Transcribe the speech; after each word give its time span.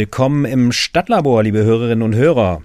Willkommen 0.00 0.46
im 0.46 0.72
Stadtlabor, 0.72 1.42
liebe 1.42 1.62
Hörerinnen 1.62 2.00
und 2.00 2.14
Hörer. 2.14 2.62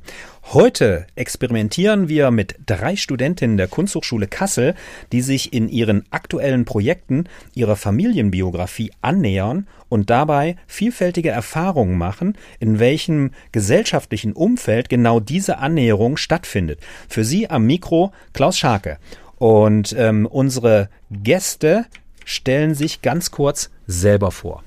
Heute 0.53 1.05
experimentieren 1.15 2.07
wir 2.07 2.31
mit 2.31 2.55
drei 2.65 2.95
Studentinnen 2.95 3.57
der 3.57 3.67
Kunsthochschule 3.67 4.27
Kassel, 4.27 4.73
die 5.11 5.21
sich 5.21 5.51
in 5.51 5.67
ihren 5.67 6.05
aktuellen 6.11 6.63
Projekten 6.63 7.25
ihrer 7.53 7.75
Familienbiografie 7.75 8.93
annähern 9.01 9.67
und 9.89 10.09
dabei 10.09 10.55
vielfältige 10.65 11.29
Erfahrungen 11.29 11.97
machen, 11.97 12.37
in 12.61 12.79
welchem 12.79 13.31
gesellschaftlichen 13.51 14.31
Umfeld 14.31 14.87
genau 14.87 15.19
diese 15.19 15.57
Annäherung 15.57 16.15
stattfindet. 16.15 16.79
Für 17.09 17.25
Sie 17.25 17.49
am 17.49 17.65
Mikro 17.65 18.13
Klaus 18.31 18.57
Scharke. 18.57 18.97
Und 19.39 19.93
ähm, 19.99 20.25
unsere 20.25 20.87
Gäste 21.11 21.85
stellen 22.23 22.75
sich 22.75 23.01
ganz 23.01 23.29
kurz 23.29 23.71
selber 23.87 24.31
vor. 24.31 24.63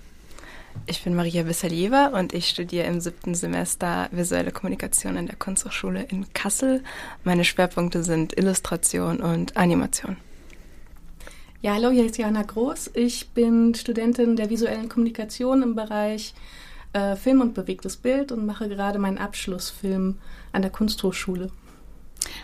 Ich 0.87 1.05
bin 1.05 1.15
Maria 1.15 1.47
Wissalieva 1.47 2.09
und 2.19 2.33
ich 2.33 2.49
studiere 2.49 2.87
im 2.87 3.01
siebten 3.01 3.35
Semester 3.35 4.09
visuelle 4.11 4.53
Kommunikation 4.53 5.17
in 5.17 5.27
der 5.27 5.37
Kunsthochschule 5.37 6.03
in 6.05 6.33
Kassel. 6.33 6.83
Meine 7.25 7.45
Schwerpunkte 7.45 8.03
sind 8.03 8.37
Illustration 8.37 9.21
und 9.21 9.57
Animation. 9.57 10.17
Ja, 11.61 11.75
hallo, 11.75 11.91
hier 11.91 12.07
ist 12.07 12.19
Johanna 12.19 12.43
Groß. 12.43 12.93
Ich 12.95 13.31
bin 13.31 13.75
Studentin 13.75 14.37
der 14.37 14.49
visuellen 14.49 14.89
Kommunikation 14.89 15.63
im 15.63 15.75
Bereich 15.75 16.35
äh, 16.93 17.17
Film 17.17 17.41
und 17.41 17.55
bewegtes 17.55 17.97
Bild 17.97 18.33
und 18.33 18.47
mache 18.47 18.69
gerade 18.69 18.99
meinen 18.99 19.19
Abschlussfilm 19.19 20.19
an 20.53 20.63
der 20.63 20.71
Kunsthochschule. 20.71 21.51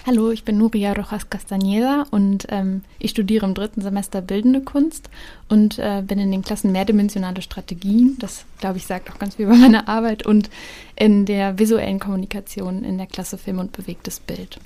Hallo, 0.07 0.31
ich 0.31 0.45
bin 0.45 0.59
Nuria 0.59 0.93
Rojas 0.93 1.31
Castañeda 1.31 2.07
und 2.11 2.47
ähm, 2.51 2.83
ich 2.99 3.11
studiere 3.11 3.47
im 3.47 3.55
dritten 3.55 3.81
Semester 3.81 4.21
Bildende 4.21 4.61
Kunst 4.61 5.09
und 5.49 5.79
äh, 5.79 6.03
bin 6.07 6.19
in 6.19 6.31
den 6.31 6.43
Klassen 6.43 6.73
mehrdimensionale 6.73 7.43
Strategien, 7.43 8.17
das 8.19 8.45
glaube 8.61 8.79
ich 8.79 8.87
sagt 8.87 9.11
auch 9.11 9.19
ganz 9.19 9.37
viel 9.37 9.47
über 9.47 9.57
meine 9.57 9.89
Arbeit, 9.89 10.27
und 10.27 10.51
in 10.97 11.27
der 11.27 11.59
visuellen 11.59 12.01
Kommunikation 12.01 12.85
in 12.85 12.99
der 12.99 13.07
Klasse 13.07 13.39
Film 13.39 13.59
und 13.59 13.73
bewegtes 13.73 14.21
Bild. 14.21 14.59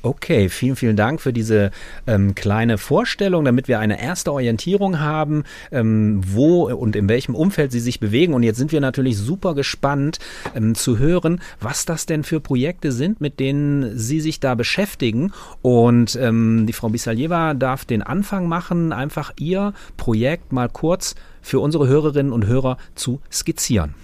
Okay, 0.00 0.48
vielen, 0.48 0.76
vielen 0.76 0.96
Dank 0.96 1.20
für 1.20 1.32
diese 1.32 1.72
ähm, 2.06 2.36
kleine 2.36 2.78
Vorstellung, 2.78 3.44
damit 3.44 3.66
wir 3.66 3.80
eine 3.80 4.00
erste 4.00 4.32
Orientierung 4.32 5.00
haben, 5.00 5.42
ähm, 5.72 6.20
wo 6.24 6.70
und 6.70 6.94
in 6.94 7.08
welchem 7.08 7.34
Umfeld 7.34 7.72
Sie 7.72 7.80
sich 7.80 7.98
bewegen. 7.98 8.32
Und 8.32 8.44
jetzt 8.44 8.58
sind 8.58 8.70
wir 8.70 8.80
natürlich 8.80 9.18
super 9.18 9.56
gespannt 9.56 10.20
ähm, 10.54 10.76
zu 10.76 10.98
hören, 10.98 11.40
was 11.60 11.84
das 11.84 12.06
denn 12.06 12.22
für 12.22 12.38
Projekte 12.38 12.92
sind, 12.92 13.20
mit 13.20 13.40
denen 13.40 13.98
Sie 13.98 14.20
sich 14.20 14.38
da 14.38 14.54
beschäftigen. 14.54 15.32
Und 15.62 16.14
ähm, 16.14 16.66
die 16.68 16.72
Frau 16.72 16.90
Bisaljeva 16.90 17.54
darf 17.54 17.84
den 17.84 18.02
Anfang 18.02 18.46
machen, 18.46 18.92
einfach 18.92 19.32
Ihr 19.36 19.74
Projekt 19.96 20.52
mal 20.52 20.68
kurz 20.68 21.16
für 21.42 21.58
unsere 21.58 21.88
Hörerinnen 21.88 22.32
und 22.32 22.46
Hörer 22.46 22.76
zu 22.94 23.20
skizzieren. 23.32 23.94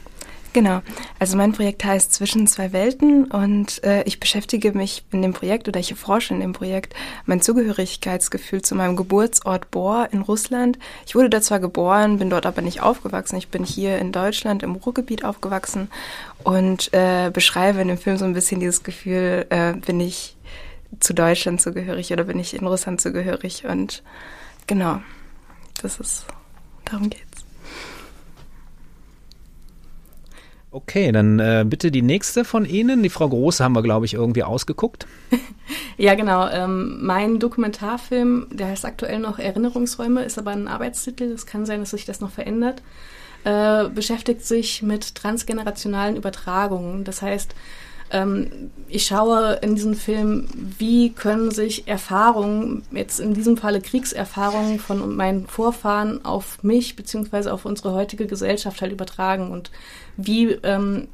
Genau. 0.54 0.82
Also 1.18 1.36
mein 1.36 1.52
Projekt 1.52 1.84
heißt 1.84 2.12
Zwischen 2.12 2.46
zwei 2.46 2.72
Welten 2.72 3.24
und 3.24 3.82
äh, 3.82 4.04
ich 4.04 4.20
beschäftige 4.20 4.70
mich 4.70 5.04
in 5.10 5.20
dem 5.20 5.32
Projekt 5.32 5.66
oder 5.66 5.80
ich 5.80 5.90
erforsche 5.90 6.32
in 6.32 6.38
dem 6.38 6.52
Projekt 6.52 6.94
mein 7.26 7.42
Zugehörigkeitsgefühl 7.42 8.62
zu 8.62 8.76
meinem 8.76 8.94
Geburtsort 8.94 9.72
Bor 9.72 10.08
in 10.12 10.20
Russland. 10.20 10.78
Ich 11.06 11.16
wurde 11.16 11.28
da 11.28 11.40
zwar 11.42 11.58
geboren, 11.58 12.20
bin 12.20 12.30
dort 12.30 12.46
aber 12.46 12.62
nicht 12.62 12.82
aufgewachsen. 12.82 13.36
Ich 13.36 13.48
bin 13.48 13.64
hier 13.64 13.98
in 13.98 14.12
Deutschland 14.12 14.62
im 14.62 14.76
Ruhrgebiet 14.76 15.24
aufgewachsen 15.24 15.90
und 16.44 16.94
äh, 16.94 17.32
beschreibe 17.32 17.80
in 17.80 17.88
dem 17.88 17.98
Film 17.98 18.16
so 18.16 18.24
ein 18.24 18.32
bisschen 18.32 18.60
dieses 18.60 18.84
Gefühl, 18.84 19.46
äh, 19.50 19.72
bin 19.72 19.98
ich 19.98 20.36
zu 21.00 21.14
Deutschland 21.14 21.62
zugehörig 21.62 22.12
oder 22.12 22.22
bin 22.22 22.38
ich 22.38 22.54
in 22.54 22.64
Russland 22.64 23.00
zugehörig 23.00 23.64
und 23.64 24.04
genau, 24.68 25.00
das 25.82 25.98
ist, 25.98 26.26
darum 26.84 27.10
geht's. 27.10 27.33
Okay, 30.74 31.12
dann 31.12 31.38
äh, 31.38 31.64
bitte 31.64 31.92
die 31.92 32.02
nächste 32.02 32.44
von 32.44 32.64
Ihnen. 32.64 33.04
Die 33.04 33.08
Frau 33.08 33.28
Große 33.28 33.62
haben 33.62 33.76
wir, 33.76 33.82
glaube 33.84 34.06
ich, 34.06 34.14
irgendwie 34.14 34.42
ausgeguckt. 34.42 35.06
ja, 35.96 36.16
genau. 36.16 36.48
Ähm, 36.48 36.98
mein 37.00 37.38
Dokumentarfilm, 37.38 38.48
der 38.50 38.66
heißt 38.66 38.84
aktuell 38.84 39.20
noch 39.20 39.38
Erinnerungsräume, 39.38 40.24
ist 40.24 40.36
aber 40.36 40.50
ein 40.50 40.66
Arbeitstitel. 40.66 41.30
Es 41.30 41.46
kann 41.46 41.64
sein, 41.64 41.78
dass 41.78 41.90
sich 41.90 42.06
das 42.06 42.20
noch 42.20 42.32
verändert. 42.32 42.82
Äh, 43.44 43.88
beschäftigt 43.88 44.44
sich 44.44 44.82
mit 44.82 45.14
transgenerationalen 45.14 46.16
Übertragungen. 46.16 47.04
Das 47.04 47.22
heißt, 47.22 47.54
ähm, 48.10 48.70
ich 48.88 49.06
schaue 49.06 49.54
in 49.62 49.74
diesem 49.74 49.94
Film, 49.94 50.46
wie 50.78 51.10
können 51.10 51.50
sich 51.50 51.88
Erfahrungen, 51.88 52.82
jetzt 52.92 53.18
in 53.18 53.34
diesem 53.34 53.56
Falle 53.56 53.80
Kriegserfahrungen 53.80 54.78
von 54.78 55.16
meinen 55.16 55.46
Vorfahren 55.46 56.24
auf 56.24 56.62
mich 56.62 56.96
beziehungsweise 56.96 57.52
auf 57.52 57.64
unsere 57.64 57.92
heutige 57.92 58.26
Gesellschaft 58.26 58.80
halt 58.82 58.92
übertragen 58.92 59.50
und 59.50 59.70
wie 60.16 60.50
ähm, 60.62 61.08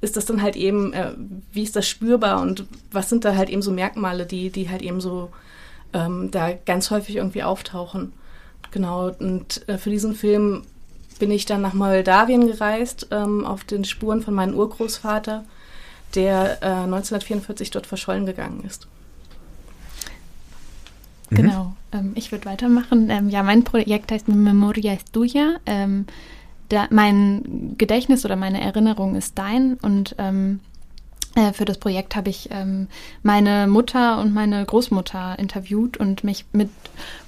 ist 0.00 0.16
das 0.16 0.26
dann 0.26 0.42
halt 0.42 0.56
eben, 0.56 0.92
äh, 0.92 1.12
wie 1.52 1.62
ist 1.62 1.74
das 1.74 1.88
spürbar 1.88 2.40
und 2.40 2.66
was 2.92 3.08
sind 3.08 3.24
da 3.24 3.34
halt 3.34 3.48
eben 3.48 3.62
so 3.62 3.72
Merkmale, 3.72 4.26
die, 4.26 4.50
die 4.50 4.68
halt 4.68 4.82
eben 4.82 5.00
so 5.00 5.30
ähm, 5.92 6.30
da 6.30 6.52
ganz 6.52 6.90
häufig 6.90 7.16
irgendwie 7.16 7.42
auftauchen. 7.42 8.12
Genau, 8.70 9.10
und 9.18 9.66
äh, 9.68 9.78
für 9.78 9.90
diesen 9.90 10.14
Film 10.14 10.62
bin 11.18 11.30
ich 11.30 11.46
dann 11.46 11.62
nach 11.62 11.74
Moldawien 11.74 12.46
gereist, 12.46 13.08
ähm, 13.10 13.44
auf 13.44 13.64
den 13.64 13.84
Spuren 13.84 14.22
von 14.22 14.34
meinem 14.34 14.54
Urgroßvater, 14.54 15.44
der 16.14 16.62
äh, 16.62 16.66
1944 16.66 17.70
dort 17.70 17.86
verschollen 17.86 18.26
gegangen 18.26 18.62
ist. 18.66 18.86
Mhm. 21.30 21.36
Genau, 21.36 21.76
ähm, 21.92 22.12
ich 22.14 22.32
würde 22.32 22.46
weitermachen. 22.46 23.10
Ähm, 23.10 23.28
ja, 23.28 23.42
mein 23.42 23.64
Projekt 23.64 24.12
heißt 24.12 24.28
Memoria 24.28 24.92
es 24.92 25.04
tuya. 25.10 25.56
Ähm, 25.66 26.06
da, 26.68 26.86
mein 26.90 27.74
Gedächtnis 27.78 28.24
oder 28.24 28.36
meine 28.36 28.60
Erinnerung 28.60 29.14
ist 29.14 29.38
dein 29.38 29.74
und 29.74 30.14
ähm, 30.18 30.60
äh, 30.60 30.75
für 31.52 31.66
das 31.66 31.76
Projekt 31.76 32.16
habe 32.16 32.30
ich 32.30 32.48
ähm, 32.50 32.88
meine 33.22 33.66
Mutter 33.66 34.18
und 34.20 34.32
meine 34.32 34.64
Großmutter 34.64 35.38
interviewt 35.38 35.98
und 35.98 36.24
mich 36.24 36.46
mit 36.52 36.70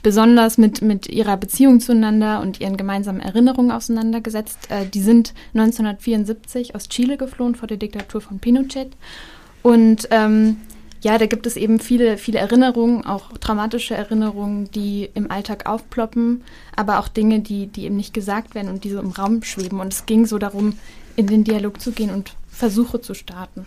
besonders 0.02 0.56
mit, 0.56 0.80
mit 0.80 1.08
ihrer 1.08 1.36
Beziehung 1.36 1.80
zueinander 1.80 2.40
und 2.40 2.58
ihren 2.58 2.78
gemeinsamen 2.78 3.20
Erinnerungen 3.20 3.70
auseinandergesetzt. 3.70 4.70
Äh, 4.70 4.86
die 4.86 5.02
sind 5.02 5.34
1974 5.52 6.74
aus 6.74 6.88
Chile 6.88 7.18
geflohen 7.18 7.54
vor 7.54 7.68
der 7.68 7.76
Diktatur 7.76 8.22
von 8.22 8.38
Pinochet. 8.38 8.96
Und 9.62 10.08
ähm, 10.10 10.56
ja, 11.02 11.18
da 11.18 11.26
gibt 11.26 11.46
es 11.46 11.56
eben 11.56 11.78
viele, 11.78 12.16
viele 12.16 12.38
Erinnerungen, 12.38 13.04
auch 13.04 13.36
traumatische 13.38 13.94
Erinnerungen, 13.94 14.70
die 14.70 15.10
im 15.12 15.30
Alltag 15.30 15.68
aufploppen, 15.68 16.42
aber 16.74 16.98
auch 16.98 17.08
Dinge, 17.08 17.40
die, 17.40 17.66
die 17.66 17.84
eben 17.84 17.96
nicht 17.96 18.14
gesagt 18.14 18.54
werden 18.54 18.68
und 18.68 18.84
die 18.84 18.90
so 18.90 19.00
im 19.00 19.10
Raum 19.10 19.42
schweben. 19.42 19.80
Und 19.80 19.92
es 19.92 20.06
ging 20.06 20.24
so 20.24 20.38
darum, 20.38 20.78
in 21.14 21.26
den 21.26 21.44
Dialog 21.44 21.80
zu 21.80 21.92
gehen 21.92 22.10
und 22.10 22.34
Versuche 22.48 23.00
zu 23.00 23.14
starten. 23.14 23.66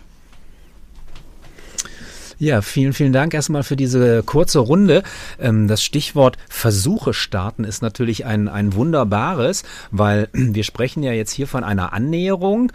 Ja, 2.41 2.63
vielen, 2.63 2.93
vielen 2.93 3.13
Dank 3.13 3.35
erstmal 3.35 3.61
für 3.61 3.75
diese 3.75 4.23
kurze 4.23 4.57
Runde. 4.57 5.03
Ähm, 5.39 5.67
das 5.67 5.83
Stichwort 5.83 6.39
Versuche 6.49 7.13
starten 7.13 7.63
ist 7.63 7.83
natürlich 7.83 8.25
ein, 8.25 8.47
ein 8.47 8.73
wunderbares, 8.73 9.61
weil 9.91 10.27
wir 10.33 10.63
sprechen 10.63 11.03
ja 11.03 11.11
jetzt 11.11 11.33
hier 11.33 11.45
von 11.45 11.63
einer 11.63 11.93
Annäherung. 11.93 12.71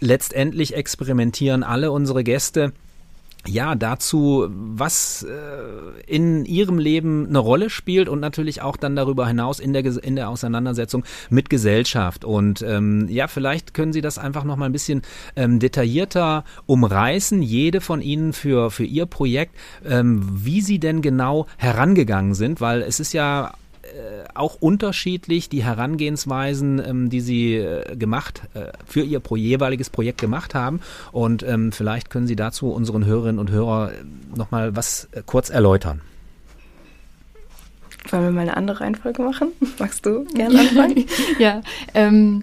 Letztendlich 0.00 0.74
experimentieren 0.76 1.62
alle 1.62 1.92
unsere 1.92 2.24
Gäste 2.24 2.72
ja, 3.46 3.74
dazu, 3.74 4.46
was 4.50 5.24
äh, 5.24 6.00
in 6.06 6.44
ihrem 6.44 6.78
Leben 6.78 7.26
eine 7.28 7.38
Rolle 7.38 7.70
spielt 7.70 8.08
und 8.08 8.20
natürlich 8.20 8.62
auch 8.62 8.76
dann 8.76 8.94
darüber 8.94 9.26
hinaus 9.26 9.58
in 9.58 9.72
der, 9.72 9.84
in 9.84 10.14
der 10.14 10.28
Auseinandersetzung 10.28 11.04
mit 11.28 11.50
Gesellschaft. 11.50 12.24
Und 12.24 12.62
ähm, 12.62 13.08
ja, 13.08 13.26
vielleicht 13.26 13.74
können 13.74 13.92
Sie 13.92 14.00
das 14.00 14.18
einfach 14.18 14.44
noch 14.44 14.56
mal 14.56 14.66
ein 14.66 14.72
bisschen 14.72 15.02
ähm, 15.34 15.58
detaillierter 15.58 16.44
umreißen, 16.66 17.42
jede 17.42 17.80
von 17.80 18.00
Ihnen 18.00 18.32
für, 18.32 18.70
für 18.70 18.84
Ihr 18.84 19.06
Projekt, 19.06 19.56
ähm, 19.84 20.22
wie 20.44 20.60
Sie 20.60 20.78
denn 20.78 21.02
genau 21.02 21.46
herangegangen 21.56 22.34
sind, 22.34 22.60
weil 22.60 22.82
es 22.82 23.00
ist 23.00 23.12
ja 23.12 23.54
auch 24.34 24.56
unterschiedlich 24.60 25.48
die 25.48 25.64
Herangehensweisen, 25.64 26.82
ähm, 26.84 27.10
die 27.10 27.20
Sie 27.20 27.56
äh, 27.56 27.96
gemacht 27.96 28.42
äh, 28.54 28.72
für 28.86 29.02
Ihr 29.02 29.20
pro 29.20 29.36
jeweiliges 29.36 29.90
Projekt 29.90 30.20
gemacht 30.20 30.54
haben. 30.54 30.80
Und 31.12 31.42
ähm, 31.42 31.72
vielleicht 31.72 32.10
können 32.10 32.26
Sie 32.26 32.36
dazu 32.36 32.70
unseren 32.70 33.04
Hörerinnen 33.04 33.38
und 33.38 33.50
Hörern 33.50 33.92
noch 34.34 34.50
mal 34.50 34.74
was 34.76 35.08
kurz 35.26 35.50
erläutern. 35.50 36.00
Wollen 38.10 38.24
wir 38.24 38.30
mal 38.30 38.40
eine 38.42 38.56
andere 38.56 38.80
Reihenfolge 38.80 39.22
machen? 39.22 39.48
Magst 39.78 40.04
du 40.04 40.24
gerne 40.34 40.60
anfangen? 40.60 41.06
ja, 41.38 41.62
ähm, 41.94 42.42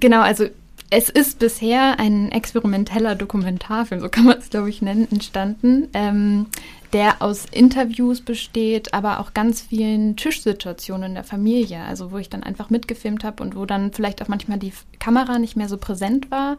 genau, 0.00 0.22
also 0.22 0.46
es 0.90 1.08
ist 1.08 1.38
bisher 1.38 1.98
ein 1.98 2.30
experimenteller 2.30 3.16
Dokumentarfilm, 3.16 4.00
so 4.00 4.08
kann 4.08 4.24
man 4.24 4.38
es, 4.38 4.50
glaube 4.50 4.70
ich, 4.70 4.82
nennen, 4.82 5.08
entstanden, 5.10 5.88
ähm, 5.94 6.46
der 6.92 7.22
aus 7.22 7.44
Interviews 7.50 8.20
besteht, 8.20 8.94
aber 8.94 9.18
auch 9.18 9.34
ganz 9.34 9.60
vielen 9.60 10.16
Tischsituationen 10.16 11.10
in 11.10 11.14
der 11.14 11.24
Familie, 11.24 11.80
also 11.80 12.12
wo 12.12 12.18
ich 12.18 12.30
dann 12.30 12.44
einfach 12.44 12.70
mitgefilmt 12.70 13.24
habe 13.24 13.42
und 13.42 13.56
wo 13.56 13.66
dann 13.66 13.92
vielleicht 13.92 14.22
auch 14.22 14.28
manchmal 14.28 14.58
die 14.58 14.72
Kamera 15.00 15.38
nicht 15.38 15.56
mehr 15.56 15.68
so 15.68 15.76
präsent 15.76 16.30
war. 16.30 16.56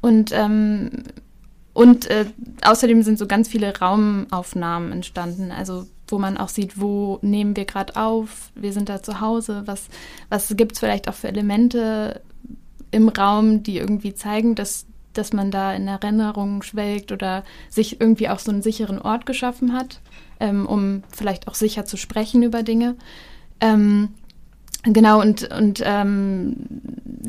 Und, 0.00 0.32
ähm, 0.32 1.04
und 1.72 2.10
äh, 2.10 2.26
außerdem 2.62 3.02
sind 3.02 3.18
so 3.18 3.26
ganz 3.28 3.48
viele 3.48 3.78
Raumaufnahmen 3.78 4.90
entstanden, 4.90 5.52
also 5.52 5.86
wo 6.08 6.18
man 6.18 6.36
auch 6.36 6.48
sieht, 6.48 6.80
wo 6.80 7.20
nehmen 7.22 7.56
wir 7.56 7.64
gerade 7.64 7.96
auf, 7.96 8.50
wir 8.56 8.72
sind 8.72 8.88
da 8.88 9.02
zu 9.02 9.20
Hause, 9.20 9.62
was, 9.66 9.86
was 10.28 10.54
gibt 10.56 10.72
es 10.72 10.80
vielleicht 10.80 11.08
auch 11.08 11.14
für 11.14 11.28
Elemente, 11.28 12.20
im 12.92 13.08
Raum, 13.08 13.64
die 13.64 13.78
irgendwie 13.78 14.14
zeigen, 14.14 14.54
dass, 14.54 14.86
dass 15.12 15.32
man 15.32 15.50
da 15.50 15.74
in 15.74 15.88
Erinnerungen 15.88 16.62
schwelgt 16.62 17.10
oder 17.10 17.42
sich 17.68 18.00
irgendwie 18.00 18.28
auch 18.28 18.38
so 18.38 18.52
einen 18.52 18.62
sicheren 18.62 19.00
Ort 19.00 19.26
geschaffen 19.26 19.72
hat, 19.72 20.00
ähm, 20.38 20.66
um 20.66 21.02
vielleicht 21.10 21.48
auch 21.48 21.54
sicher 21.54 21.84
zu 21.84 21.96
sprechen 21.96 22.42
über 22.44 22.62
Dinge. 22.62 22.94
Ähm, 23.60 24.10
genau, 24.84 25.20
und, 25.20 25.50
und 25.52 25.82
ähm, 25.84 26.56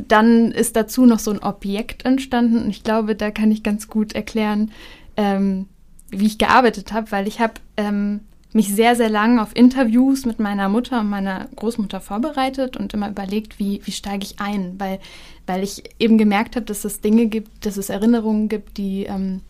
dann 0.08 0.52
ist 0.52 0.76
dazu 0.76 1.06
noch 1.06 1.20
so 1.20 1.32
ein 1.32 1.42
Objekt 1.42 2.06
entstanden 2.06 2.64
und 2.64 2.70
ich 2.70 2.84
glaube, 2.84 3.16
da 3.16 3.32
kann 3.32 3.52
ich 3.52 3.64
ganz 3.64 3.88
gut 3.88 4.14
erklären, 4.14 4.72
ähm, 5.18 5.68
wie 6.10 6.28
ich 6.28 6.38
gearbeitet 6.38 6.94
habe, 6.94 7.12
weil 7.12 7.28
ich 7.28 7.40
habe 7.40 7.54
ähm, 7.78 8.22
mich 8.54 8.74
sehr, 8.74 8.96
sehr 8.96 9.10
lang 9.10 9.40
auf 9.40 9.56
Interviews 9.56 10.26
mit 10.26 10.40
meiner 10.40 10.70
Mutter 10.70 11.00
und 11.00 11.10
meiner 11.10 11.48
Großmutter 11.56 12.02
vorbereitet 12.02 12.78
und 12.78 12.94
immer 12.94 13.10
überlegt, 13.10 13.60
wie, 13.60 13.82
wie 13.84 13.92
steige 13.92 14.24
ich 14.24 14.40
ein, 14.40 14.76
weil, 14.80 15.00
weil 15.46 15.64
ich 15.64 15.84
eben 16.00 16.18
gemerkt 16.18 16.56
habe, 16.56 16.66
dass 16.66 16.86
es 16.86 17.02
Dinge 17.02 17.28
gibt, 17.28 17.66
dass 17.66 17.78
es 17.78 17.90
Erinnerungen 17.90 18.50
gibt, 18.50 18.78
die, 18.78 19.04
ähm, 19.04 19.42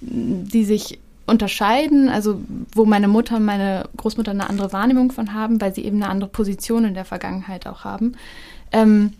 die 0.00 0.64
sich 0.64 0.98
unterscheiden, 1.26 2.08
also 2.08 2.40
wo 2.74 2.84
meine 2.84 3.08
Mutter 3.08 3.36
und 3.36 3.44
meine 3.44 3.88
Großmutter 3.96 4.32
eine 4.32 4.48
andere 4.48 4.72
Wahrnehmung 4.72 5.12
von 5.12 5.34
haben, 5.34 5.60
weil 5.60 5.74
sie 5.74 5.84
eben 5.84 6.02
eine 6.02 6.10
andere 6.10 6.30
Position 6.30 6.84
in 6.84 6.94
der 6.94 7.04
Vergangenheit 7.04 7.66
auch 7.66 7.84
haben. 7.84 8.16
Ähm, 8.72 9.12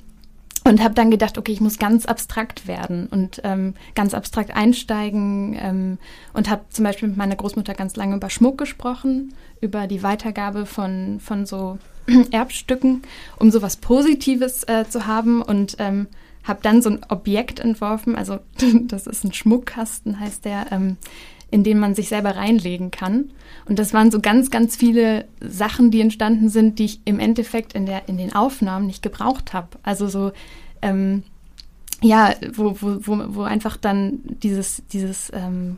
und 0.65 0.83
habe 0.83 0.95
dann 0.95 1.11
gedacht, 1.11 1.39
okay, 1.39 1.53
ich 1.53 1.61
muss 1.61 1.79
ganz 1.79 2.07
abstrakt 2.07 2.69
werden 2.69 3.09
und 3.09 3.41
ähm, 3.43 3.75
ganz 3.95 4.15
abstrakt 4.15 4.55
einsteigen 4.55 5.57
ähm, 5.61 5.99
und 6.35 6.49
habe 6.49 6.63
zum 6.71 6.85
Beispiel 6.85 7.09
mit 7.09 7.19
meiner 7.19 7.35
Großmutter 7.35 7.75
ganz 7.75 7.97
lange 7.97 8.17
über 8.17 8.31
Schmuck 8.31 8.59
gesprochen, 8.59 9.35
über 9.61 9.89
die 9.89 10.05
Weitergabe 10.05 10.67
von, 10.67 11.19
von 11.19 11.47
so 11.47 11.79
Erbstücken, 12.31 13.03
um 13.39 13.51
so 13.51 13.63
was 13.63 13.77
Positives 13.77 14.65
äh, 14.65 14.85
zu 14.89 15.07
haben 15.07 15.43
und 15.43 15.77
ähm, 15.79 16.07
habe 16.45 16.61
dann 16.63 16.83
so 16.83 16.91
ein 16.91 17.01
Objekt 17.09 17.61
entworfen, 17.61 18.17
also 18.17 18.41
das 18.83 19.07
ist 19.07 19.25
ein 19.25 19.33
Schmuckkasten, 19.33 20.19
heißt 20.19 20.45
der, 20.45 20.73
ähm, 20.73 20.97
in 21.51 21.65
den 21.65 21.79
man 21.79 21.95
sich 21.95 22.09
selber 22.09 22.37
reinlegen 22.37 22.91
kann. 22.91 23.31
Und 23.67 23.79
das 23.79 23.93
waren 23.93 24.11
so 24.11 24.21
ganz, 24.21 24.51
ganz 24.51 24.75
viele 24.75 25.27
Sachen, 25.41 25.91
die 25.91 26.01
entstanden 26.01 26.49
sind, 26.49 26.79
die 26.79 26.87
ich 26.87 27.01
im 27.05 27.21
Endeffekt 27.21 27.75
in, 27.75 27.85
der, 27.85 28.09
in 28.09 28.17
den 28.17 28.35
Aufnahmen 28.35 28.87
nicht 28.87 29.03
gebraucht 29.03 29.53
habe. 29.53 29.69
Also 29.83 30.09
so, 30.09 30.33
ähm, 30.81 31.23
ja, 32.01 32.35
wo, 32.55 32.77
wo, 32.81 32.99
wo, 33.01 33.25
wo 33.35 33.43
einfach 33.43 33.77
dann 33.77 34.21
dieses, 34.25 34.83
dieses 34.93 35.31
ähm, 35.35 35.77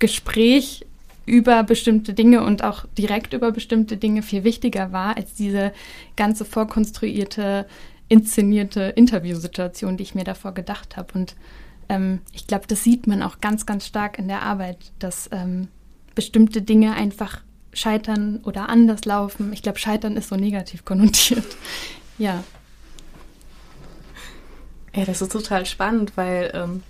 Gespräch 0.00 0.84
über 1.26 1.62
bestimmte 1.64 2.14
Dinge 2.14 2.42
und 2.44 2.62
auch 2.62 2.86
direkt 2.96 3.32
über 3.32 3.50
bestimmte 3.52 3.96
Dinge 3.96 4.22
viel 4.22 4.44
wichtiger 4.44 4.92
war 4.92 5.16
als 5.16 5.34
diese 5.34 5.72
ganze 6.16 6.44
vorkonstruierte, 6.44 7.66
inszenierte 8.08 8.92
Interviewsituation, 8.96 9.96
die 9.96 10.04
ich 10.04 10.14
mir 10.14 10.24
davor 10.24 10.54
gedacht 10.54 10.96
habe. 10.96 11.12
Und 11.14 11.34
ähm, 11.88 12.20
ich 12.32 12.46
glaube, 12.46 12.66
das 12.68 12.84
sieht 12.84 13.06
man 13.06 13.22
auch 13.22 13.40
ganz, 13.40 13.66
ganz 13.66 13.86
stark 13.86 14.18
in 14.18 14.28
der 14.28 14.42
Arbeit, 14.42 14.92
dass 15.00 15.28
ähm, 15.32 15.68
bestimmte 16.14 16.62
Dinge 16.62 16.94
einfach 16.94 17.42
scheitern 17.72 18.40
oder 18.44 18.68
anders 18.68 19.04
laufen. 19.04 19.52
Ich 19.52 19.62
glaube, 19.62 19.78
scheitern 19.78 20.16
ist 20.16 20.28
so 20.28 20.36
negativ 20.36 20.84
konnotiert. 20.84 21.44
ja. 22.18 22.42
Ja, 24.94 25.04
das 25.04 25.20
ist 25.20 25.32
total 25.32 25.66
spannend, 25.66 26.16
weil 26.16 26.50
ähm, 26.54 26.82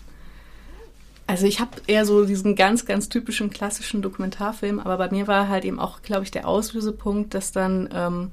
also 1.26 1.46
ich 1.46 1.58
habe 1.60 1.72
eher 1.86 2.04
so 2.04 2.24
diesen 2.24 2.54
ganz, 2.54 2.86
ganz 2.86 3.08
typischen 3.08 3.50
klassischen 3.50 4.00
Dokumentarfilm, 4.00 4.78
aber 4.78 4.96
bei 4.96 5.10
mir 5.10 5.26
war 5.26 5.48
halt 5.48 5.64
eben 5.64 5.80
auch, 5.80 6.02
glaube 6.02 6.22
ich, 6.22 6.30
der 6.30 6.46
Auslösepunkt, 6.46 7.34
dass 7.34 7.50
dann 7.50 7.88
ähm, 7.92 8.30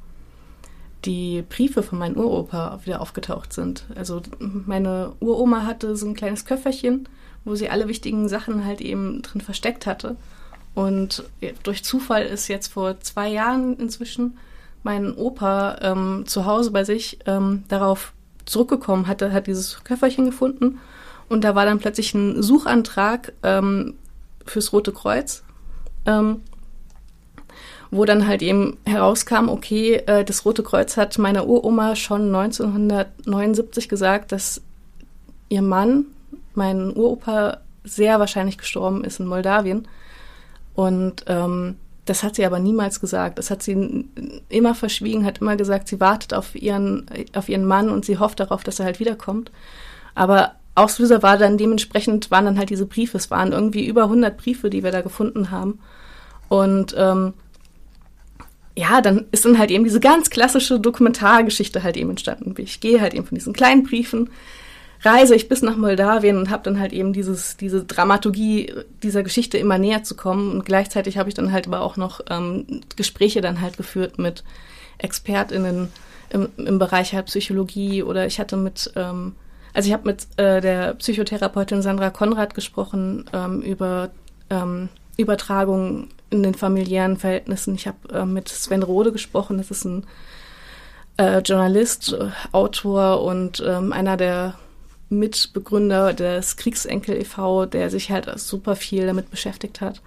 die 1.05 1.41
Briefe 1.41 1.81
von 1.81 1.97
meinem 1.97 2.17
Uropa 2.17 2.79
wieder 2.83 3.01
aufgetaucht 3.01 3.51
sind. 3.51 3.85
Also 3.95 4.21
meine 4.39 5.13
Uroma 5.19 5.65
hatte 5.65 5.95
so 5.95 6.07
ein 6.07 6.13
kleines 6.13 6.45
Köfferchen, 6.45 7.09
wo 7.45 7.55
sie 7.55 7.69
alle 7.69 7.87
wichtigen 7.87 8.29
Sachen 8.29 8.63
halt 8.63 8.79
eben 8.79 9.21
drin 9.23 9.41
versteckt 9.41 9.85
hatte. 9.85 10.15
Und 10.75 11.23
durch 11.63 11.83
Zufall 11.83 12.25
ist 12.25 12.47
jetzt 12.47 12.67
vor 12.67 12.99
zwei 13.01 13.27
Jahren 13.27 13.77
inzwischen 13.77 14.37
mein 14.83 15.13
Opa 15.13 15.77
ähm, 15.81 16.23
zu 16.25 16.45
Hause 16.45 16.71
bei 16.71 16.83
sich 16.83 17.19
ähm, 17.25 17.63
darauf 17.69 18.13
zurückgekommen, 18.45 19.07
hatte, 19.07 19.31
hat 19.31 19.47
dieses 19.47 19.83
Köfferchen 19.83 20.25
gefunden 20.25 20.79
und 21.29 21.43
da 21.43 21.55
war 21.55 21.65
dann 21.65 21.79
plötzlich 21.79 22.13
ein 22.13 22.41
Suchantrag 22.41 23.33
ähm, 23.43 23.95
fürs 24.45 24.73
Rote 24.73 24.91
Kreuz, 24.91 25.43
ähm, 26.05 26.41
wo 27.91 28.05
dann 28.05 28.27
halt 28.27 28.41
eben 28.41 28.77
herauskam, 28.85 29.49
okay, 29.49 29.95
äh, 30.05 30.25
das 30.25 30.45
Rote 30.45 30.63
Kreuz 30.63 30.97
hat 30.97 31.17
meiner 31.17 31.47
Uroma 31.47 31.95
schon 31.95 32.33
1979 32.33 33.89
gesagt, 33.89 34.31
dass 34.31 34.61
ihr 35.49 35.61
Mann, 35.61 36.05
mein 36.55 36.95
Uropa, 36.95 37.59
sehr 37.83 38.19
wahrscheinlich 38.19 38.57
gestorben 38.57 39.03
ist 39.03 39.19
in 39.19 39.27
Moldawien 39.27 39.87
und 40.73 41.25
ähm, 41.27 41.75
das 42.05 42.23
hat 42.23 42.35
sie 42.35 42.45
aber 42.45 42.59
niemals 42.59 42.99
gesagt. 42.99 43.37
Das 43.37 43.49
hat 43.49 43.63
sie 43.63 44.05
immer 44.49 44.75
verschwiegen, 44.75 45.25
hat 45.25 45.39
immer 45.39 45.55
gesagt, 45.55 45.87
sie 45.87 45.99
wartet 45.99 46.33
auf 46.33 46.55
ihren, 46.55 47.05
auf 47.33 47.47
ihren 47.47 47.65
Mann 47.65 47.89
und 47.89 48.03
sie 48.03 48.17
hofft 48.17 48.39
darauf, 48.39 48.63
dass 48.63 48.79
er 48.79 48.85
halt 48.85 48.99
wiederkommt. 48.99 49.51
Aber 50.15 50.55
Auslöser 50.75 51.21
war 51.21 51.37
dann 51.37 51.57
dementsprechend, 51.57 52.31
waren 52.31 52.45
dann 52.45 52.57
halt 52.57 52.69
diese 52.69 52.85
Briefe. 52.85 53.17
Es 53.17 53.29
waren 53.31 53.51
irgendwie 53.51 53.85
über 53.85 54.03
100 54.03 54.37
Briefe, 54.37 54.69
die 54.69 54.83
wir 54.83 54.91
da 54.91 55.01
gefunden 55.01 55.51
haben. 55.51 55.79
Und 56.49 56.95
ähm, 56.97 57.33
ja, 58.75 59.01
dann 59.01 59.25
ist 59.31 59.45
dann 59.45 59.59
halt 59.59 59.69
eben 59.69 59.83
diese 59.83 59.99
ganz 59.99 60.29
klassische 60.29 60.79
Dokumentargeschichte 60.79 61.83
halt 61.83 61.95
eben 61.95 62.09
entstanden. 62.09 62.55
Ich 62.57 62.79
gehe 62.79 63.01
halt 63.01 63.13
eben 63.13 63.25
von 63.25 63.35
diesen 63.35 63.53
kleinen 63.53 63.83
Briefen 63.83 64.29
reise 65.03 65.35
ich 65.35 65.49
bis 65.49 65.61
nach 65.61 65.75
Moldawien 65.75 66.37
und 66.37 66.49
habe 66.49 66.63
dann 66.63 66.79
halt 66.79 66.93
eben 66.93 67.13
dieses, 67.13 67.57
diese 67.57 67.83
Dramaturgie 67.83 68.73
dieser 69.01 69.23
Geschichte 69.23 69.57
immer 69.57 69.77
näher 69.77 70.03
zu 70.03 70.15
kommen. 70.15 70.51
Und 70.51 70.65
gleichzeitig 70.65 71.17
habe 71.17 71.29
ich 71.29 71.35
dann 71.35 71.51
halt 71.51 71.67
aber 71.67 71.81
auch 71.81 71.97
noch 71.97 72.21
ähm, 72.29 72.81
Gespräche 72.95 73.41
dann 73.41 73.61
halt 73.61 73.77
geführt 73.77 74.17
mit 74.17 74.43
ExpertInnen 74.99 75.89
im, 76.29 76.47
im 76.57 76.79
Bereich 76.79 77.13
halt 77.13 77.25
Psychologie 77.27 78.03
oder 78.03 78.25
ich 78.25 78.39
hatte 78.39 78.55
mit, 78.55 78.91
ähm, 78.95 79.35
also 79.73 79.87
ich 79.87 79.93
habe 79.93 80.07
mit 80.07 80.27
äh, 80.37 80.61
der 80.61 80.93
Psychotherapeutin 80.95 81.81
Sandra 81.81 82.09
Konrad 82.09 82.53
gesprochen 82.53 83.25
ähm, 83.33 83.61
über 83.61 84.11
ähm, 84.49 84.89
Übertragung 85.17 86.09
in 86.29 86.43
den 86.43 86.53
familiären 86.53 87.17
Verhältnissen. 87.17 87.75
Ich 87.75 87.87
habe 87.87 87.97
äh, 88.11 88.25
mit 88.25 88.49
Sven 88.49 88.83
Rode 88.83 89.11
gesprochen, 89.11 89.57
das 89.57 89.71
ist 89.71 89.85
ein 89.85 90.05
äh, 91.17 91.39
Journalist, 91.39 92.13
äh, 92.13 92.29
Autor 92.51 93.23
und 93.23 93.63
ähm, 93.65 93.93
einer 93.93 94.17
der 94.17 94.55
Mitbegründer 95.09 96.13
des 96.13 96.57
Kriegsenkel 96.57 97.15
e.V., 97.17 97.65
der 97.65 97.89
sich 97.89 98.11
halt 98.11 98.27
super 98.39 98.75
viel 98.75 99.05
damit 99.05 99.29
beschäftigt 99.29 99.81
hat. 99.81 100.01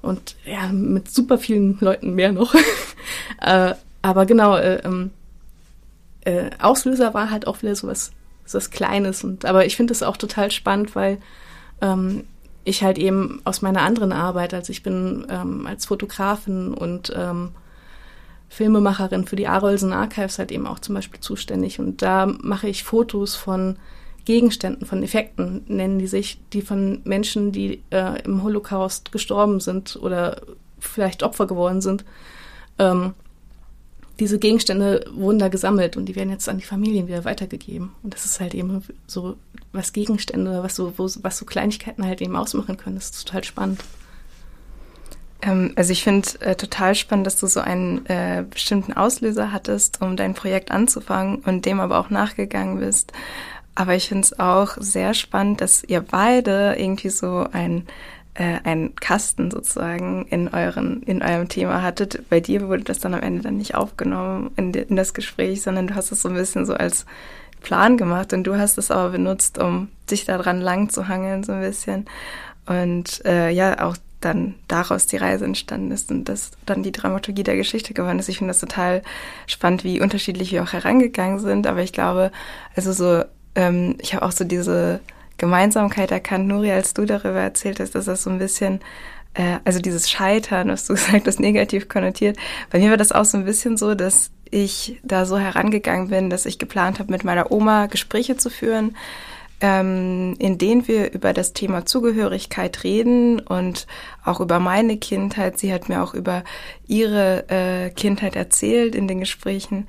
Und 0.00 0.34
ja, 0.44 0.66
mit 0.72 1.10
super 1.12 1.38
vielen 1.38 1.78
Leuten 1.80 2.14
mehr 2.14 2.32
noch. 2.32 2.54
äh, 3.40 3.74
aber 4.02 4.26
genau, 4.26 4.56
äh, 4.56 4.80
ähm, 4.84 5.10
äh, 6.24 6.50
Auslöser 6.60 7.14
war 7.14 7.30
halt 7.30 7.46
auch 7.46 7.62
wieder 7.62 7.76
so 7.76 7.86
so 8.52 8.58
was 8.58 8.70
Kleines. 8.70 9.24
Und, 9.24 9.44
aber 9.44 9.66
ich 9.66 9.76
finde 9.76 9.92
es 9.92 10.02
auch 10.02 10.16
total 10.16 10.50
spannend, 10.50 10.94
weil 10.94 11.18
ähm, 11.80 12.24
ich 12.64 12.82
halt 12.82 12.98
eben 12.98 13.40
aus 13.44 13.62
meiner 13.62 13.82
anderen 13.82 14.12
Arbeit, 14.12 14.54
also 14.54 14.70
ich 14.70 14.82
bin 14.82 15.26
ähm, 15.28 15.66
als 15.66 15.86
Fotografin 15.86 16.72
und 16.74 17.12
ähm, 17.16 17.50
Filmemacherin 18.48 19.26
für 19.26 19.36
die 19.36 19.48
Arolsen 19.48 19.92
Archives 19.92 20.38
halt 20.38 20.52
eben 20.52 20.66
auch 20.66 20.78
zum 20.78 20.94
Beispiel 20.94 21.20
zuständig. 21.20 21.80
Und 21.80 22.02
da 22.02 22.26
mache 22.26 22.68
ich 22.68 22.84
Fotos 22.84 23.34
von 23.34 23.76
Gegenständen, 24.24 24.86
von 24.86 25.02
Effekten 25.02 25.64
nennen 25.66 25.98
die 25.98 26.06
sich, 26.06 26.38
die 26.52 26.62
von 26.62 27.00
Menschen, 27.04 27.50
die 27.50 27.82
äh, 27.90 28.22
im 28.22 28.42
Holocaust 28.42 29.10
gestorben 29.10 29.58
sind 29.58 29.98
oder 30.00 30.42
vielleicht 30.78 31.22
Opfer 31.22 31.46
geworden 31.46 31.80
sind. 31.80 32.04
Ähm, 32.78 33.14
diese 34.20 34.38
Gegenstände 34.38 35.04
wurden 35.12 35.38
da 35.38 35.48
gesammelt 35.48 35.96
und 35.96 36.06
die 36.06 36.16
werden 36.16 36.30
jetzt 36.30 36.48
an 36.48 36.58
die 36.58 36.64
Familien 36.64 37.08
wieder 37.08 37.24
weitergegeben. 37.24 37.92
Und 38.02 38.14
das 38.14 38.24
ist 38.24 38.40
halt 38.40 38.54
eben 38.54 38.82
so, 39.06 39.36
was 39.72 39.92
Gegenstände, 39.92 40.62
was 40.62 40.76
so, 40.76 40.92
wo, 40.96 41.08
was 41.22 41.38
so 41.38 41.44
Kleinigkeiten 41.44 42.04
halt 42.04 42.20
eben 42.20 42.36
ausmachen 42.36 42.76
können. 42.76 42.96
Das 42.96 43.10
ist 43.10 43.26
total 43.26 43.44
spannend. 43.44 43.80
Ähm, 45.42 45.72
also 45.76 45.92
ich 45.92 46.02
finde 46.02 46.28
äh, 46.40 46.54
total 46.54 46.94
spannend, 46.94 47.26
dass 47.26 47.40
du 47.40 47.46
so 47.46 47.60
einen 47.60 48.06
äh, 48.06 48.44
bestimmten 48.48 48.92
Auslöser 48.92 49.52
hattest, 49.52 50.00
um 50.00 50.16
dein 50.16 50.34
Projekt 50.34 50.70
anzufangen 50.70 51.36
und 51.36 51.66
dem 51.66 51.80
aber 51.80 51.98
auch 51.98 52.10
nachgegangen 52.10 52.78
bist. 52.78 53.12
Aber 53.74 53.94
ich 53.94 54.08
finde 54.08 54.22
es 54.22 54.38
auch 54.38 54.76
sehr 54.78 55.14
spannend, 55.14 55.60
dass 55.60 55.82
ihr 55.84 56.02
beide 56.02 56.76
irgendwie 56.78 57.08
so 57.08 57.46
ein 57.52 57.86
äh, 58.34 58.58
einen 58.64 58.94
Kasten 58.96 59.50
sozusagen 59.50 60.26
in 60.26 60.48
euren 60.48 61.02
in 61.02 61.22
eurem 61.22 61.48
Thema 61.48 61.82
hattet. 61.82 62.28
Bei 62.30 62.40
dir 62.40 62.68
wurde 62.68 62.84
das 62.84 62.98
dann 62.98 63.14
am 63.14 63.20
Ende 63.20 63.42
dann 63.42 63.58
nicht 63.58 63.74
aufgenommen 63.74 64.50
in, 64.56 64.72
in 64.72 64.96
das 64.96 65.14
Gespräch, 65.14 65.62
sondern 65.62 65.88
du 65.88 65.94
hast 65.94 66.12
es 66.12 66.22
so 66.22 66.28
ein 66.28 66.34
bisschen 66.34 66.64
so 66.66 66.74
als 66.74 67.04
Plan 67.60 67.96
gemacht 67.96 68.32
und 68.32 68.44
du 68.44 68.56
hast 68.56 68.78
es 68.78 68.90
aber 68.90 69.10
benutzt, 69.10 69.58
um 69.58 69.88
dich 70.10 70.24
daran 70.24 70.60
lang 70.60 70.88
zu 70.88 71.08
hangeln 71.08 71.44
so 71.44 71.52
ein 71.52 71.60
bisschen 71.60 72.06
und 72.66 73.24
äh, 73.24 73.50
ja 73.50 73.86
auch 73.86 73.96
dann 74.20 74.54
daraus 74.68 75.06
die 75.06 75.16
Reise 75.16 75.44
entstanden 75.44 75.90
ist 75.90 76.10
und 76.10 76.28
das 76.28 76.52
dann 76.64 76.82
die 76.82 76.92
Dramaturgie 76.92 77.42
der 77.42 77.56
Geschichte 77.56 77.92
geworden 77.92 78.18
ist. 78.18 78.28
Ich 78.28 78.38
finde 78.38 78.50
das 78.50 78.60
total 78.60 79.02
spannend, 79.46 79.84
wie 79.84 80.00
unterschiedlich 80.00 80.52
wir 80.52 80.62
auch 80.62 80.72
herangegangen 80.72 81.40
sind, 81.40 81.66
aber 81.66 81.82
ich 81.82 81.92
glaube, 81.92 82.30
also 82.76 82.92
so, 82.92 83.24
ähm, 83.54 83.96
ich 84.00 84.14
habe 84.14 84.24
auch 84.24 84.32
so 84.32 84.44
diese 84.44 85.00
Gemeinsamkeit 85.38 86.10
erkannt, 86.10 86.46
Nuri, 86.46 86.70
als 86.70 86.94
du 86.94 87.04
darüber 87.04 87.40
erzählt 87.40 87.80
hast, 87.80 87.94
dass 87.94 88.06
das 88.06 88.22
so 88.22 88.30
ein 88.30 88.38
bisschen, 88.38 88.80
äh, 89.34 89.58
also 89.64 89.80
dieses 89.80 90.10
Scheitern, 90.10 90.68
was 90.68 90.86
du 90.86 90.94
gesagt 90.94 91.26
hast, 91.26 91.40
negativ 91.40 91.88
konnotiert. 91.88 92.36
Bei 92.70 92.78
mir 92.78 92.90
war 92.90 92.96
das 92.96 93.12
auch 93.12 93.24
so 93.24 93.38
ein 93.38 93.44
bisschen 93.44 93.76
so, 93.76 93.94
dass 93.94 94.30
ich 94.50 95.00
da 95.02 95.24
so 95.24 95.38
herangegangen 95.38 96.08
bin, 96.08 96.30
dass 96.30 96.46
ich 96.46 96.58
geplant 96.58 96.98
habe, 96.98 97.10
mit 97.10 97.24
meiner 97.24 97.50
Oma 97.50 97.86
Gespräche 97.86 98.36
zu 98.36 98.50
führen, 98.50 98.94
ähm, 99.62 100.34
in 100.38 100.58
denen 100.58 100.86
wir 100.88 101.12
über 101.12 101.32
das 101.32 101.54
Thema 101.54 101.86
Zugehörigkeit 101.86 102.84
reden 102.84 103.40
und 103.40 103.86
auch 104.24 104.40
über 104.40 104.60
meine 104.60 104.98
Kindheit. 104.98 105.58
Sie 105.58 105.72
hat 105.72 105.88
mir 105.88 106.02
auch 106.02 106.14
über 106.14 106.44
ihre 106.86 107.48
äh, 107.48 107.90
Kindheit 107.90 108.36
erzählt 108.36 108.94
in 108.94 109.08
den 109.08 109.20
Gesprächen. 109.20 109.86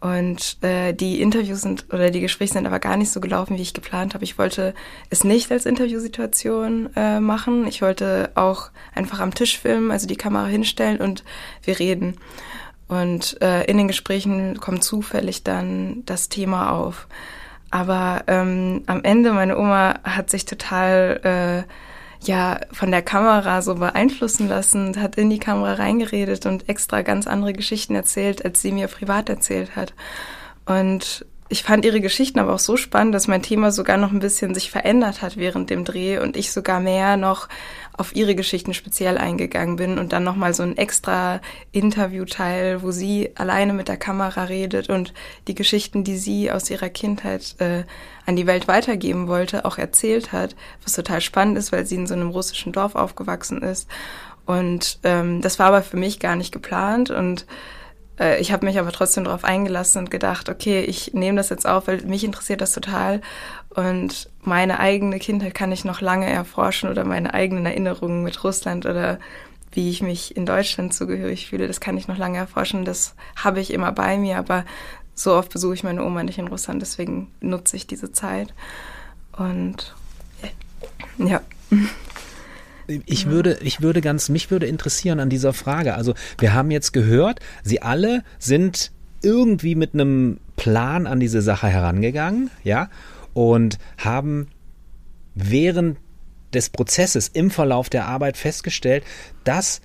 Und 0.00 0.62
äh, 0.62 0.92
die 0.92 1.20
Interviews 1.20 1.62
sind 1.62 1.86
oder 1.92 2.10
die 2.10 2.20
Gespräche 2.20 2.52
sind 2.52 2.66
aber 2.66 2.78
gar 2.78 2.96
nicht 2.96 3.10
so 3.10 3.20
gelaufen, 3.20 3.56
wie 3.56 3.62
ich 3.62 3.74
geplant 3.74 4.14
habe. 4.14 4.24
Ich 4.24 4.38
wollte 4.38 4.74
es 5.10 5.24
nicht 5.24 5.50
als 5.50 5.66
Interviewsituation 5.66 6.90
äh, 6.94 7.20
machen. 7.20 7.66
Ich 7.66 7.82
wollte 7.82 8.30
auch 8.34 8.70
einfach 8.94 9.20
am 9.20 9.34
Tisch 9.34 9.58
filmen, 9.58 9.90
also 9.90 10.06
die 10.06 10.16
Kamera 10.16 10.46
hinstellen 10.46 10.98
und 10.98 11.24
wir 11.62 11.78
reden. 11.78 12.16
Und 12.88 13.40
äh, 13.42 13.64
in 13.64 13.78
den 13.78 13.88
Gesprächen 13.88 14.60
kommt 14.60 14.84
zufällig 14.84 15.42
dann 15.42 16.02
das 16.06 16.28
Thema 16.28 16.70
auf. 16.70 17.08
Aber 17.70 18.24
ähm, 18.26 18.84
am 18.86 19.02
Ende, 19.02 19.32
meine 19.32 19.58
Oma 19.58 19.98
hat 20.04 20.30
sich 20.30 20.44
total 20.44 21.64
äh, 21.66 21.72
ja 22.22 22.60
von 22.72 22.90
der 22.90 23.02
Kamera 23.02 23.62
so 23.62 23.74
beeinflussen 23.74 24.48
lassen 24.48 25.00
hat 25.00 25.16
in 25.16 25.30
die 25.30 25.38
Kamera 25.38 25.74
reingeredet 25.74 26.46
und 26.46 26.68
extra 26.68 27.02
ganz 27.02 27.26
andere 27.26 27.52
Geschichten 27.52 27.94
erzählt, 27.94 28.44
als 28.44 28.62
sie 28.62 28.72
mir 28.72 28.88
privat 28.88 29.28
erzählt 29.28 29.76
hat. 29.76 29.94
Und 30.64 31.24
ich 31.48 31.62
fand 31.62 31.84
ihre 31.84 32.00
Geschichten 32.00 32.38
aber 32.38 32.54
auch 32.54 32.58
so 32.58 32.76
spannend, 32.76 33.14
dass 33.14 33.28
mein 33.28 33.42
Thema 33.42 33.70
sogar 33.70 33.96
noch 33.96 34.10
ein 34.10 34.18
bisschen 34.18 34.54
sich 34.54 34.70
verändert 34.70 35.22
hat 35.22 35.36
während 35.36 35.70
dem 35.70 35.84
Dreh 35.84 36.18
und 36.18 36.36
ich 36.36 36.50
sogar 36.50 36.80
mehr 36.80 37.16
noch 37.16 37.48
auf 37.96 38.14
ihre 38.14 38.34
Geschichten 38.34 38.74
speziell 38.74 39.16
eingegangen 39.16 39.76
bin 39.76 39.98
und 39.98 40.12
dann 40.12 40.24
nochmal 40.24 40.54
so 40.54 40.62
ein 40.62 40.76
extra 40.76 41.40
Interviewteil, 41.72 42.82
wo 42.82 42.90
sie 42.90 43.30
alleine 43.36 43.72
mit 43.72 43.88
der 43.88 43.96
Kamera 43.96 44.44
redet 44.44 44.88
und 44.88 45.14
die 45.46 45.54
Geschichten, 45.54 46.04
die 46.04 46.16
sie 46.16 46.50
aus 46.50 46.68
ihrer 46.68 46.88
Kindheit 46.88 47.54
äh, 47.58 47.84
an 48.26 48.36
die 48.36 48.46
Welt 48.46 48.68
weitergeben 48.68 49.28
wollte, 49.28 49.64
auch 49.64 49.78
erzählt 49.78 50.32
hat, 50.32 50.56
was 50.82 50.92
total 50.92 51.20
spannend 51.20 51.56
ist, 51.58 51.72
weil 51.72 51.86
sie 51.86 51.94
in 51.94 52.06
so 52.06 52.14
einem 52.14 52.30
russischen 52.30 52.72
Dorf 52.72 52.96
aufgewachsen 52.96 53.62
ist. 53.62 53.88
Und 54.46 54.98
ähm, 55.04 55.40
das 55.42 55.58
war 55.58 55.66
aber 55.66 55.82
für 55.82 55.96
mich 55.96 56.20
gar 56.20 56.36
nicht 56.36 56.52
geplant 56.52 57.10
und 57.10 57.46
äh, 58.18 58.40
ich 58.40 58.52
habe 58.52 58.66
mich 58.66 58.78
aber 58.78 58.92
trotzdem 58.92 59.24
darauf 59.24 59.44
eingelassen 59.44 60.00
und 60.00 60.10
gedacht, 60.10 60.48
okay, 60.48 60.80
ich 60.82 61.14
nehme 61.14 61.36
das 61.36 61.48
jetzt 61.48 61.66
auf, 61.66 61.86
weil 61.86 62.02
mich 62.02 62.24
interessiert 62.24 62.60
das 62.60 62.72
total 62.72 63.20
und 63.70 64.30
meine 64.42 64.80
eigene 64.80 65.18
Kindheit 65.18 65.54
kann 65.54 65.72
ich 65.72 65.84
noch 65.84 66.00
lange 66.00 66.30
erforschen 66.30 66.88
oder 66.88 67.04
meine 67.04 67.34
eigenen 67.34 67.66
Erinnerungen 67.66 68.22
mit 68.22 68.42
Russland 68.44 68.86
oder 68.86 69.18
wie 69.72 69.90
ich 69.90 70.02
mich 70.02 70.36
in 70.36 70.46
Deutschland 70.46 70.94
zugehörig 70.94 71.48
fühle, 71.48 71.66
das 71.66 71.80
kann 71.80 71.98
ich 71.98 72.08
noch 72.08 72.16
lange 72.16 72.38
erforschen. 72.38 72.86
Das 72.86 73.14
habe 73.36 73.60
ich 73.60 73.72
immer 73.72 73.92
bei 73.92 74.16
mir, 74.16 74.38
aber 74.38 74.64
so 75.14 75.34
oft 75.34 75.52
besuche 75.52 75.74
ich 75.74 75.84
meine 75.84 76.02
Oma 76.02 76.22
nicht 76.22 76.38
in 76.38 76.48
Russland, 76.48 76.80
deswegen 76.80 77.30
nutze 77.40 77.76
ich 77.76 77.86
diese 77.86 78.10
Zeit. 78.10 78.54
Und 79.36 79.94
ja. 81.18 81.40
Ich 83.06 83.26
würde, 83.26 83.58
ich 83.62 83.80
würde 83.80 84.00
ganz, 84.00 84.28
mich 84.28 84.50
würde 84.50 84.66
interessieren 84.66 85.20
an 85.20 85.30
dieser 85.30 85.52
Frage. 85.52 85.94
Also 85.94 86.14
wir 86.38 86.54
haben 86.54 86.70
jetzt 86.70 86.92
gehört, 86.92 87.40
Sie 87.62 87.82
alle 87.82 88.22
sind 88.38 88.92
irgendwie 89.22 89.74
mit 89.74 89.94
einem 89.94 90.38
Plan 90.56 91.06
an 91.06 91.20
diese 91.20 91.42
Sache 91.42 91.68
herangegangen, 91.68 92.50
ja, 92.64 92.90
und 93.34 93.78
haben 93.98 94.48
während 95.34 95.98
des 96.54 96.70
Prozesses 96.70 97.28
im 97.28 97.50
Verlauf 97.50 97.90
der 97.90 98.06
Arbeit 98.06 98.36
festgestellt, 98.36 99.04
dass 99.44 99.80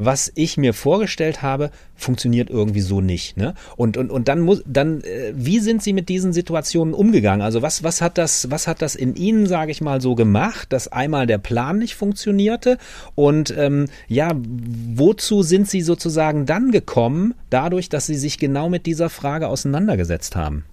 was 0.00 0.32
ich 0.34 0.56
mir 0.56 0.72
vorgestellt 0.72 1.42
habe, 1.42 1.70
funktioniert 1.94 2.48
irgendwie 2.48 2.80
so 2.80 3.02
nicht. 3.02 3.36
Ne? 3.36 3.54
Und, 3.76 3.98
und, 3.98 4.10
und 4.10 4.28
dann 4.28 4.40
muss, 4.40 4.62
dann, 4.66 5.02
äh, 5.02 5.32
wie 5.34 5.60
sind 5.60 5.82
Sie 5.82 5.92
mit 5.92 6.08
diesen 6.08 6.32
Situationen 6.32 6.94
umgegangen? 6.94 7.42
Also 7.42 7.60
was, 7.60 7.84
was 7.84 8.00
hat 8.00 8.16
das, 8.16 8.50
was 8.50 8.66
hat 8.66 8.80
das 8.80 8.94
in 8.94 9.14
Ihnen, 9.14 9.46
sage 9.46 9.70
ich 9.70 9.82
mal, 9.82 10.00
so 10.00 10.14
gemacht, 10.14 10.72
dass 10.72 10.88
einmal 10.88 11.26
der 11.26 11.38
Plan 11.38 11.78
nicht 11.78 11.94
funktionierte? 11.94 12.78
Und 13.14 13.54
ähm, 13.56 13.86
ja, 14.08 14.32
wozu 14.34 15.42
sind 15.42 15.68
Sie 15.68 15.82
sozusagen 15.82 16.46
dann 16.46 16.70
gekommen, 16.70 17.34
dadurch, 17.50 17.90
dass 17.90 18.06
Sie 18.06 18.16
sich 18.16 18.38
genau 18.38 18.70
mit 18.70 18.86
dieser 18.86 19.10
Frage 19.10 19.48
auseinandergesetzt 19.48 20.34
haben? 20.34 20.64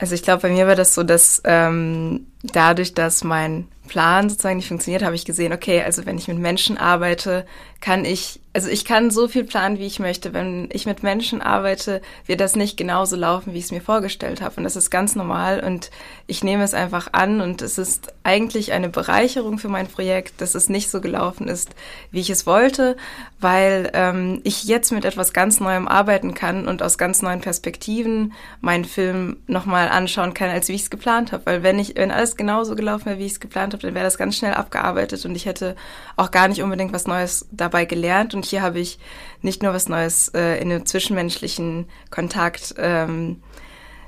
Also 0.00 0.14
ich 0.14 0.22
glaube, 0.22 0.42
bei 0.42 0.48
mir 0.48 0.66
war 0.66 0.76
das 0.76 0.94
so, 0.94 1.02
dass 1.02 1.42
ähm, 1.44 2.26
dadurch, 2.42 2.94
dass 2.94 3.22
mein 3.22 3.68
Plan 3.90 4.30
sozusagen 4.30 4.56
nicht 4.56 4.68
funktioniert, 4.68 5.02
habe 5.02 5.16
ich 5.16 5.24
gesehen, 5.24 5.52
okay, 5.52 5.82
also 5.82 6.06
wenn 6.06 6.16
ich 6.16 6.28
mit 6.28 6.38
Menschen 6.38 6.78
arbeite, 6.78 7.44
kann 7.80 8.04
ich, 8.04 8.40
also 8.52 8.68
ich 8.68 8.84
kann 8.84 9.10
so 9.10 9.26
viel 9.26 9.42
planen, 9.42 9.78
wie 9.78 9.86
ich 9.86 9.98
möchte. 9.98 10.32
Wenn 10.32 10.68
ich 10.70 10.86
mit 10.86 11.02
Menschen 11.02 11.40
arbeite, 11.40 12.02
wird 12.26 12.40
das 12.40 12.54
nicht 12.54 12.76
genauso 12.76 13.16
laufen, 13.16 13.52
wie 13.52 13.58
ich 13.58 13.64
es 13.64 13.70
mir 13.72 13.80
vorgestellt 13.80 14.42
habe. 14.42 14.56
Und 14.58 14.64
das 14.64 14.76
ist 14.76 14.90
ganz 14.90 15.16
normal 15.16 15.60
und 15.60 15.90
ich 16.26 16.44
nehme 16.44 16.62
es 16.62 16.74
einfach 16.74 17.08
an 17.12 17.40
und 17.40 17.62
es 17.62 17.78
ist 17.78 18.12
eigentlich 18.22 18.72
eine 18.72 18.90
Bereicherung 18.90 19.58
für 19.58 19.68
mein 19.68 19.88
Projekt, 19.88 20.40
dass 20.40 20.54
es 20.54 20.68
nicht 20.68 20.90
so 20.90 21.00
gelaufen 21.00 21.48
ist, 21.48 21.70
wie 22.12 22.20
ich 22.20 22.30
es 22.30 22.46
wollte, 22.46 22.96
weil 23.40 23.90
ähm, 23.94 24.40
ich 24.44 24.64
jetzt 24.64 24.92
mit 24.92 25.04
etwas 25.04 25.32
ganz 25.32 25.58
Neuem 25.58 25.88
arbeiten 25.88 26.34
kann 26.34 26.68
und 26.68 26.82
aus 26.82 26.98
ganz 26.98 27.22
neuen 27.22 27.40
Perspektiven 27.40 28.34
meinen 28.60 28.84
Film 28.84 29.38
nochmal 29.46 29.88
anschauen 29.88 30.34
kann, 30.34 30.50
als 30.50 30.68
wie 30.68 30.74
ich 30.74 30.82
es 30.82 30.90
geplant 30.90 31.32
habe. 31.32 31.46
Weil 31.46 31.62
wenn 31.62 31.78
ich, 31.78 31.96
wenn 31.96 32.10
alles 32.10 32.36
genauso 32.36 32.76
gelaufen 32.76 33.06
wäre, 33.06 33.18
wie 33.18 33.26
ich 33.26 33.32
es 33.32 33.40
geplant 33.40 33.72
habe, 33.72 33.79
dann 33.80 33.94
wäre 33.94 34.04
das 34.04 34.18
ganz 34.18 34.36
schnell 34.36 34.54
abgearbeitet 34.54 35.24
und 35.24 35.34
ich 35.34 35.46
hätte 35.46 35.76
auch 36.16 36.30
gar 36.30 36.48
nicht 36.48 36.62
unbedingt 36.62 36.92
was 36.92 37.06
Neues 37.06 37.46
dabei 37.50 37.84
gelernt. 37.84 38.34
Und 38.34 38.44
hier 38.44 38.62
habe 38.62 38.78
ich 38.78 38.98
nicht 39.42 39.62
nur 39.62 39.72
was 39.72 39.88
Neues 39.88 40.28
äh, 40.28 40.60
in 40.60 40.70
dem 40.70 40.86
zwischenmenschlichen 40.86 41.88
Kontakt 42.10 42.74
ähm, 42.78 43.42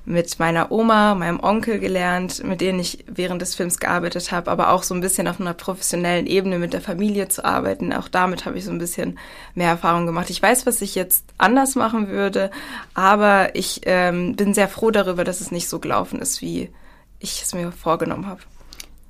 mit 0.04 0.38
meiner 0.40 0.72
Oma, 0.72 1.14
meinem 1.14 1.38
Onkel 1.38 1.78
gelernt, 1.78 2.42
mit 2.42 2.60
denen 2.60 2.80
ich 2.80 3.04
während 3.06 3.40
des 3.40 3.54
Films 3.54 3.78
gearbeitet 3.78 4.32
habe, 4.32 4.50
aber 4.50 4.70
auch 4.70 4.82
so 4.82 4.94
ein 4.94 5.00
bisschen 5.00 5.28
auf 5.28 5.40
einer 5.40 5.54
professionellen 5.54 6.26
Ebene 6.26 6.58
mit 6.58 6.72
der 6.72 6.80
Familie 6.80 7.28
zu 7.28 7.44
arbeiten. 7.44 7.92
Auch 7.92 8.08
damit 8.08 8.44
habe 8.44 8.58
ich 8.58 8.64
so 8.64 8.72
ein 8.72 8.78
bisschen 8.78 9.18
mehr 9.54 9.68
Erfahrung 9.68 10.06
gemacht. 10.06 10.30
Ich 10.30 10.42
weiß, 10.42 10.66
was 10.66 10.82
ich 10.82 10.96
jetzt 10.96 11.24
anders 11.38 11.76
machen 11.76 12.08
würde, 12.08 12.50
aber 12.94 13.54
ich 13.54 13.82
ähm, 13.84 14.34
bin 14.34 14.54
sehr 14.54 14.68
froh 14.68 14.90
darüber, 14.90 15.22
dass 15.22 15.40
es 15.40 15.52
nicht 15.52 15.68
so 15.68 15.78
gelaufen 15.78 16.20
ist, 16.20 16.42
wie 16.42 16.70
ich 17.20 17.42
es 17.42 17.54
mir 17.54 17.70
vorgenommen 17.70 18.26
habe. 18.26 18.40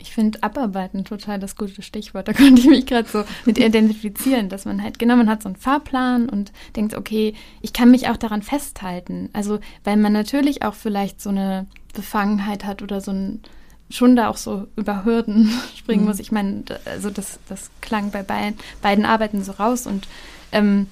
Ich 0.03 0.13
finde 0.13 0.43
Abarbeiten 0.43 1.05
total 1.05 1.39
das 1.39 1.55
gute 1.55 1.81
Stichwort. 1.81 2.27
Da 2.27 2.33
konnte 2.35 2.61
ich 2.61 2.67
mich 2.67 2.87
gerade 2.87 3.09
so 3.09 3.25
mit 3.45 3.57
identifizieren, 3.57 4.49
dass 4.49 4.65
man 4.65 4.83
halt, 4.83 4.99
genau, 4.99 5.15
man 5.15 5.31
hat 5.31 5.43
so 5.43 5.49
einen 5.49 5.57
Fahrplan 5.57 6.29
und 6.29 6.53
denkt, 6.75 6.95
okay, 6.97 7.35
ich 7.61 7.73
kann 7.73 7.91
mich 7.91 8.09
auch 8.09 8.17
daran 8.17 8.43
festhalten. 8.43 9.31
Also, 9.33 9.61
weil 9.85 9.97
man 9.97 10.13
natürlich 10.13 10.63
auch 10.63 10.75
vielleicht 10.75 11.21
so 11.21 11.31
eine 11.31 11.67
Befangenheit 11.95 12.65
hat 12.65 12.83
oder 12.83 13.01
so 13.01 13.13
ein, 13.13 13.43
schon 13.91 14.17
da 14.17 14.29
auch 14.29 14.37
so 14.37 14.67
über 14.75 15.05
Hürden 15.05 15.53
springen 15.77 16.03
mhm. 16.03 16.09
muss. 16.09 16.19
Ich 16.19 16.33
meine, 16.33 16.65
also 16.85 17.09
das, 17.09 17.39
das 17.49 17.71
klang 17.81 18.11
bei 18.11 18.25
beiden, 18.25 18.59
beiden 18.83 19.05
Arbeiten 19.05 19.45
so 19.45 19.53
raus 19.53 19.87
und 19.87 20.09
ähm, 20.51 20.89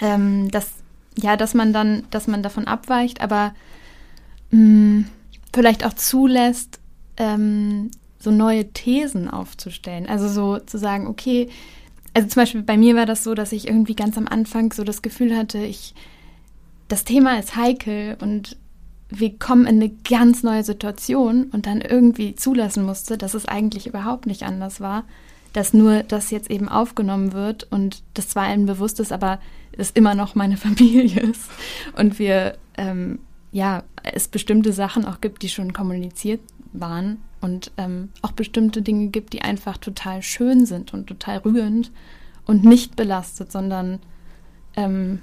ähm, 0.00 0.50
das, 0.50 0.68
ja, 1.16 1.36
dass 1.36 1.54
man 1.54 1.72
dann, 1.72 2.02
dass 2.10 2.26
man 2.26 2.42
davon 2.42 2.66
abweicht, 2.66 3.20
aber 3.20 3.54
mh, 4.50 4.60
mm, 4.60 5.06
vielleicht 5.54 5.86
auch 5.86 5.94
zulässt, 5.94 6.80
ähm, 7.18 7.90
so 8.26 8.32
neue 8.32 8.72
Thesen 8.72 9.30
aufzustellen. 9.30 10.08
Also 10.08 10.28
so 10.28 10.58
zu 10.58 10.78
sagen, 10.78 11.06
okay, 11.06 11.48
also 12.12 12.26
zum 12.26 12.42
Beispiel 12.42 12.62
bei 12.62 12.76
mir 12.76 12.96
war 12.96 13.06
das 13.06 13.22
so, 13.22 13.34
dass 13.34 13.52
ich 13.52 13.68
irgendwie 13.68 13.94
ganz 13.94 14.18
am 14.18 14.26
Anfang 14.26 14.72
so 14.72 14.82
das 14.82 15.00
Gefühl 15.00 15.36
hatte, 15.36 15.58
ich 15.58 15.94
das 16.88 17.04
Thema 17.04 17.38
ist 17.38 17.54
heikel 17.54 18.16
und 18.20 18.56
wir 19.08 19.38
kommen 19.38 19.66
in 19.66 19.76
eine 19.76 19.90
ganz 19.90 20.42
neue 20.42 20.64
Situation 20.64 21.44
und 21.52 21.66
dann 21.66 21.80
irgendwie 21.80 22.34
zulassen 22.34 22.84
musste, 22.84 23.16
dass 23.16 23.34
es 23.34 23.46
eigentlich 23.46 23.86
überhaupt 23.86 24.26
nicht 24.26 24.42
anders 24.42 24.80
war, 24.80 25.04
dass 25.52 25.72
nur 25.72 26.02
das 26.02 26.32
jetzt 26.32 26.50
eben 26.50 26.68
aufgenommen 26.68 27.32
wird 27.32 27.70
und 27.70 28.02
das 28.14 28.28
zwar 28.28 28.42
einem 28.42 28.66
bewusst 28.66 28.98
ist, 28.98 29.12
aber 29.12 29.38
es 29.78 29.92
immer 29.92 30.16
noch 30.16 30.34
meine 30.34 30.56
Familie 30.66 31.22
ist 31.22 31.48
und 31.96 32.18
wir 32.18 32.56
ähm, 32.76 33.20
ja 33.52 33.84
es 34.02 34.26
bestimmte 34.26 34.72
Sachen 34.72 35.04
auch 35.04 35.20
gibt, 35.20 35.42
die 35.42 35.48
schon 35.48 35.72
kommuniziert 35.72 36.40
waren 36.72 37.18
und 37.46 37.70
ähm, 37.76 38.08
auch 38.22 38.32
bestimmte 38.32 38.82
Dinge 38.82 39.06
gibt, 39.06 39.32
die 39.32 39.42
einfach 39.42 39.76
total 39.78 40.20
schön 40.20 40.66
sind 40.66 40.92
und 40.92 41.06
total 41.06 41.38
rührend 41.38 41.92
und 42.44 42.64
nicht 42.64 42.96
belastet, 42.96 43.52
sondern 43.52 44.00
ähm, 44.74 45.22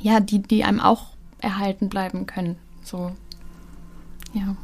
ja, 0.00 0.18
die, 0.18 0.40
die 0.40 0.64
einem 0.64 0.80
auch 0.80 1.10
erhalten 1.38 1.88
bleiben 1.88 2.26
können. 2.26 2.56
So, 2.82 3.12
ja. 4.32 4.56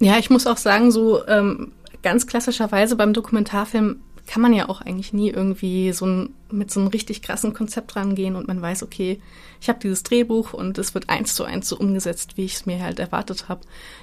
Ja, 0.00 0.18
ich 0.18 0.28
muss 0.28 0.46
auch 0.46 0.58
sagen, 0.58 0.90
so 0.90 1.26
ähm, 1.26 1.72
ganz 2.02 2.26
klassischerweise 2.26 2.94
beim 2.94 3.14
Dokumentarfilm 3.14 4.00
kann 4.26 4.42
man 4.42 4.52
ja 4.52 4.68
auch 4.68 4.82
eigentlich 4.82 5.14
nie 5.14 5.30
irgendwie 5.30 5.92
so 5.92 6.04
ein, 6.04 6.34
mit 6.50 6.70
so 6.70 6.80
einem 6.80 6.90
richtig 6.90 7.22
krassen 7.22 7.54
Konzept 7.54 7.96
rangehen 7.96 8.36
und 8.36 8.46
man 8.46 8.60
weiß, 8.60 8.82
okay, 8.82 9.22
ich 9.62 9.70
habe 9.70 9.78
dieses 9.78 10.02
Drehbuch 10.02 10.52
und 10.52 10.76
es 10.76 10.92
wird 10.92 11.08
eins 11.08 11.34
zu 11.34 11.44
eins 11.44 11.70
so 11.70 11.78
umgesetzt, 11.78 12.36
wie 12.36 12.44
ich 12.44 12.56
es 12.56 12.66
mir 12.66 12.82
halt 12.82 12.98
erwartet 12.98 13.48
habe. 13.48 13.62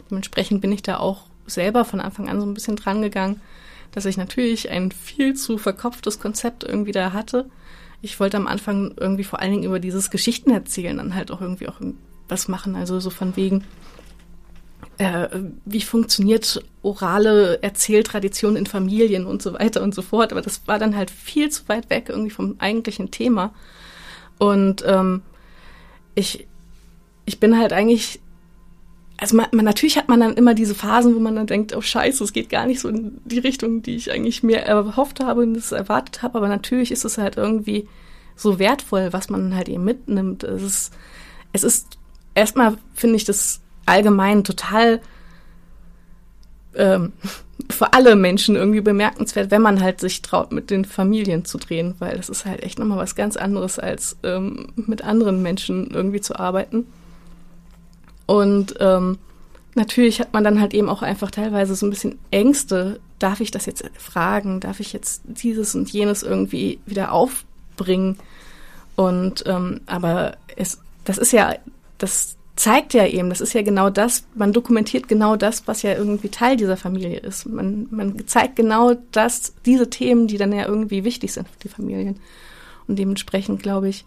Dementsprechend 0.09 0.61
bin 0.61 0.71
ich 0.71 0.81
da 0.81 0.97
auch 0.97 1.27
selber 1.47 1.85
von 1.85 1.99
Anfang 1.99 2.29
an 2.29 2.39
so 2.39 2.45
ein 2.45 2.53
bisschen 2.53 2.75
dran 2.75 3.01
gegangen, 3.01 3.41
dass 3.91 4.05
ich 4.05 4.17
natürlich 4.17 4.69
ein 4.69 4.91
viel 4.91 5.35
zu 5.35 5.57
verkopftes 5.57 6.19
Konzept 6.19 6.63
irgendwie 6.63 6.91
da 6.91 7.13
hatte. 7.13 7.49
Ich 8.01 8.19
wollte 8.19 8.37
am 8.37 8.47
Anfang 8.47 8.93
irgendwie 8.97 9.23
vor 9.23 9.39
allen 9.39 9.51
Dingen 9.51 9.63
über 9.63 9.79
dieses 9.79 10.09
Geschichten 10.09 10.51
erzählen, 10.51 10.97
dann 10.97 11.15
halt 11.15 11.31
auch 11.31 11.41
irgendwie 11.41 11.67
auch 11.67 11.79
was 12.27 12.47
machen, 12.47 12.75
also 12.75 12.99
so 12.99 13.09
von 13.09 13.35
wegen, 13.35 13.63
äh, 14.97 15.27
wie 15.65 15.81
funktioniert 15.81 16.63
orale 16.81 17.61
Erzähltradition 17.61 18.55
in 18.55 18.65
Familien 18.65 19.25
und 19.25 19.41
so 19.41 19.53
weiter 19.53 19.81
und 19.81 19.95
so 19.95 20.01
fort. 20.01 20.31
Aber 20.31 20.41
das 20.41 20.67
war 20.67 20.79
dann 20.79 20.95
halt 20.95 21.11
viel 21.11 21.49
zu 21.49 21.67
weit 21.67 21.89
weg 21.89 22.07
irgendwie 22.09 22.31
vom 22.31 22.55
eigentlichen 22.59 23.11
Thema. 23.11 23.53
Und 24.37 24.83
ähm, 24.85 25.21
ich, 26.15 26.47
ich 27.25 27.39
bin 27.39 27.57
halt 27.57 27.73
eigentlich, 27.73 28.19
also 29.17 29.37
man, 29.37 29.47
man, 29.51 29.65
natürlich 29.65 29.97
hat 29.97 30.09
man 30.09 30.19
dann 30.19 30.33
immer 30.33 30.53
diese 30.53 30.75
Phasen, 30.75 31.15
wo 31.15 31.19
man 31.19 31.35
dann 31.35 31.47
denkt, 31.47 31.75
oh 31.75 31.81
scheiße, 31.81 32.23
es 32.23 32.33
geht 32.33 32.49
gar 32.49 32.65
nicht 32.65 32.81
so 32.81 32.89
in 32.89 33.19
die 33.23 33.39
Richtung, 33.39 33.81
die 33.81 33.95
ich 33.95 34.11
eigentlich 34.11 34.43
mir 34.43 34.59
erhofft 34.59 35.21
habe 35.21 35.41
und 35.41 35.55
es 35.55 35.71
erwartet 35.71 36.21
habe. 36.21 36.37
Aber 36.37 36.47
natürlich 36.47 36.91
ist 36.91 37.05
es 37.05 37.17
halt 37.17 37.37
irgendwie 37.37 37.87
so 38.35 38.59
wertvoll, 38.59 39.13
was 39.13 39.29
man 39.29 39.55
halt 39.55 39.69
eben 39.69 39.85
mitnimmt. 39.85 40.43
Es 40.43 40.61
ist, 40.61 40.93
es 41.53 41.63
ist 41.63 41.97
erstmal 42.33 42.77
finde 42.93 43.15
ich 43.15 43.23
das 43.23 43.61
allgemein 43.85 44.43
total 44.43 45.01
ähm, 46.75 47.13
für 47.69 47.93
alle 47.93 48.17
Menschen 48.17 48.57
irgendwie 48.57 48.81
bemerkenswert, 48.81 49.49
wenn 49.49 49.61
man 49.61 49.81
halt 49.81 50.01
sich 50.01 50.21
traut, 50.21 50.51
mit 50.51 50.69
den 50.69 50.83
Familien 50.83 51.45
zu 51.45 51.57
drehen, 51.57 51.95
weil 51.99 52.17
das 52.17 52.27
ist 52.27 52.45
halt 52.45 52.61
echt 52.63 52.77
nochmal 52.77 52.97
was 52.97 53.15
ganz 53.15 53.37
anderes, 53.37 53.79
als 53.79 54.17
ähm, 54.23 54.73
mit 54.75 55.03
anderen 55.03 55.41
Menschen 55.41 55.89
irgendwie 55.91 56.19
zu 56.19 56.37
arbeiten. 56.37 56.85
Und 58.25 58.75
ähm, 58.79 59.17
natürlich 59.75 60.19
hat 60.19 60.33
man 60.33 60.43
dann 60.43 60.59
halt 60.59 60.73
eben 60.73 60.89
auch 60.89 61.01
einfach 61.01 61.31
teilweise 61.31 61.75
so 61.75 61.85
ein 61.85 61.89
bisschen 61.89 62.17
Ängste. 62.31 62.99
Darf 63.19 63.41
ich 63.41 63.51
das 63.51 63.65
jetzt 63.65 63.83
fragen? 63.97 64.59
Darf 64.59 64.79
ich 64.79 64.93
jetzt 64.93 65.21
dieses 65.25 65.75
und 65.75 65.89
jenes 65.91 66.23
irgendwie 66.23 66.79
wieder 66.85 67.11
aufbringen? 67.11 68.17
Und 68.95 69.43
ähm, 69.45 69.81
aber 69.85 70.37
es, 70.55 70.79
das 71.03 71.17
ist 71.17 71.33
ja, 71.33 71.55
das 71.97 72.37
zeigt 72.55 72.93
ja 72.93 73.05
eben, 73.05 73.29
das 73.29 73.41
ist 73.41 73.53
ja 73.53 73.61
genau 73.61 73.89
das, 73.89 74.25
man 74.33 74.53
dokumentiert 74.53 75.09
genau 75.09 75.35
das, 75.35 75.67
was 75.67 75.81
ja 75.81 75.93
irgendwie 75.93 76.29
Teil 76.29 76.55
dieser 76.55 76.77
Familie 76.77 77.19
ist. 77.19 77.45
Man, 77.45 77.87
man 77.91 78.27
zeigt 78.27 78.55
genau 78.55 78.93
das, 79.11 79.53
diese 79.65 79.89
Themen, 79.89 80.27
die 80.27 80.37
dann 80.37 80.53
ja 80.53 80.65
irgendwie 80.65 81.03
wichtig 81.03 81.33
sind 81.33 81.49
für 81.49 81.59
die 81.59 81.69
Familien. 81.69 82.19
Und 82.87 82.97
dementsprechend 82.97 83.61
glaube 83.61 83.89
ich, 83.89 84.05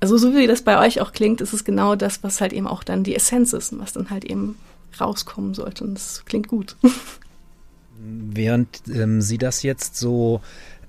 also 0.00 0.16
so 0.16 0.34
wie 0.34 0.46
das 0.46 0.62
bei 0.62 0.78
euch 0.78 1.00
auch 1.00 1.12
klingt, 1.12 1.40
ist 1.40 1.52
es 1.52 1.64
genau 1.64 1.94
das, 1.94 2.22
was 2.22 2.40
halt 2.40 2.52
eben 2.52 2.66
auch 2.66 2.82
dann 2.82 3.04
die 3.04 3.14
Essenz 3.14 3.52
ist 3.52 3.72
und 3.72 3.80
was 3.80 3.92
dann 3.92 4.10
halt 4.10 4.24
eben 4.24 4.56
rauskommen 4.98 5.54
sollte. 5.54 5.84
Und 5.84 5.94
das 5.94 6.24
klingt 6.24 6.48
gut. 6.48 6.76
Während 7.98 8.82
ähm, 8.88 9.20
Sie 9.20 9.36
das 9.36 9.62
jetzt 9.62 9.96
so 9.96 10.40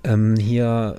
ähm, 0.03 0.35
hier 0.37 0.95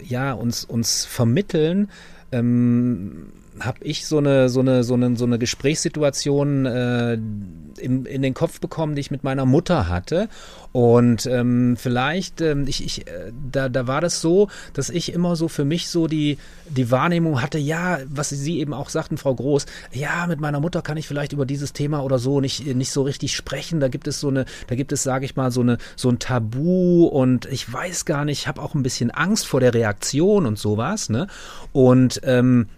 äh, 0.00 0.04
ja 0.04 0.32
uns 0.32 0.64
uns 0.64 1.04
vermitteln, 1.04 1.88
ähm, 2.32 3.32
habe 3.64 3.84
ich 3.84 4.06
so 4.06 4.18
eine 4.18 4.48
so 4.48 4.60
eine 4.60 4.84
so 4.84 4.94
eine 4.94 5.16
so 5.16 5.24
eine 5.24 5.38
Gesprächssituation 5.38 6.66
äh, 6.66 7.14
in, 7.14 8.04
in 8.04 8.22
den 8.22 8.34
Kopf 8.34 8.60
bekommen, 8.60 8.94
die 8.94 9.00
ich 9.00 9.10
mit 9.10 9.24
meiner 9.24 9.46
Mutter 9.46 9.88
hatte 9.88 10.28
und 10.72 11.26
ähm, 11.26 11.76
vielleicht 11.76 12.40
ähm, 12.40 12.66
ich, 12.66 12.84
ich 12.84 13.06
äh, 13.06 13.32
da 13.50 13.68
da 13.68 13.86
war 13.86 14.00
das 14.00 14.20
so, 14.20 14.48
dass 14.72 14.88
ich 14.88 15.12
immer 15.12 15.36
so 15.36 15.48
für 15.48 15.64
mich 15.64 15.88
so 15.88 16.06
die 16.06 16.38
die 16.68 16.90
Wahrnehmung 16.90 17.42
hatte, 17.42 17.58
ja, 17.58 17.98
was 18.06 18.30
Sie 18.30 18.58
eben 18.58 18.72
auch 18.72 18.88
sagten, 18.88 19.18
Frau 19.18 19.34
Groß, 19.34 19.66
ja, 19.92 20.26
mit 20.26 20.40
meiner 20.40 20.60
Mutter 20.60 20.80
kann 20.80 20.96
ich 20.96 21.06
vielleicht 21.06 21.34
über 21.34 21.44
dieses 21.44 21.74
Thema 21.74 22.02
oder 22.02 22.18
so 22.18 22.40
nicht 22.40 22.66
nicht 22.74 22.90
so 22.90 23.02
richtig 23.02 23.36
sprechen. 23.36 23.80
Da 23.80 23.88
gibt 23.88 24.08
es 24.08 24.20
so 24.20 24.28
eine, 24.28 24.46
da 24.68 24.74
gibt 24.74 24.92
es, 24.92 25.02
sage 25.02 25.26
ich 25.26 25.36
mal, 25.36 25.50
so 25.50 25.60
eine 25.60 25.76
so 25.94 26.08
ein 26.08 26.18
Tabu 26.18 27.04
und 27.04 27.44
ich 27.46 27.70
weiß 27.70 28.06
gar 28.06 28.24
nicht, 28.24 28.40
ich 28.40 28.48
habe 28.48 28.62
auch 28.62 28.74
ein 28.74 28.82
bisschen 28.82 29.10
Angst 29.10 29.46
vor 29.46 29.60
der 29.60 29.74
Reaktion 29.74 30.46
und 30.46 30.58
sowas, 30.58 31.10
ne? 31.10 31.26
Und 31.72 32.20
ähm, 32.24 32.68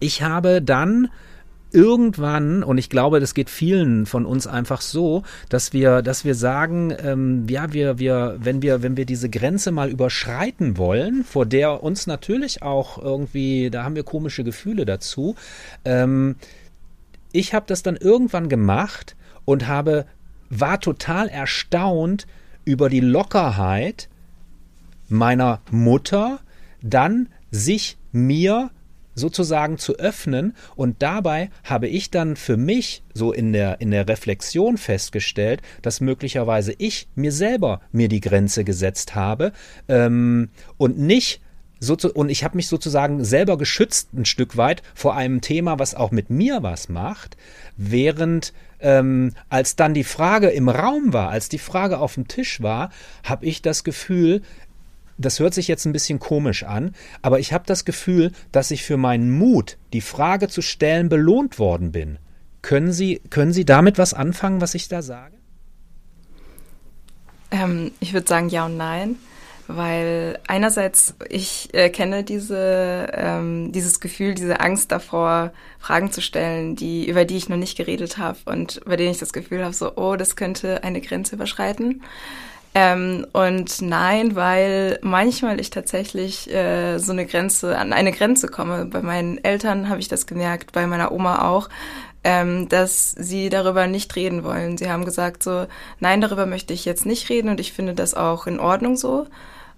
ich 0.00 0.22
habe 0.22 0.62
dann 0.62 1.08
irgendwann, 1.72 2.62
und 2.62 2.78
ich 2.78 2.88
glaube, 2.88 3.20
das 3.20 3.34
geht 3.34 3.50
vielen 3.50 4.06
von 4.06 4.24
uns 4.24 4.46
einfach 4.46 4.80
so, 4.80 5.22
dass 5.48 5.72
wir, 5.72 6.00
dass 6.00 6.24
wir 6.24 6.34
sagen, 6.34 6.94
ähm, 7.02 7.46
ja, 7.48 7.72
wir, 7.72 7.98
wir, 7.98 8.38
wenn 8.40 8.62
wir, 8.62 8.82
wenn 8.82 8.96
wir 8.96 9.04
diese 9.04 9.28
Grenze 9.28 9.72
mal 9.72 9.90
überschreiten 9.90 10.78
wollen, 10.78 11.24
vor 11.24 11.44
der 11.44 11.82
uns 11.82 12.06
natürlich 12.06 12.62
auch 12.62 12.98
irgendwie, 12.98 13.70
da 13.70 13.84
haben 13.84 13.96
wir 13.96 14.04
komische 14.04 14.44
Gefühle 14.44 14.86
dazu. 14.86 15.34
Ähm, 15.84 16.36
ich 17.32 17.52
habe 17.52 17.66
das 17.68 17.82
dann 17.82 17.96
irgendwann 17.96 18.48
gemacht 18.48 19.16
und 19.44 19.66
habe, 19.66 20.06
war 20.48 20.80
total 20.80 21.28
erstaunt 21.28 22.26
über 22.64 22.88
die 22.88 23.00
Lockerheit 23.00 24.08
meiner 25.08 25.60
Mutter, 25.70 26.40
dann 26.80 27.28
sich 27.50 27.98
mir 28.12 28.70
sozusagen 29.16 29.78
zu 29.78 29.96
öffnen. 29.98 30.54
Und 30.76 31.02
dabei 31.02 31.50
habe 31.64 31.88
ich 31.88 32.12
dann 32.12 32.36
für 32.36 32.56
mich 32.56 33.02
so 33.12 33.32
in 33.32 33.52
der 33.52 33.80
in 33.80 33.90
der 33.90 34.08
Reflexion 34.08 34.78
festgestellt, 34.78 35.62
dass 35.82 36.00
möglicherweise 36.00 36.72
ich 36.78 37.08
mir 37.16 37.32
selber 37.32 37.80
mir 37.90 38.08
die 38.08 38.20
Grenze 38.20 38.62
gesetzt 38.62 39.16
habe 39.16 39.50
ähm, 39.88 40.50
und 40.76 40.98
nicht 40.98 41.40
so 41.78 41.96
zu, 41.96 42.12
und 42.12 42.30
ich 42.30 42.44
habe 42.44 42.56
mich 42.56 42.68
sozusagen 42.68 43.24
selber 43.24 43.58
geschützt 43.58 44.14
ein 44.14 44.24
Stück 44.24 44.56
weit 44.56 44.82
vor 44.94 45.14
einem 45.14 45.40
Thema, 45.40 45.78
was 45.78 45.94
auch 45.94 46.10
mit 46.10 46.30
mir 46.30 46.62
was 46.62 46.88
macht, 46.88 47.36
während 47.76 48.52
ähm, 48.80 49.32
als 49.48 49.76
dann 49.76 49.94
die 49.94 50.04
Frage 50.04 50.48
im 50.48 50.68
Raum 50.68 51.12
war, 51.12 51.30
als 51.30 51.48
die 51.48 51.58
Frage 51.58 51.98
auf 51.98 52.14
dem 52.14 52.28
Tisch 52.28 52.62
war, 52.62 52.90
habe 53.24 53.46
ich 53.46 53.62
das 53.62 53.84
Gefühl, 53.84 54.42
das 55.18 55.40
hört 55.40 55.54
sich 55.54 55.68
jetzt 55.68 55.86
ein 55.86 55.92
bisschen 55.92 56.18
komisch 56.18 56.64
an, 56.64 56.94
aber 57.22 57.38
ich 57.38 57.52
habe 57.52 57.64
das 57.66 57.84
Gefühl, 57.84 58.32
dass 58.52 58.70
ich 58.70 58.84
für 58.84 58.96
meinen 58.96 59.30
Mut, 59.30 59.78
die 59.92 60.00
Frage 60.00 60.48
zu 60.48 60.62
stellen, 60.62 61.08
belohnt 61.08 61.58
worden 61.58 61.92
bin. 61.92 62.18
Können 62.62 62.92
Sie, 62.92 63.20
können 63.30 63.52
Sie 63.52 63.64
damit 63.64 63.98
was 63.98 64.12
anfangen, 64.12 64.60
was 64.60 64.74
ich 64.74 64.88
da 64.88 65.02
sage? 65.02 65.36
Ähm, 67.50 67.92
ich 68.00 68.12
würde 68.12 68.26
sagen 68.26 68.48
ja 68.48 68.66
und 68.66 68.76
nein, 68.76 69.16
weil 69.68 70.38
einerseits 70.46 71.14
ich 71.28 71.72
äh, 71.72 71.90
kenne 71.90 72.24
diese, 72.24 73.08
ähm, 73.12 73.72
dieses 73.72 74.00
Gefühl, 74.00 74.34
diese 74.34 74.60
Angst 74.60 74.92
davor, 74.92 75.52
Fragen 75.78 76.10
zu 76.10 76.20
stellen, 76.20 76.76
die, 76.76 77.08
über 77.08 77.24
die 77.24 77.36
ich 77.36 77.48
noch 77.48 77.56
nicht 77.56 77.76
geredet 77.76 78.18
habe 78.18 78.38
und 78.46 78.80
bei 78.84 78.96
denen 78.96 79.12
ich 79.12 79.18
das 79.18 79.32
Gefühl 79.32 79.62
habe, 79.62 79.74
so, 79.74 79.96
oh, 79.96 80.16
das 80.16 80.36
könnte 80.36 80.82
eine 80.84 81.00
Grenze 81.00 81.36
überschreiten. 81.36 82.02
Ähm, 82.78 83.26
und 83.32 83.80
nein, 83.80 84.36
weil 84.36 84.98
manchmal 85.00 85.60
ich 85.60 85.70
tatsächlich 85.70 86.52
äh, 86.52 86.98
so 86.98 87.12
eine 87.12 87.24
Grenze, 87.24 87.78
an 87.78 87.94
eine 87.94 88.12
Grenze 88.12 88.48
komme. 88.48 88.84
Bei 88.84 89.00
meinen 89.00 89.42
Eltern 89.42 89.88
habe 89.88 89.98
ich 90.00 90.08
das 90.08 90.26
gemerkt, 90.26 90.72
bei 90.72 90.86
meiner 90.86 91.10
Oma 91.10 91.48
auch, 91.48 91.70
ähm, 92.22 92.68
dass 92.68 93.12
sie 93.12 93.48
darüber 93.48 93.86
nicht 93.86 94.14
reden 94.14 94.44
wollen. 94.44 94.76
Sie 94.76 94.90
haben 94.90 95.06
gesagt 95.06 95.42
so, 95.42 95.66
nein, 96.00 96.20
darüber 96.20 96.44
möchte 96.44 96.74
ich 96.74 96.84
jetzt 96.84 97.06
nicht 97.06 97.30
reden 97.30 97.48
und 97.48 97.60
ich 97.60 97.72
finde 97.72 97.94
das 97.94 98.12
auch 98.12 98.46
in 98.46 98.60
Ordnung 98.60 98.96
so 98.98 99.26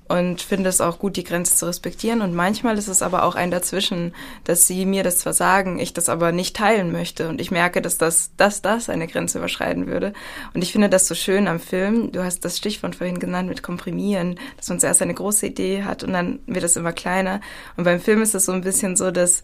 und 0.09 0.41
finde 0.41 0.71
es 0.71 0.81
auch 0.81 0.99
gut, 0.99 1.17
die 1.17 1.25
Grenze 1.25 1.55
zu 1.55 1.67
respektieren. 1.67 2.23
Und 2.23 2.35
manchmal 2.35 2.79
ist 2.79 2.89
es 2.89 3.03
aber 3.03 3.25
auch 3.25 3.35
ein 3.35 3.51
Dazwischen, 3.51 4.15
dass 4.45 4.67
sie 4.67 4.87
mir 4.87 5.03
das 5.03 5.19
zwar 5.19 5.35
sagen, 5.35 5.79
ich 5.79 5.93
das 5.93 6.09
aber 6.09 6.33
nicht 6.33 6.57
teilen 6.57 6.93
möchte. 6.93 7.29
Und 7.29 7.41
ich 7.41 7.51
merke, 7.51 7.83
dass 7.83 7.99
das, 7.99 8.31
dass 8.37 8.63
das 8.63 8.89
eine 8.89 9.07
Grenze 9.07 9.39
überschreiten 9.39 9.87
würde. 9.87 10.15
Und 10.55 10.63
ich 10.63 10.73
finde 10.73 10.89
das 10.89 11.07
so 11.07 11.15
schön 11.15 11.47
am 11.47 11.61
Film. 11.61 12.11
Du 12.11 12.25
hast 12.25 12.45
das 12.45 12.57
Stichwort 12.57 12.97
vorhin 12.97 13.19
genannt 13.19 13.49
mit 13.49 13.63
Komprimieren, 13.63 14.39
dass 14.57 14.69
man 14.69 14.81
zuerst 14.81 15.03
eine 15.03 15.15
große 15.15 15.47
Idee 15.47 15.85
hat 15.85 16.03
und 16.03 16.15
dann 16.15 16.39
wird 16.47 16.65
es 16.65 16.77
immer 16.77 16.93
kleiner. 16.93 17.41
Und 17.77 17.85
beim 17.85 18.01
Film 18.01 18.23
ist 18.23 18.35
es 18.35 18.47
so 18.47 18.53
ein 18.53 18.63
bisschen 18.63 18.97
so, 18.97 19.11
dass 19.11 19.43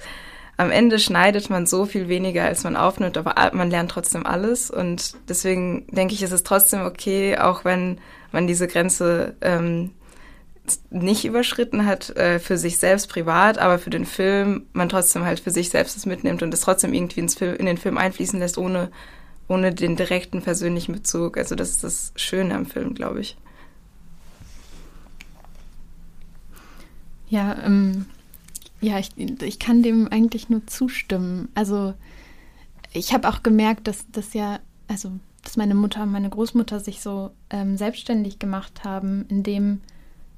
am 0.57 0.71
Ende 0.71 0.99
schneidet 0.99 1.51
man 1.51 1.67
so 1.67 1.85
viel 1.85 2.09
weniger, 2.09 2.45
als 2.45 2.65
man 2.65 2.77
aufnimmt, 2.77 3.17
aber 3.17 3.35
man 3.53 3.71
lernt 3.71 3.91
trotzdem 3.91 4.25
alles. 4.25 4.71
Und 4.71 5.15
deswegen 5.29 5.87
denke 5.89 6.15
ich, 6.15 6.23
ist 6.23 6.33
es 6.33 6.45
trotzdem 6.45 6.83
okay, 6.83 7.37
auch 7.39 7.65
wenn 7.65 7.99
man 8.33 8.47
diese 8.47 8.69
Grenze 8.69 9.35
ähm, 9.41 9.91
nicht 10.91 11.25
überschritten 11.25 11.85
hat 11.85 12.11
äh, 12.17 12.39
für 12.39 12.57
sich 12.57 12.79
selbst 12.79 13.09
privat, 13.09 13.59
aber 13.59 13.79
für 13.79 13.91
den 13.91 14.07
Film 14.07 14.67
man 14.73 14.89
trotzdem 14.89 15.25
halt 15.25 15.41
für 15.41 15.51
sich 15.51 15.69
selbst 15.69 15.97
es 15.97 16.07
mitnimmt 16.07 16.43
und 16.43 16.55
es 16.55 16.63
trotzdem 16.63 16.95
irgendwie 16.95 17.21
ins 17.21 17.35
Film, 17.35 17.57
in 17.57 17.67
den 17.67 17.77
Film 17.77 17.99
einfließen 17.99 18.39
lässt, 18.39 18.57
ohne, 18.57 18.91
ohne 19.47 19.75
den 19.75 19.97
direkten 19.97 20.43
persönlichen 20.43 20.93
Bezug. 20.93 21.37
Also 21.37 21.55
das 21.55 21.71
ist 21.71 21.85
das 21.85 22.13
Schöne 22.17 22.55
am 22.55 22.67
Film, 22.67 22.95
glaube 22.95 23.21
ich. 23.21 23.37
Ja, 27.29 27.57
ähm, 27.65 28.07
ja, 28.81 28.99
ich, 28.99 29.11
ich 29.17 29.59
kann 29.59 29.83
dem 29.83 30.09
eigentlich 30.09 30.49
nur 30.49 30.67
zustimmen. 30.67 31.49
Also 31.55 31.95
ich 32.93 33.13
habe 33.13 33.29
auch 33.29 33.43
gemerkt, 33.43 33.87
dass 33.87 34.07
das 34.13 34.33
ja, 34.35 34.61
also 34.89 35.13
dass 35.43 35.57
meine 35.59 35.75
Mutter 35.75 36.03
und 36.03 36.13
meine 36.13 36.31
Großmutter 36.31 36.81
sich 36.81 37.03
so 37.03 37.33
ähm, 37.51 37.77
selbstständig 37.77 38.39
gemacht 38.39 38.85
haben, 38.85 39.27
indem 39.29 39.81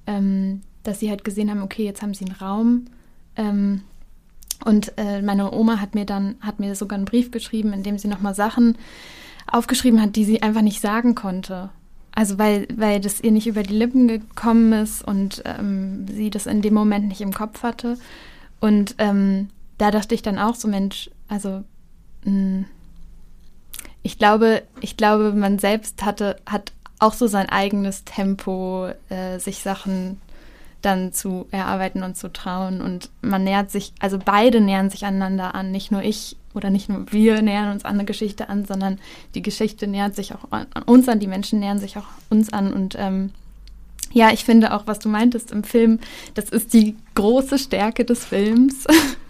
ähm, 0.06 0.62
dass 0.82 1.00
sie 1.00 1.10
halt 1.10 1.24
gesehen 1.24 1.50
haben, 1.50 1.62
okay, 1.62 1.84
jetzt 1.84 2.02
haben 2.02 2.14
sie 2.14 2.24
einen 2.24 2.36
Raum. 2.36 2.86
Ähm, 3.36 3.82
und 4.64 4.92
äh, 4.96 5.20
meine 5.22 5.52
Oma 5.52 5.80
hat 5.80 5.94
mir 5.94 6.06
dann, 6.06 6.36
hat 6.40 6.60
mir 6.60 6.74
sogar 6.74 6.96
einen 6.96 7.04
Brief 7.04 7.30
geschrieben, 7.30 7.72
in 7.72 7.82
dem 7.82 7.98
sie 7.98 8.08
nochmal 8.08 8.34
Sachen 8.34 8.76
aufgeschrieben 9.50 10.00
hat, 10.00 10.16
die 10.16 10.24
sie 10.24 10.42
einfach 10.42 10.62
nicht 10.62 10.80
sagen 10.80 11.14
konnte. 11.14 11.70
Also 12.12 12.38
weil, 12.38 12.66
weil 12.74 13.00
das 13.00 13.20
ihr 13.20 13.30
nicht 13.30 13.46
über 13.46 13.62
die 13.62 13.74
Lippen 13.74 14.08
gekommen 14.08 14.72
ist 14.72 15.06
und 15.06 15.42
ähm, 15.44 16.06
sie 16.08 16.30
das 16.30 16.46
in 16.46 16.62
dem 16.62 16.72
Moment 16.72 17.08
nicht 17.08 17.20
im 17.20 17.34
Kopf 17.34 17.62
hatte. 17.62 17.98
Und 18.58 18.94
ähm, 18.98 19.48
da 19.76 19.90
dachte 19.90 20.14
ich 20.14 20.22
dann 20.22 20.38
auch 20.38 20.54
so, 20.54 20.66
Mensch, 20.66 21.10
also 21.28 21.62
mh, 22.24 22.30
hm, 22.30 22.64
ich 24.02 24.18
glaube, 24.18 24.62
ich 24.80 24.96
glaube, 24.96 25.32
man 25.32 25.58
selbst 25.58 26.04
hatte, 26.04 26.36
hat 26.46 26.72
auch 26.98 27.12
so 27.12 27.26
sein 27.26 27.48
eigenes 27.48 28.04
Tempo, 28.04 28.88
äh, 29.08 29.38
sich 29.38 29.58
Sachen 29.58 30.20
dann 30.82 31.12
zu 31.12 31.46
erarbeiten 31.50 32.02
und 32.02 32.16
zu 32.16 32.32
trauen. 32.32 32.80
Und 32.80 33.10
man 33.20 33.44
nähert 33.44 33.70
sich, 33.70 33.92
also 33.98 34.18
beide 34.24 34.60
nähern 34.60 34.90
sich 34.90 35.04
aneinander 35.04 35.54
an. 35.54 35.72
Nicht 35.72 35.90
nur 35.90 36.02
ich 36.02 36.36
oder 36.54 36.70
nicht 36.70 36.88
nur 36.88 37.12
wir 37.12 37.42
nähern 37.42 37.72
uns 37.72 37.84
an 37.84 37.94
eine 37.94 38.04
Geschichte 38.04 38.48
an, 38.48 38.64
sondern 38.64 38.98
die 39.34 39.42
Geschichte 39.42 39.86
nähert 39.86 40.14
sich 40.14 40.32
auch 40.32 40.50
an 40.50 40.66
uns 40.86 41.08
an, 41.08 41.20
die 41.20 41.26
Menschen 41.26 41.60
nähern 41.60 41.78
sich 41.78 41.98
auch 41.98 42.06
uns 42.30 42.52
an. 42.52 42.72
Und 42.72 42.94
ähm, 42.98 43.30
ja, 44.12 44.32
ich 44.32 44.44
finde 44.44 44.72
auch, 44.72 44.86
was 44.86 44.98
du 44.98 45.08
meintest 45.08 45.50
im 45.50 45.64
Film, 45.64 45.98
das 46.34 46.48
ist 46.48 46.72
die 46.72 46.96
große 47.14 47.58
Stärke 47.58 48.04
des 48.04 48.24
Films, 48.24 48.86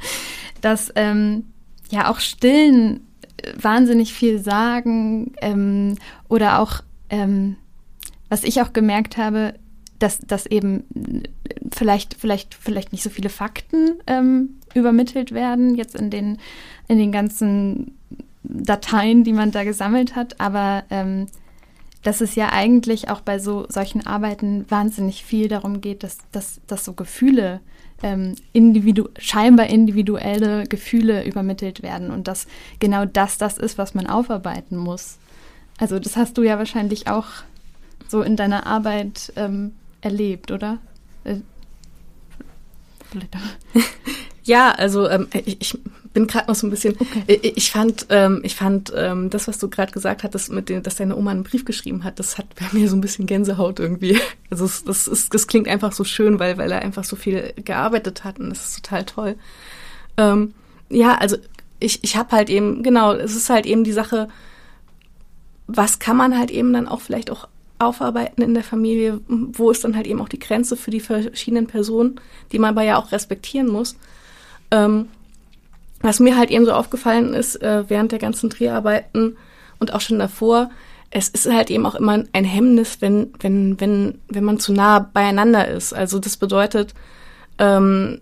dass 0.61 0.92
ähm, 0.94 1.46
ja 1.90 2.11
auch 2.11 2.20
Stillen 2.20 3.00
wahnsinnig 3.61 4.12
viel 4.12 4.38
sagen 4.38 5.33
ähm, 5.40 5.96
oder 6.29 6.61
auch 6.61 6.83
ähm, 7.11 7.57
was 8.29 8.45
ich 8.45 8.61
auch 8.61 8.73
gemerkt 8.73 9.16
habe, 9.16 9.55
dass, 9.99 10.19
dass 10.19 10.47
eben 10.47 10.85
vielleicht, 11.73 12.14
vielleicht, 12.14 12.55
vielleicht 12.55 12.92
nicht 12.92 13.03
so 13.03 13.11
viele 13.11 13.29
Fakten 13.29 13.95
ähm, 14.07 14.57
übermittelt 14.75 15.33
werden, 15.33 15.75
jetzt 15.75 15.95
in 15.95 16.11
den, 16.11 16.38
in 16.88 16.99
den 16.99 17.12
ganzen 17.12 17.97
Dateien, 18.42 19.25
die 19.25 19.33
man 19.33 19.51
da 19.51 19.64
gesammelt 19.64 20.14
hat, 20.14 20.40
aber 20.40 20.85
ähm, 20.90 21.27
dass 22.03 22.21
es 22.21 22.37
ja 22.37 22.53
eigentlich 22.53 23.09
auch 23.09 23.21
bei 23.21 23.38
so 23.38 23.66
solchen 23.69 24.07
Arbeiten 24.07 24.64
wahnsinnig 24.69 25.25
viel 25.25 25.49
darum 25.49 25.81
geht, 25.81 26.05
dass, 26.05 26.19
dass, 26.31 26.61
dass 26.66 26.85
so 26.85 26.92
Gefühle, 26.92 27.61
ähm, 28.03 28.37
individu 28.53 29.09
scheinbar 29.19 29.66
individuelle 29.66 30.64
Gefühle 30.64 31.25
übermittelt 31.25 31.83
werden 31.83 32.11
und 32.11 32.29
dass 32.29 32.47
genau 32.79 33.07
das 33.07 33.38
das 33.38 33.59
ist, 33.59 33.79
was 33.79 33.95
man 33.95 34.07
aufarbeiten 34.07 34.77
muss. 34.77 35.19
Also 35.79 35.99
das 35.99 36.17
hast 36.17 36.39
du 36.39 36.43
ja 36.43 36.59
wahrscheinlich 36.59 37.09
auch 37.09 37.27
so 38.09 38.23
in 38.23 38.37
deiner 38.37 38.67
Arbeit 38.67 39.33
ähm, 39.37 39.73
erlebt, 40.01 40.51
oder? 40.51 40.79
Äh, 41.25 41.37
ja, 44.45 44.73
also 44.73 45.09
ähm, 45.09 45.29
ich, 45.33 45.61
ich, 45.61 45.79
bin 46.12 46.27
gerade 46.27 46.49
noch 46.49 46.55
so 46.55 46.67
ein 46.67 46.71
bisschen. 46.71 46.97
Okay. 46.99 47.41
Ich, 47.43 47.57
ich, 47.59 47.71
fand, 47.71 48.07
ähm, 48.09 48.41
ich 48.43 48.57
fand 48.57 48.91
ähm, 48.97 49.29
das, 49.29 49.49
was 49.49 49.59
du 49.59 49.69
gerade 49.69 49.93
gesagt 49.93 50.23
hattest, 50.23 50.51
mit 50.51 50.71
dem, 50.71 50.83
dass 50.83 50.97
deine 50.97 51.15
Oma 51.15 51.31
einen 51.31 51.43
Brief 51.43 51.67
geschrieben 51.67 52.05
hat, 52.05 52.19
das 52.19 52.39
hat 52.39 52.47
bei 52.55 52.67
mir 52.73 52.89
so 52.89 52.97
ein 52.97 53.03
bisschen 53.03 53.27
Gänsehaut 53.27 53.81
irgendwie. 53.81 54.19
Also 54.49 54.65
es, 54.65 54.85
das 54.85 55.09
ist, 55.09 55.35
das 55.35 55.49
klingt 55.49 55.67
einfach 55.67 55.93
so 55.93 56.05
schön, 56.05 56.39
weil 56.39 56.57
weil 56.57 56.71
er 56.71 56.81
einfach 56.81 57.05
so 57.05 57.17
viel 57.17 57.53
gearbeitet 57.57 58.23
hat 58.25 58.39
und 58.39 58.49
das 58.49 58.65
ist 58.65 58.85
total 58.85 59.05
toll. 59.05 59.35
Ähm, 60.17 60.55
ja, 60.89 61.17
also 61.17 61.37
ich, 61.81 62.03
ich 62.05 62.17
habe 62.17 62.35
halt 62.35 62.49
eben 62.49 62.83
genau, 62.83 63.12
es 63.12 63.35
ist 63.35 63.51
halt 63.51 63.67
eben 63.67 63.83
die 63.83 63.93
Sache 63.93 64.29
was 65.66 65.98
kann 65.98 66.16
man 66.16 66.38
halt 66.38 66.50
eben 66.50 66.72
dann 66.72 66.88
auch 66.88 67.00
vielleicht 67.00 67.31
auch 67.31 67.48
aufarbeiten 67.79 68.42
in 68.42 68.55
der 68.55 68.64
Familie, 68.64 69.20
wo 69.29 69.70
ist 69.70 69.85
dann 69.85 69.96
halt 69.96 70.07
eben 70.07 70.20
auch 70.20 70.29
die 70.29 70.38
Grenze 70.38 70.76
für 70.76 70.90
die 70.90 71.00
verschiedenen 71.00 71.66
Personen, 71.66 72.20
die 72.52 72.59
man 72.59 72.70
aber 72.70 72.83
ja 72.83 72.96
auch 72.96 73.12
respektieren 73.12 73.68
muss. 73.68 73.96
Ähm, 74.70 75.09
was 76.00 76.20
mir 76.20 76.37
halt 76.37 76.50
eben 76.50 76.64
so 76.64 76.72
aufgefallen 76.72 77.35
ist 77.35 77.61
äh, 77.62 77.85
während 77.88 78.12
der 78.12 78.18
ganzen 78.18 78.50
Dreharbeiten 78.50 79.37
und 79.79 79.92
auch 79.92 80.00
schon 80.00 80.18
davor, 80.18 80.70
es 81.11 81.29
ist 81.29 81.50
halt 81.50 81.70
eben 81.70 81.87
auch 81.87 81.94
immer 81.94 82.24
ein 82.33 82.44
Hemmnis, 82.44 82.98
wenn, 83.00 83.33
wenn, 83.40 83.81
wenn, 83.81 84.20
wenn 84.29 84.44
man 84.44 84.59
zu 84.59 84.72
nah 84.72 84.98
beieinander 84.98 85.68
ist. 85.68 85.92
Also 85.92 86.18
das 86.18 86.37
bedeutet, 86.37 86.94
ähm, 87.59 88.20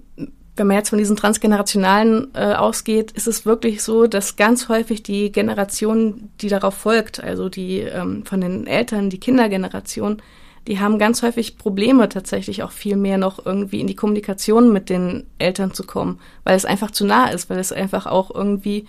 wenn 0.57 0.69
man 0.69 0.77
jetzt 0.77 0.91
von 0.91 0.99
diesen 0.99 1.17
transgenerationalen 1.17 2.29
äh, 2.35 2.55
ausgeht, 2.55 3.11
ist 3.13 3.27
es 3.27 3.45
wirklich 3.45 3.83
so, 3.83 4.07
dass 4.07 4.37
ganz 4.37 4.69
häufig 4.69 5.03
die 5.03 5.33
Generation, 5.33 6.31
die 6.41 6.49
darauf 6.49 6.75
folgt, 6.75 7.23
also 7.23 7.49
die 7.49 7.81
ähm, 7.81 8.25
von 8.25 8.41
den 8.41 8.67
Eltern, 8.67 9.11
die 9.11 9.19
Kindergeneration, 9.19 10.23
die 10.69 10.79
haben 10.79 10.99
ganz 10.99 11.23
häufig 11.23 11.59
Probleme 11.59 12.09
tatsächlich 12.09 12.63
auch 12.63 12.71
viel 12.71 12.97
mehr 12.97 13.19
noch 13.19 13.45
irgendwie 13.45 13.81
in 13.81 13.87
die 13.87 13.97
Kommunikation 13.97 14.73
mit 14.73 14.89
den 14.91 15.27
Eltern 15.39 15.75
zu 15.75 15.85
kommen, 15.85 16.21
weil 16.45 16.57
es 16.57 16.65
einfach 16.65 16.91
zu 16.91 17.05
nah 17.05 17.29
ist, 17.29 17.51
weil 17.51 17.59
es 17.59 17.73
einfach 17.73 18.07
auch 18.07 18.31
irgendwie 18.33 18.87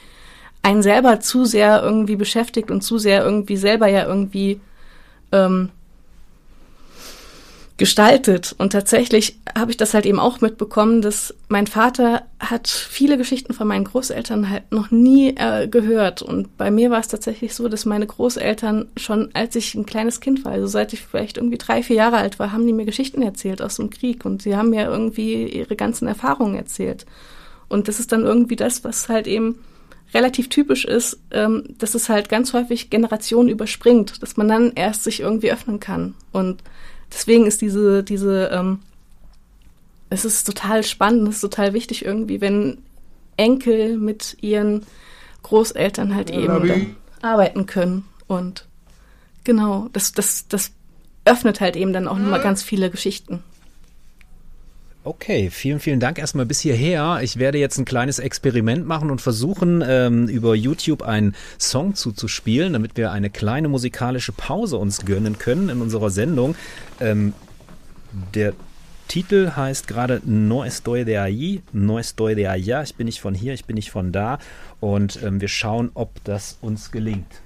einen 0.62 0.84
selber 0.84 1.20
zu 1.20 1.46
sehr 1.46 1.82
irgendwie 1.84 2.16
beschäftigt 2.16 2.72
und 2.72 2.82
zu 2.82 2.98
sehr 2.98 3.24
irgendwie 3.24 3.58
selber 3.58 3.88
ja 3.88 4.06
irgendwie 4.06 4.62
ähm, 5.32 5.70
gestaltet. 7.78 8.56
Und 8.58 8.72
tatsächlich 8.72 9.38
habe 9.58 9.72
ich 9.72 9.78
das 9.78 9.94
halt 9.94 10.06
eben 10.06 10.20
auch 10.20 10.40
mitbekommen, 10.40 11.02
dass 11.02 11.34
mein 11.50 11.68
Vater 11.68 12.24
hat 12.40 12.70
viele 12.70 13.18
Geschichten 13.18 13.54
von 13.54 13.68
meinen 13.68 13.84
Großeltern 13.84 14.50
halt 14.50 14.72
noch 14.72 14.92
nie 14.92 15.36
äh, 15.36 15.68
gehört. 15.68 16.22
Und 16.22 16.56
bei 16.58 16.72
mir 16.72 16.90
war 16.90 17.02
es 17.02 17.10
tatsächlich 17.10 17.54
so, 17.54 17.68
dass 17.68 17.86
meine 17.86 18.08
Großeltern 18.08 18.88
schon, 18.96 19.30
als 19.34 19.56
ich 19.58 19.76
ein 19.76 19.86
kleines 19.86 20.22
Kind 20.22 20.46
war, 20.46 20.54
also 20.54 20.68
seit 20.68 20.94
ich 20.94 21.02
vielleicht 21.02 21.36
irgendwie 21.38 21.58
drei, 21.58 21.84
vier 21.84 21.98
Jahre 21.98 22.18
alt 22.18 22.40
war, 22.40 22.54
haben 22.54 22.66
die 22.66 22.74
mir 22.74 22.86
Geschichten 22.86 23.22
erzählt 23.22 23.62
aus 23.62 23.76
dem 23.76 23.90
Krieg. 23.90 24.24
Und 24.24 24.42
sie 24.42 24.56
haben 24.56 24.70
mir 24.70 24.86
irgendwie 24.86 25.46
ihre 25.46 25.76
ganzen 25.76 26.08
Erfahrungen 26.08 26.56
erzählt. 26.56 27.06
Und 27.68 27.90
das 27.90 28.00
ist 28.00 28.14
dann 28.14 28.24
irgendwie 28.24 28.56
das, 28.56 28.86
was 28.86 29.10
halt 29.10 29.28
eben 29.28 29.60
relativ 30.14 30.48
typisch 30.48 30.86
ist, 30.86 31.20
ähm, 31.32 31.64
dass 31.78 31.94
es 31.94 32.08
halt 32.08 32.30
ganz 32.30 32.54
häufig 32.54 32.90
Generationen 32.90 33.50
überspringt, 33.50 34.22
dass 34.22 34.38
man 34.38 34.48
dann 34.48 34.72
erst 34.76 35.04
sich 35.04 35.20
irgendwie 35.20 35.52
öffnen 35.52 35.82
kann. 35.82 36.14
Und 36.32 36.64
deswegen 37.12 37.46
ist 37.46 37.62
diese, 37.62 38.04
diese, 38.04 38.50
ähm, 38.54 38.80
es 40.10 40.26
ist 40.26 40.46
total 40.46 40.84
spannend, 40.84 41.28
es 41.28 41.36
ist 41.36 41.42
total 41.42 41.74
wichtig 41.74 42.06
irgendwie, 42.06 42.42
wenn 42.42 42.80
Enkel 43.38 43.98
mit 43.98 44.38
ihren 44.42 44.86
Großeltern 45.44 46.16
halt 46.16 46.30
ja, 46.30 46.40
eben 46.40 46.96
arbeiten 47.22 47.66
können. 47.66 48.06
Und 48.28 48.66
genau, 49.44 49.90
das, 49.94 50.12
das, 50.14 50.48
das 50.48 50.72
öffnet 51.26 51.60
halt 51.60 51.76
eben 51.76 51.94
dann 51.94 52.08
auch 52.08 52.18
nochmal 52.18 52.42
ganz 52.42 52.64
viele 52.64 52.90
Geschichten. 52.90 53.44
Okay, 55.06 55.52
vielen, 55.52 55.80
vielen 55.80 56.00
Dank 56.00 56.18
erstmal 56.18 56.48
bis 56.48 56.62
hierher. 56.62 57.20
Ich 57.22 57.38
werde 57.38 57.60
jetzt 57.60 57.78
ein 57.78 57.86
kleines 57.86 58.18
Experiment 58.18 58.88
machen 58.88 59.12
und 59.12 59.22
versuchen, 59.22 59.84
ähm, 59.88 60.28
über 60.28 60.56
YouTube 60.56 61.04
einen 61.04 61.36
Song 61.60 61.94
zuzuspielen, 61.94 62.74
damit 62.74 62.98
wir 62.98 63.12
eine 63.12 63.30
kleine 63.30 63.68
musikalische 63.68 64.32
Pause 64.32 64.78
uns 64.78 65.06
gönnen 65.06 65.38
können 65.38 65.70
in 65.70 65.84
unserer 65.84 66.10
Sendung. 66.10 66.56
Ähm, 67.00 67.34
der 68.34 68.54
Titel 69.08 69.52
heißt 69.56 69.88
gerade 69.88 70.24
No 70.26 70.64
estoy 70.64 71.06
de 71.06 71.20
ahí, 71.20 71.62
No 71.72 72.00
estoy 72.00 72.34
de 72.34 72.48
allá. 72.48 72.82
Ich 72.82 72.96
bin 72.96 73.06
nicht 73.06 73.22
von 73.22 73.36
hier, 73.36 73.54
ich 73.54 73.66
bin 73.66 73.76
nicht 73.76 73.92
von 73.92 74.12
da. 74.12 74.40
Und 74.80 75.22
ähm, 75.22 75.40
wir 75.40 75.50
schauen, 75.50 75.92
ob 75.94 76.24
das 76.24 76.58
uns 76.62 76.90
gelingt. 76.90 77.45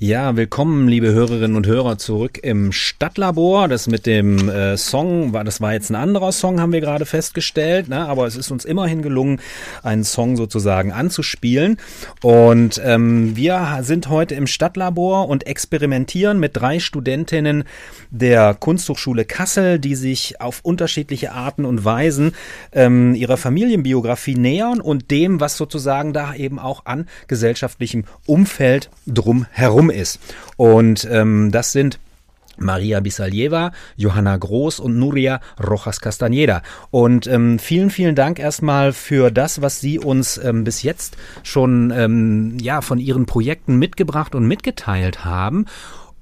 Ja, 0.00 0.36
willkommen, 0.36 0.86
liebe 0.86 1.08
Hörerinnen 1.08 1.56
und 1.56 1.66
Hörer, 1.66 1.98
zurück 1.98 2.38
im 2.40 2.70
Stadtlabor. 2.70 3.66
Das 3.66 3.88
mit 3.88 4.06
dem 4.06 4.48
äh, 4.48 4.76
Song, 4.76 5.32
war, 5.32 5.42
das 5.42 5.60
war 5.60 5.72
jetzt 5.72 5.90
ein 5.90 5.96
anderer 5.96 6.30
Song, 6.30 6.60
haben 6.60 6.72
wir 6.72 6.80
gerade 6.80 7.04
festgestellt, 7.04 7.88
ne? 7.88 8.06
aber 8.06 8.24
es 8.28 8.36
ist 8.36 8.52
uns 8.52 8.64
immerhin 8.64 9.02
gelungen, 9.02 9.40
einen 9.82 10.04
Song 10.04 10.36
sozusagen 10.36 10.92
anzuspielen. 10.92 11.78
Und 12.22 12.80
ähm, 12.84 13.34
wir 13.34 13.80
sind 13.82 14.08
heute 14.08 14.36
im 14.36 14.46
Stadtlabor 14.46 15.28
und 15.28 15.48
experimentieren 15.48 16.38
mit 16.38 16.56
drei 16.56 16.78
Studentinnen 16.78 17.64
der 18.10 18.54
Kunsthochschule 18.54 19.24
Kassel, 19.24 19.80
die 19.80 19.96
sich 19.96 20.40
auf 20.40 20.60
unterschiedliche 20.62 21.32
Arten 21.32 21.64
und 21.64 21.84
Weisen 21.84 22.36
ähm, 22.70 23.16
ihrer 23.16 23.36
Familienbiografie 23.36 24.36
nähern 24.36 24.80
und 24.80 25.10
dem, 25.10 25.40
was 25.40 25.56
sozusagen 25.56 26.12
da 26.12 26.36
eben 26.36 26.60
auch 26.60 26.86
an 26.86 27.08
gesellschaftlichem 27.26 28.04
Umfeld 28.26 28.90
drum 29.04 29.44
herum 29.50 29.87
ist. 29.90 30.20
Und 30.56 31.06
ähm, 31.10 31.50
das 31.52 31.72
sind 31.72 31.98
Maria 32.58 33.00
Bisaljeva, 33.00 33.72
Johanna 33.96 34.36
Groß 34.36 34.80
und 34.80 34.98
Nuria 34.98 35.40
Rojas 35.60 36.00
Castañeda. 36.00 36.62
Und 36.90 37.26
ähm, 37.26 37.58
vielen, 37.58 37.90
vielen 37.90 38.14
Dank 38.14 38.38
erstmal 38.38 38.92
für 38.92 39.30
das, 39.30 39.62
was 39.62 39.80
Sie 39.80 39.98
uns 39.98 40.38
ähm, 40.38 40.64
bis 40.64 40.82
jetzt 40.82 41.16
schon 41.42 41.92
ähm, 41.94 42.58
ja 42.60 42.80
von 42.80 42.98
Ihren 42.98 43.26
Projekten 43.26 43.76
mitgebracht 43.76 44.34
und 44.34 44.46
mitgeteilt 44.46 45.24
haben. 45.24 45.66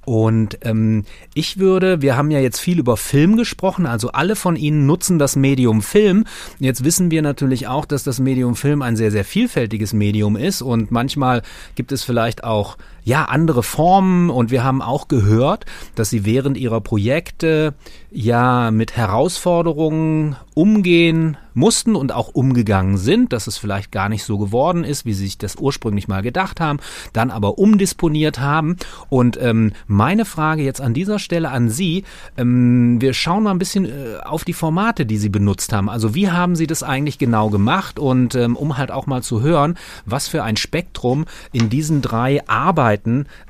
Und 0.06 0.58
ähm, 0.62 1.04
ich 1.34 1.58
würde, 1.58 2.00
wir 2.00 2.16
haben 2.16 2.30
ja 2.30 2.38
jetzt 2.38 2.60
viel 2.60 2.78
über 2.78 2.96
Film 2.96 3.36
gesprochen, 3.36 3.86
also 3.86 4.12
alle 4.12 4.36
von 4.36 4.54
Ihnen 4.54 4.86
nutzen 4.86 5.18
das 5.18 5.34
Medium 5.34 5.82
Film. 5.82 6.26
Jetzt 6.60 6.84
wissen 6.84 7.10
wir 7.10 7.22
natürlich 7.22 7.66
auch, 7.66 7.84
dass 7.84 8.04
das 8.04 8.20
Medium 8.20 8.54
Film 8.54 8.82
ein 8.82 8.94
sehr, 8.94 9.10
sehr 9.10 9.24
vielfältiges 9.24 9.92
Medium 9.92 10.36
ist 10.36 10.62
und 10.62 10.92
manchmal 10.92 11.42
gibt 11.74 11.90
es 11.90 12.04
vielleicht 12.04 12.44
auch 12.44 12.76
ja 13.06 13.26
andere 13.26 13.62
Formen 13.62 14.30
und 14.30 14.50
wir 14.50 14.64
haben 14.64 14.82
auch 14.82 15.06
gehört, 15.06 15.64
dass 15.94 16.10
Sie 16.10 16.26
während 16.26 16.58
Ihrer 16.58 16.80
Projekte 16.80 17.72
ja 18.10 18.72
mit 18.72 18.96
Herausforderungen 18.96 20.36
umgehen 20.54 21.36
mussten 21.56 21.96
und 21.96 22.12
auch 22.12 22.28
umgegangen 22.28 22.98
sind, 22.98 23.32
dass 23.32 23.46
es 23.46 23.58
vielleicht 23.58 23.90
gar 23.90 24.08
nicht 24.08 24.24
so 24.24 24.38
geworden 24.38 24.84
ist, 24.84 25.04
wie 25.04 25.14
sie 25.14 25.24
sich 25.24 25.38
das 25.38 25.56
ursprünglich 25.56 26.06
mal 26.08 26.22
gedacht 26.22 26.60
haben, 26.60 26.78
dann 27.12 27.30
aber 27.30 27.58
umdisponiert 27.58 28.40
haben. 28.40 28.76
Und 29.08 29.38
ähm, 29.40 29.72
meine 29.86 30.24
Frage 30.24 30.62
jetzt 30.62 30.80
an 30.80 30.94
dieser 30.94 31.18
Stelle 31.18 31.50
an 31.50 31.70
Sie, 31.70 32.04
ähm, 32.36 33.00
wir 33.00 33.14
schauen 33.14 33.42
mal 33.42 33.52
ein 33.52 33.58
bisschen 33.58 33.86
äh, 33.86 34.18
auf 34.24 34.44
die 34.44 34.52
Formate, 34.52 35.06
die 35.06 35.16
Sie 35.16 35.30
benutzt 35.30 35.72
haben. 35.72 35.88
Also 35.88 36.14
wie 36.14 36.30
haben 36.30 36.56
Sie 36.56 36.66
das 36.66 36.82
eigentlich 36.82 37.18
genau 37.18 37.48
gemacht 37.48 37.98
und 37.98 38.34
ähm, 38.34 38.56
um 38.56 38.76
halt 38.76 38.90
auch 38.90 39.06
mal 39.06 39.22
zu 39.22 39.40
hören, 39.40 39.78
was 40.04 40.28
für 40.28 40.42
ein 40.42 40.56
Spektrum 40.56 41.24
in 41.52 41.70
diesen 41.70 42.02
drei 42.02 42.46
Arbeiten 42.48 42.95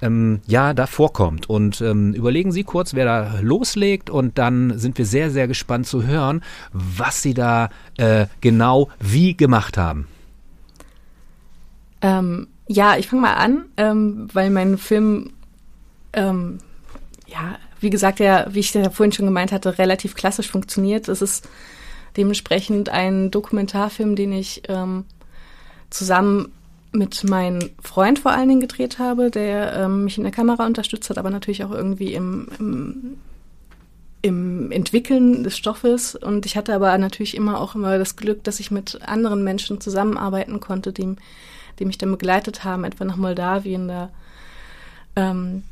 ähm, 0.03 0.41
ja 0.47 0.75
da 0.75 0.87
vorkommt. 0.87 1.49
Und 1.49 1.81
ähm, 1.81 2.15
überlegen 2.15 2.53
Sie 2.53 2.65
kurz, 2.65 2.95
wer 2.95 3.05
da 3.05 3.41
loslegt 3.41 4.11
und 4.11 4.39
dann 4.39 4.57
dann 4.57 4.79
sind 4.79 4.99
wir 4.99 5.07
sehr, 5.07 5.31
sehr 5.31 5.49
gespannt 5.49 5.87
zu 5.87 6.07
hören, 6.07 6.43
was 6.73 7.23
Sie 7.23 7.35
da 7.35 7.71
äh, 7.97 8.27
genau 8.41 8.89
wie 8.99 9.37
gemacht 9.37 9.77
haben. 9.77 10.07
Ähm, 12.01 12.49
ja, 12.69 12.97
ich 12.97 13.09
fange 13.09 13.23
mal 13.23 13.35
an, 13.35 13.67
ähm, 13.77 14.29
weil 14.33 14.51
mein 14.51 14.79
Film, 14.79 15.33
ähm, 16.13 16.59
ja, 17.27 17.59
wie 17.81 17.91
gesagt, 17.91 18.21
ja, 18.21 18.47
wie 18.51 18.61
ich 18.61 18.73
ja 18.75 18.91
vorhin 18.91 19.13
schon 19.13 19.27
gemeint 19.27 19.53
hatte, 19.53 19.79
relativ 19.79 20.15
klassisch 20.15 20.51
funktioniert. 20.51 21.09
Es 21.09 21.23
ist 21.23 21.49
dementsprechend 22.17 22.89
ein 22.89 23.31
Dokumentarfilm, 23.31 24.17
den 24.17 24.33
ich 24.33 24.63
ähm, 24.69 25.05
zusammen 25.91 26.53
mit 26.97 27.25
meinem 27.25 27.71
Freund 27.83 28.19
vor 28.19 28.33
allen 28.33 28.49
Dingen 28.49 28.61
gedreht 28.61 28.99
habe, 28.99 29.31
der 29.31 29.75
ähm, 29.75 30.05
mich 30.05 30.19
in 30.19 30.25
der 30.25 30.33
Kamera 30.33 30.67
unterstützt 30.67 31.11
hat, 31.11 31.19
aber 31.19 31.31
natürlich 31.31 31.65
auch 31.65 31.73
irgendwie 31.73 32.15
im, 32.15 32.49
im 32.59 33.17
im 34.27 34.73
Entwickeln 34.73 35.45
des 35.45 35.57
Stoffes 35.57 36.17
und 36.17 36.47
ich 36.47 36.57
hatte 36.57 36.75
aber 36.75 36.97
natürlich 36.99 37.37
immer 37.37 37.61
auch 37.61 37.77
immer 37.77 37.97
das 37.97 38.17
Glück, 38.17 38.43
dass 38.43 38.59
ich 38.59 38.73
mit 38.73 39.01
anderen 39.07 39.45
Menschen 39.45 39.81
zusammenarbeiten 39.81 40.59
konnte, 40.59 40.93
die, 40.93 41.15
die 41.79 41.85
mich 41.85 41.99
dann 41.99 42.11
begleitet 42.11 42.65
haben, 42.65 42.85
etwa 42.85 43.05
nach 43.05 43.17
Moldawien. 43.17 43.87
Da 43.87 44.11
ähm, 45.15 45.63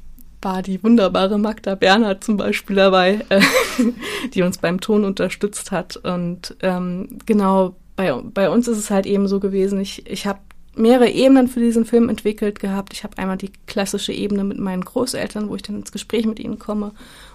war 0.41 0.63
die 0.63 0.83
wunderbare 0.85 1.39
Magda 1.39 1.75
Bernhard 1.75 2.23
zum 2.23 2.37
Beispiel 2.37 2.77
dabei, 2.77 3.25
äh, 3.29 3.41
die 4.35 4.43
uns 4.43 4.59
beim 4.59 4.81
Ton 4.81 5.05
unterstützt 5.05 5.73
hat. 5.73 5.97
Und 5.97 6.57
ähm, 6.61 7.19
genau, 7.27 7.75
bei, 7.97 8.13
bei 8.13 8.51
uns 8.51 8.69
ist 8.69 8.79
es 8.79 8.91
halt 8.91 9.07
eben 9.07 9.27
so 9.27 9.41
gewesen, 9.41 9.81
ich, 9.81 10.09
ich 10.09 10.27
habe 10.27 10.39
mehrere 10.77 11.09
Ebenen 11.09 11.49
für 11.49 11.61
diesen 11.61 11.85
Film 11.85 12.09
entwickelt 12.09 12.59
gehabt. 12.59 12.93
Ich 12.93 13.05
habe 13.05 13.19
einmal 13.19 13.37
die 13.37 13.53
klassische 13.67 14.13
Ebene 14.13 14.45
mit 14.45 14.59
meinen 14.59 14.85
Großeltern, 14.85 15.49
wo 15.49 15.57
ich 15.57 15.63
dann 15.63 15.77
ins 15.77 15.93
Gespräch 15.93 16.27
mit 16.27 16.39
ihnen 16.39 16.59
komme, 16.59 16.93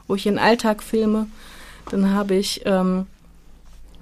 wo 0.08 0.15
ich 0.15 0.25
ihren 0.25 0.39
Alltag 0.39 0.84
filme. 0.84 1.28
Dann 1.89 2.13
habe 2.13 2.36
ich 2.36 2.62
ähm, 2.65 3.08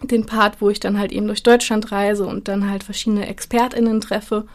den 0.02 0.26
Part, 0.26 0.62
wo 0.62 0.69
ich 0.69 0.80
dann 0.80 0.97
halt 0.97 1.12
eben 1.12 1.28
durch 1.28 1.43
Deutschland 1.43 1.91
reise 1.91 2.26
und 2.26 2.47
dann 2.47 2.69
halt 2.69 2.84
verschiedene 2.84 3.28
ExpertInnen 3.28 4.02
treffe, 4.02 4.45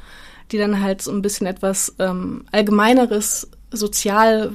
die 0.51 0.59
dann 0.59 0.81
halt 0.81 1.03
so 1.03 1.11
ein 1.12 1.23
bisschen 1.23 1.47
etwas 1.47 1.95
ähm, 1.99 2.45
allgemeineres, 2.53 3.49
sozial 3.71 4.53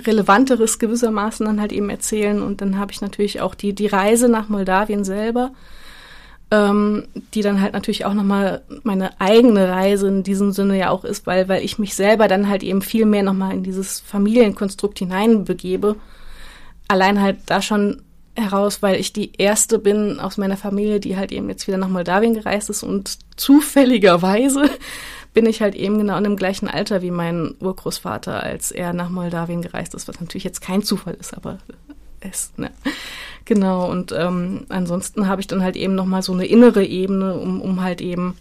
relevanteres 0.00 0.78
gewissermaßen 0.78 1.44
dann 1.44 1.60
halt 1.60 1.72
eben 1.72 1.90
erzählen. 1.90 2.40
Und 2.42 2.60
dann 2.60 2.78
habe 2.78 2.92
ich 2.92 3.00
natürlich 3.00 3.40
auch 3.40 3.54
die, 3.54 3.74
die 3.74 3.86
Reise 3.86 4.28
nach 4.28 4.48
Moldawien 4.48 5.04
selber 5.04 5.52
ähm, 6.50 7.04
die 7.34 7.42
dann 7.42 7.60
halt 7.60 7.72
natürlich 7.72 8.04
auch 8.04 8.14
nochmal 8.14 8.62
meine 8.82 9.20
eigene 9.20 9.68
Reise 9.68 10.08
in 10.08 10.22
diesem 10.22 10.52
Sinne 10.52 10.76
ja 10.76 10.90
auch 10.90 11.04
ist, 11.04 11.26
weil, 11.26 11.48
weil 11.48 11.64
ich 11.64 11.78
mich 11.78 11.94
selber 11.94 12.26
dann 12.28 12.48
halt 12.48 12.62
eben 12.62 12.82
viel 12.82 13.06
mehr 13.06 13.22
nochmal 13.22 13.52
in 13.54 13.62
dieses 13.62 14.00
Familienkonstrukt 14.00 14.98
hineinbegebe. 14.98 15.96
Allein 16.88 17.20
halt 17.20 17.38
da 17.46 17.62
schon 17.62 18.02
heraus, 18.34 18.82
weil 18.82 18.98
ich 18.98 19.12
die 19.12 19.32
erste 19.38 19.78
bin 19.78 20.18
aus 20.18 20.38
meiner 20.38 20.56
Familie, 20.56 20.98
die 20.98 21.16
halt 21.16 21.30
eben 21.30 21.48
jetzt 21.48 21.66
wieder 21.68 21.78
nach 21.78 21.88
Moldawien 21.88 22.34
gereist 22.34 22.70
ist 22.70 22.82
und 22.82 23.18
zufälligerweise 23.36 24.70
bin 25.34 25.46
ich 25.46 25.62
halt 25.62 25.76
eben 25.76 25.98
genau 25.98 26.16
in 26.16 26.24
dem 26.24 26.36
gleichen 26.36 26.68
Alter 26.68 27.02
wie 27.02 27.12
mein 27.12 27.54
Urgroßvater, 27.60 28.42
als 28.42 28.72
er 28.72 28.92
nach 28.92 29.10
Moldawien 29.10 29.62
gereist 29.62 29.94
ist, 29.94 30.08
was 30.08 30.20
natürlich 30.20 30.44
jetzt 30.44 30.60
kein 30.60 30.82
Zufall 30.82 31.14
ist, 31.14 31.36
aber 31.36 31.58
ist. 32.20 32.58
Ne? 32.58 32.70
Genau, 33.44 33.90
und 33.90 34.12
ähm, 34.12 34.66
ansonsten 34.68 35.26
habe 35.26 35.40
ich 35.40 35.46
dann 35.46 35.62
halt 35.62 35.76
eben 35.76 35.94
nochmal 35.94 36.22
so 36.22 36.32
eine 36.32 36.46
innere 36.46 36.84
Ebene, 36.84 37.34
um, 37.34 37.60
um 37.60 37.82
halt 37.82 38.00
eben, 38.00 38.36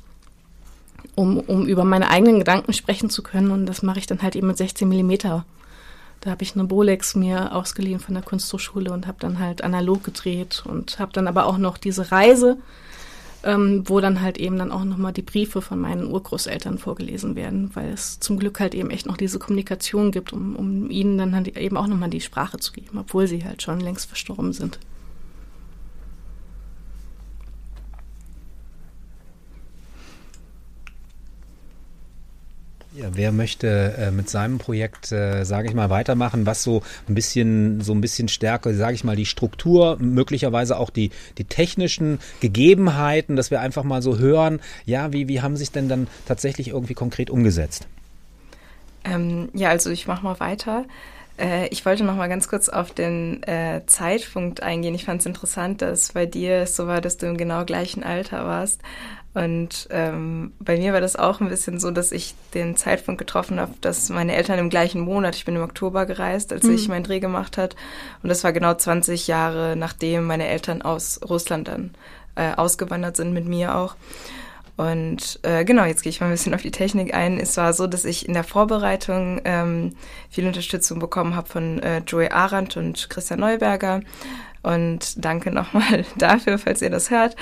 um, 1.15 1.38
um 1.39 1.65
über 1.65 1.84
meine 1.84 2.10
eigenen 2.10 2.39
Gedanken 2.39 2.74
sprechen 2.74 3.10
zu 3.10 3.24
können. 3.24 3.52
Und 3.52 3.65
das 3.65 3.82
mache 3.82 4.00
ich 4.00 4.08
dann 4.08 4.22
halt 4.22 4.36
eben 4.36 4.48
mit 4.48 4.58
16 4.58 4.88
Millimeter. 4.88 5.46
Da 6.22 6.32
habe 6.32 6.44
ich 6.44 6.54
eine 6.54 6.65
Bolex 6.65 7.15
mir 7.15 7.56
ausgeliehen 7.56 8.00
von 8.00 8.13
der 8.13 8.24
Kunsthochschule 8.24 8.92
und 8.92 9.08
habe 9.08 9.18
dann 9.20 9.39
halt 9.39 9.63
analog 9.63 10.04
gedreht 10.04 10.63
und 10.65 11.00
habe 11.00 11.13
dann 11.13 11.28
aber 11.28 11.46
auch 11.46 11.58
noch 11.58 11.78
diese 11.78 12.12
Reise 12.12 12.58
ähm, 13.43 13.84
wo 13.86 13.99
dann 13.99 14.21
halt 14.21 14.38
eben 14.38 14.58
dann 14.58 14.71
auch 14.71 14.84
nochmal 14.84 15.13
die 15.13 15.21
Briefe 15.21 15.62
von 15.62 15.80
meinen 15.80 16.08
Urgroßeltern 16.08 16.78
vorgelesen 16.78 17.36
werden, 17.36 17.71
weil 17.73 17.89
es 17.91 18.19
zum 18.19 18.38
Glück 18.38 18.60
halt 18.60 18.75
eben 18.75 18.89
echt 18.89 19.06
noch 19.06 19.17
diese 19.17 19.39
Kommunikation 19.39 20.12
gibt, 20.12 20.34
um, 20.34 20.56
um 20.56 20.89
ihnen 20.89 21.17
dann 21.17 21.36
halt 21.36 21.58
eben 21.58 21.78
auch 21.78 21.88
nochmal 21.88 22.10
die 22.10 22.21
Sprache 22.21 22.58
zu 22.58 22.73
geben, 22.73 22.97
obwohl 22.97 23.28
sie 23.28 23.43
halt 23.43 23.62
schon 23.62 23.80
längst 23.80 24.08
verstorben 24.08 24.54
sind. 24.54 24.80
Ja, 33.00 33.08
wer 33.14 33.32
möchte 33.32 33.96
äh, 33.98 34.12
mit 34.12 34.30
seinem 34.30 34.58
Projekt, 34.58 35.14
äh, 35.14 35.46
sage 35.46 35.70
ich 35.70 35.74
mal, 35.74 35.90
weitermachen, 35.90 36.46
was 36.46 36.64
so 36.64 36.84
ein 37.08 37.16
bisschen, 37.16 37.80
so 37.80 37.94
ein 37.94 38.02
bisschen 38.02 38.28
stärker, 38.28 38.74
sage 38.74 38.94
ich 38.94 39.06
mal, 39.06 39.16
die 39.16 39.26
Struktur, 39.26 39.96
möglicherweise 40.02 40.78
auch 40.78 40.90
die, 40.90 41.12
die 41.38 41.46
technischen 41.46 42.20
Gegebenheiten, 42.42 43.38
dass 43.38 43.52
wir 43.52 43.62
einfach 43.62 43.86
mal 43.86 44.02
so 44.02 44.18
hören, 44.18 44.60
ja, 44.86 45.14
wie, 45.14 45.30
wie 45.30 45.42
haben 45.42 45.56
sich 45.56 45.72
denn 45.72 45.88
dann 45.88 46.08
tatsächlich 46.28 46.70
irgendwie 46.70 46.94
konkret 46.94 47.30
umgesetzt? 47.30 47.88
Ähm, 49.06 49.48
ja, 49.54 49.70
also 49.70 49.92
ich 49.92 50.06
mache 50.06 50.26
mal 50.26 50.42
weiter. 50.42 50.84
Äh, 51.40 51.68
ich 51.70 51.86
wollte 51.86 52.04
noch 52.04 52.18
mal 52.18 52.28
ganz 52.28 52.50
kurz 52.50 52.68
auf 52.68 52.92
den 52.92 53.44
äh, 53.44 53.82
Zeitpunkt 53.86 54.62
eingehen. 54.62 54.94
Ich 54.94 55.06
fand 55.06 55.22
es 55.22 55.26
interessant, 55.26 55.82
dass 55.82 56.12
bei 56.12 56.26
dir 56.26 56.64
es 56.64 56.76
so 56.76 56.86
war, 56.88 57.00
dass 57.00 57.18
du 57.18 57.28
im 57.28 57.38
genau 57.38 57.64
gleichen 57.64 58.04
Alter 58.04 58.46
warst. 58.46 58.82
Und 59.34 59.88
ähm, 59.92 60.54
bei 60.60 60.78
mir 60.78 60.92
war 60.92 61.02
das 61.02 61.15
auch 61.15 61.39
ein 61.39 61.50
bisschen 61.50 61.80
so, 61.80 61.92
dass 61.92 62.12
ich 62.12 62.34
den 62.56 62.76
Zeitpunkt 62.76 63.20
getroffen 63.20 63.60
habe, 63.60 63.74
dass 63.82 64.10
meine 64.10 64.36
Eltern 64.36 64.58
im 64.58 64.70
gleichen 64.70 65.02
Monat, 65.02 65.36
ich 65.36 65.46
bin 65.46 65.56
im 65.56 65.62
Oktober 65.62 66.06
gereist, 66.08 66.52
als 66.52 66.63
mhm. 66.63 66.74
ich 66.74 66.88
meinen 66.88 67.04
Dreh 67.04 67.20
gemacht 67.20 67.58
hat. 67.58 67.76
Und 68.24 68.30
das 68.30 68.44
war 68.44 68.54
genau 68.54 68.74
20 68.74 69.28
Jahre, 69.28 69.76
nachdem 69.76 70.26
meine 70.26 70.48
Eltern 70.48 70.82
aus 70.82 71.20
Russland 71.28 71.68
dann 71.68 71.92
äh, 72.36 72.54
ausgewandert 72.56 73.18
sind, 73.18 73.34
mit 73.34 73.46
mir 73.46 73.76
auch. 73.76 73.96
Und 74.78 75.39
äh, 75.44 75.65
genau, 75.65 75.84
jetzt 75.84 76.04
gehe 76.04 76.10
ich 76.10 76.22
mal 76.22 76.28
ein 76.28 76.32
bisschen 76.32 76.54
auf 76.54 76.62
die 76.62 76.72
Technik 76.72 77.13
ein. 77.13 77.38
Es 77.38 77.58
war 77.58 77.74
so, 77.74 77.86
dass 77.86 78.06
ich 78.06 78.26
in 78.26 78.34
der 78.34 78.46
Vorbereitung 78.46 79.42
ähm, 79.44 79.94
viel 80.30 80.48
Unterstützung 80.48 81.00
bekommen 81.00 81.36
habe 81.36 81.50
von 81.50 81.80
äh, 81.84 82.02
Joey 82.08 82.30
Arendt 82.30 82.78
und 82.78 83.10
Christian 83.10 83.42
Neuberger. 83.42 84.00
Und 84.62 85.24
danke 85.24 85.52
nochmal 85.52 86.06
dafür, 86.17 86.58
falls 86.58 86.82
ihr 86.82 86.89
das 86.89 87.10
hört. 87.10 87.36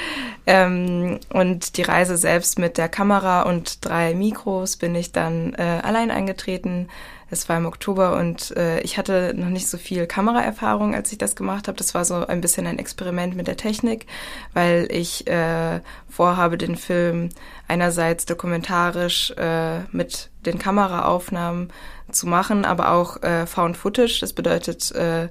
Ähm, 0.46 1.20
und 1.30 1.78
die 1.78 1.82
Reise 1.82 2.18
selbst 2.18 2.60
mit 2.60 2.78
der 2.78 2.90
Kamera 2.90 3.44
und 3.44 3.84
drei 3.86 4.14
Mikros 4.14 4.78
bin 4.78 4.94
ich 4.96 5.12
dann 5.12 5.54
äh, 5.54 5.82
allein 5.84 6.12
eingetreten. 6.12 6.88
Es 7.30 7.50
war 7.50 7.58
im 7.58 7.66
Oktober 7.66 8.18
und 8.18 8.56
äh, 8.56 8.80
ich 8.82 8.98
hatte 8.98 9.34
noch 9.36 9.50
nicht 9.50 9.68
so 9.68 9.78
viel 9.78 10.08
Kameraerfahrung, 10.08 10.96
als 10.96 11.12
ich 11.12 11.18
das 11.18 11.36
gemacht 11.36 11.68
habe. 11.68 11.78
Das 11.78 11.94
war 11.94 12.06
so 12.06 12.26
ein 12.26 12.40
bisschen 12.40 12.68
ein 12.68 12.80
Experiment 12.80 13.36
mit 13.36 13.48
der 13.48 13.58
Technik, 13.58 14.06
weil 14.54 14.88
ich 14.90 15.28
äh, 15.28 15.82
vorhabe, 16.10 16.58
den 16.58 16.78
Film 16.78 17.30
einerseits 17.68 18.26
dokumentarisch 18.26 19.32
äh, 19.32 19.80
mit 19.92 20.30
den 20.46 20.58
Kameraaufnahmen 20.58 21.74
zu 22.12 22.28
machen, 22.28 22.66
aber 22.66 22.92
auch 22.92 23.22
äh, 23.24 23.46
Found 23.46 23.78
Footage. 23.78 24.20
Das 24.22 24.34
bedeutet 24.34 24.92
äh, 24.94 25.30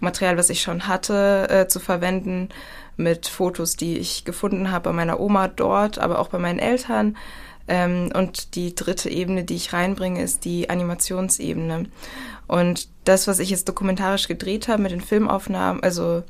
Material, 0.00 0.36
was 0.36 0.50
ich 0.50 0.62
schon 0.62 0.88
hatte, 0.88 1.48
äh, 1.48 1.68
zu 1.68 1.80
verwenden 1.80 2.48
mit 2.96 3.26
Fotos, 3.26 3.76
die 3.76 3.98
ich 3.98 4.24
gefunden 4.24 4.70
habe 4.70 4.90
bei 4.90 4.92
meiner 4.92 5.20
Oma 5.20 5.48
dort, 5.48 5.98
aber 5.98 6.18
auch 6.18 6.28
bei 6.28 6.38
meinen 6.38 6.58
Eltern. 6.58 7.16
Ähm, 7.68 8.10
und 8.14 8.54
die 8.54 8.74
dritte 8.74 9.10
Ebene, 9.10 9.44
die 9.44 9.56
ich 9.56 9.72
reinbringe, 9.72 10.22
ist 10.22 10.44
die 10.44 10.70
Animationsebene. 10.70 11.86
Und 12.46 12.88
das, 13.04 13.26
was 13.26 13.38
ich 13.38 13.50
jetzt 13.50 13.68
dokumentarisch 13.68 14.28
gedreht 14.28 14.68
habe 14.68 14.82
mit 14.82 14.92
den 14.92 15.00
Filmaufnahmen, 15.00 15.82
also 15.82 16.22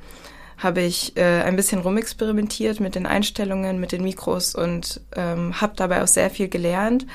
habe 0.59 0.81
ich 0.81 1.17
äh, 1.17 1.43
ein 1.43 1.57
bisschen 1.57 1.81
rumexperimentiert 1.81 2.81
mit 2.81 2.95
den 2.95 3.07
Einstellungen, 3.07 3.79
mit 3.79 3.93
den 3.93 4.03
Mikros 4.03 4.55
und 4.55 5.03
ähm, 5.15 5.61
habe 5.61 5.75
dabei 5.77 6.03
auch 6.03 6.09
sehr 6.09 6.31
viel 6.31 6.49
gelernt. 6.49 7.07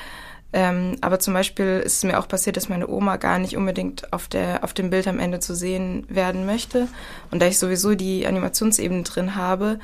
Ähm, 0.52 0.96
aber 1.00 1.18
zum 1.18 1.34
Beispiel 1.34 1.82
ist 1.84 1.98
es 1.98 2.04
mir 2.04 2.18
auch 2.18 2.28
passiert, 2.28 2.56
dass 2.56 2.68
meine 2.68 2.88
Oma 2.88 3.16
gar 3.16 3.38
nicht 3.38 3.56
unbedingt 3.56 4.12
auf, 4.12 4.28
der, 4.28 4.62
auf 4.64 4.74
dem 4.74 4.90
Bild 4.90 5.08
am 5.08 5.18
Ende 5.18 5.40
zu 5.40 5.54
sehen 5.54 6.04
werden 6.08 6.44
möchte. 6.44 6.88
Und 7.30 7.40
da 7.40 7.46
ich 7.46 7.58
sowieso 7.58 7.94
die 7.94 8.26
Animationsebene 8.26 9.02
drin 9.02 9.34
habe, 9.34 9.78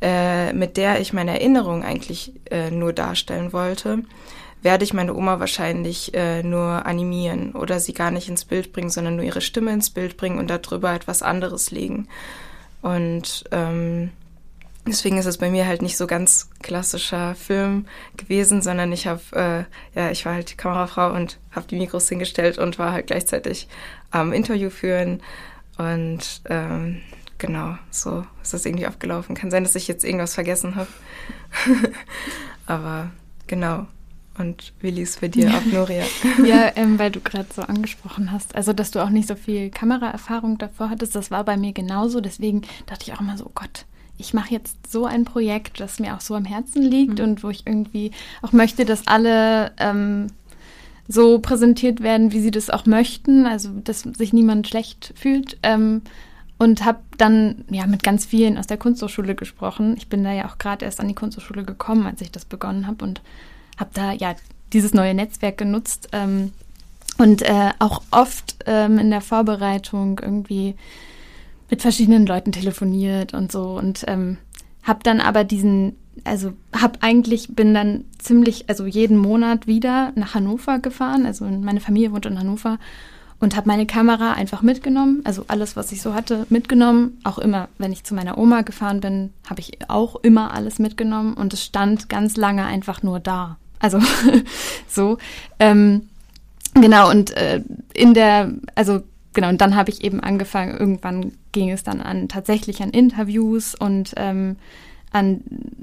äh, 0.00 0.52
mit 0.52 0.76
der 0.76 1.00
ich 1.00 1.12
meine 1.12 1.32
Erinnerung 1.32 1.82
eigentlich 1.82 2.32
äh, 2.50 2.70
nur 2.70 2.92
darstellen 2.92 3.52
wollte, 3.52 4.02
werde 4.62 4.84
ich 4.84 4.94
meine 4.94 5.14
Oma 5.14 5.38
wahrscheinlich 5.38 6.14
äh, 6.14 6.42
nur 6.42 6.86
animieren 6.86 7.52
oder 7.52 7.78
sie 7.78 7.92
gar 7.92 8.10
nicht 8.10 8.28
ins 8.28 8.44
Bild 8.44 8.72
bringen, 8.72 8.90
sondern 8.90 9.16
nur 9.16 9.24
ihre 9.24 9.40
Stimme 9.40 9.72
ins 9.72 9.90
Bild 9.90 10.16
bringen 10.16 10.38
und 10.38 10.50
darüber 10.50 10.92
etwas 10.92 11.22
anderes 11.22 11.70
legen. 11.70 12.08
Und 12.82 13.44
ähm, 13.52 14.10
Deswegen 14.86 15.18
ist 15.18 15.26
es 15.26 15.38
bei 15.38 15.50
mir 15.50 15.66
halt 15.66 15.82
nicht 15.82 15.96
so 15.96 16.06
ganz 16.06 16.48
klassischer 16.62 17.34
Film 17.34 17.86
gewesen, 18.16 18.62
sondern 18.62 18.92
ich 18.92 19.06
habe, 19.06 19.20
äh, 19.94 19.98
ja, 19.98 20.10
ich 20.10 20.24
war 20.24 20.34
halt 20.34 20.52
die 20.52 20.56
Kamerafrau 20.56 21.12
und 21.12 21.38
habe 21.50 21.66
die 21.66 21.76
Mikros 21.76 22.08
hingestellt 22.08 22.58
und 22.58 22.78
war 22.78 22.92
halt 22.92 23.08
gleichzeitig 23.08 23.68
am 24.10 24.32
Interview 24.32 24.70
führen. 24.70 25.22
Und 25.76 26.42
ähm, 26.48 27.02
genau, 27.38 27.76
so 27.90 28.24
ist 28.42 28.54
das 28.54 28.64
irgendwie 28.64 28.86
abgelaufen. 28.86 29.34
Kann 29.34 29.50
sein, 29.50 29.64
dass 29.64 29.74
ich 29.74 29.88
jetzt 29.88 30.04
irgendwas 30.04 30.34
vergessen 30.34 30.76
habe. 30.76 30.88
Aber 32.66 33.10
genau. 33.46 33.86
Und 34.38 34.74
lief 34.82 35.08
es 35.08 35.16
bei 35.16 35.28
dir 35.28 35.52
ab, 35.52 35.62
Noria? 35.64 36.04
ja, 36.44 36.70
ähm, 36.76 36.98
weil 36.98 37.10
du 37.10 37.20
gerade 37.20 37.48
so 37.54 37.62
angesprochen 37.62 38.32
hast, 38.32 38.54
also 38.54 38.74
dass 38.74 38.90
du 38.90 39.02
auch 39.02 39.08
nicht 39.08 39.28
so 39.28 39.34
viel 39.34 39.70
Kameraerfahrung 39.70 40.58
davor 40.58 40.90
hattest, 40.90 41.14
das 41.14 41.30
war 41.30 41.42
bei 41.44 41.56
mir 41.56 41.72
genauso. 41.72 42.20
Deswegen 42.20 42.62
dachte 42.84 43.04
ich 43.04 43.14
auch 43.14 43.20
immer 43.20 43.38
so, 43.38 43.46
oh 43.46 43.52
Gott, 43.54 43.86
ich 44.18 44.34
mache 44.34 44.52
jetzt 44.52 44.90
so 44.90 45.06
ein 45.06 45.24
Projekt, 45.24 45.80
das 45.80 45.98
mir 45.98 46.14
auch 46.14 46.20
so 46.20 46.34
am 46.34 46.44
Herzen 46.44 46.82
liegt 46.82 47.18
mhm. 47.18 47.24
und 47.24 47.42
wo 47.42 47.50
ich 47.50 47.66
irgendwie 47.66 48.12
auch 48.42 48.52
möchte, 48.52 48.84
dass 48.84 49.06
alle 49.06 49.72
ähm, 49.78 50.28
so 51.08 51.38
präsentiert 51.38 52.02
werden, 52.02 52.32
wie 52.32 52.40
sie 52.40 52.50
das 52.50 52.70
auch 52.70 52.86
möchten, 52.86 53.46
also 53.46 53.70
dass 53.84 54.00
sich 54.00 54.32
niemand 54.32 54.68
schlecht 54.68 55.12
fühlt. 55.16 55.58
Ähm, 55.62 56.02
und 56.58 56.84
habe 56.84 57.00
dann 57.18 57.64
ja 57.70 57.86
mit 57.86 58.02
ganz 58.02 58.24
vielen 58.24 58.56
aus 58.56 58.66
der 58.66 58.78
Kunsthochschule 58.78 59.34
gesprochen. 59.34 59.94
Ich 59.98 60.08
bin 60.08 60.24
da 60.24 60.32
ja 60.32 60.48
auch 60.48 60.58
gerade 60.58 60.84
erst 60.86 61.00
an 61.00 61.08
die 61.08 61.14
Kunsthochschule 61.14 61.64
gekommen, 61.64 62.06
als 62.06 62.20
ich 62.22 62.32
das 62.32 62.44
begonnen 62.44 62.86
habe 62.86 63.04
und 63.04 63.20
habe 63.76 63.90
da 63.92 64.12
ja 64.12 64.34
dieses 64.72 64.94
neue 64.94 65.14
Netzwerk 65.14 65.58
genutzt 65.58 66.08
ähm, 66.12 66.52
und 67.18 67.42
äh, 67.42 67.70
auch 67.78 68.02
oft 68.10 68.56
ähm, 68.66 68.98
in 68.98 69.10
der 69.10 69.20
Vorbereitung 69.20 70.18
irgendwie 70.22 70.74
mit 71.70 71.82
verschiedenen 71.82 72.26
Leuten 72.26 72.52
telefoniert 72.52 73.34
und 73.34 73.50
so 73.50 73.76
und 73.76 74.04
ähm, 74.06 74.38
habe 74.82 75.00
dann 75.02 75.20
aber 75.20 75.44
diesen, 75.44 75.96
also 76.24 76.52
habe 76.72 76.98
eigentlich, 77.02 77.48
bin 77.54 77.74
dann 77.74 78.04
ziemlich, 78.18 78.68
also 78.68 78.86
jeden 78.86 79.16
Monat 79.16 79.66
wieder 79.66 80.12
nach 80.14 80.34
Hannover 80.34 80.78
gefahren, 80.78 81.26
also 81.26 81.44
meine 81.44 81.80
Familie 81.80 82.12
wohnt 82.12 82.26
in 82.26 82.38
Hannover 82.38 82.78
und 83.40 83.56
habe 83.56 83.68
meine 83.68 83.86
Kamera 83.86 84.32
einfach 84.32 84.62
mitgenommen, 84.62 85.20
also 85.24 85.44
alles, 85.48 85.76
was 85.76 85.92
ich 85.92 86.00
so 86.00 86.14
hatte, 86.14 86.46
mitgenommen. 86.48 87.18
Auch 87.24 87.38
immer, 87.38 87.68
wenn 87.78 87.92
ich 87.92 88.04
zu 88.04 88.14
meiner 88.14 88.38
Oma 88.38 88.62
gefahren 88.62 89.00
bin, 89.00 89.32
habe 89.48 89.60
ich 89.60 89.78
auch 89.88 90.16
immer 90.16 90.54
alles 90.54 90.78
mitgenommen 90.78 91.34
und 91.34 91.52
es 91.52 91.62
stand 91.62 92.08
ganz 92.08 92.36
lange 92.36 92.64
einfach 92.64 93.02
nur 93.02 93.20
da. 93.20 93.58
Also 93.78 94.00
so. 94.88 95.18
Ähm, 95.58 96.08
genau, 96.74 97.10
und 97.10 97.36
äh, 97.36 97.60
in 97.92 98.14
der, 98.14 98.52
also 98.74 99.02
genau, 99.36 99.50
und 99.50 99.60
dann 99.60 99.76
habe 99.76 99.90
ich 99.90 100.02
eben 100.02 100.18
angefangen, 100.18 100.76
irgendwann 100.76 101.32
ging 101.52 101.70
es 101.70 101.84
dann 101.84 102.00
an 102.00 102.28
tatsächlich 102.28 102.82
an 102.82 102.90
Interviews 102.90 103.76
und 103.76 104.14
ähm, 104.16 104.56
an, 105.12 105.42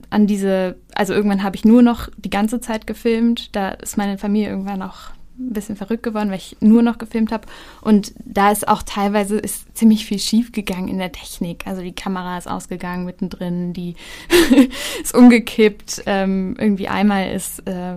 an 0.10 0.28
diese, 0.28 0.76
also 0.94 1.14
irgendwann 1.14 1.44
habe 1.44 1.56
ich 1.56 1.64
nur 1.64 1.82
noch 1.82 2.10
die 2.18 2.30
ganze 2.30 2.60
Zeit 2.60 2.88
gefilmt. 2.88 3.56
Da 3.56 3.70
ist 3.70 3.96
meine 3.96 4.18
Familie 4.18 4.50
irgendwann 4.50 4.82
auch 4.82 5.12
ein 5.40 5.54
bisschen 5.54 5.76
verrückt 5.76 6.04
geworden, 6.04 6.30
weil 6.30 6.38
ich 6.38 6.58
nur 6.60 6.82
noch 6.82 6.98
gefilmt 6.98 7.32
habe. 7.32 7.48
Und 7.82 8.14
da 8.26 8.52
ist 8.52 8.68
auch 8.68 8.84
teilweise 8.84 9.38
ist 9.38 9.76
ziemlich 9.76 10.06
viel 10.06 10.20
schief 10.20 10.52
gegangen 10.52 10.88
in 10.88 10.98
der 10.98 11.12
Technik. 11.12 11.66
Also 11.66 11.82
die 11.82 11.96
Kamera 11.96 12.38
ist 12.38 12.50
ausgegangen 12.50 13.06
mittendrin, 13.06 13.74
die 13.74 13.96
ist 15.04 15.16
umgekippt. 15.16 16.04
Ähm, 16.06 16.56
irgendwie 16.60 16.88
einmal 16.88 17.32
ist 17.32 17.68
äh, 17.68 17.96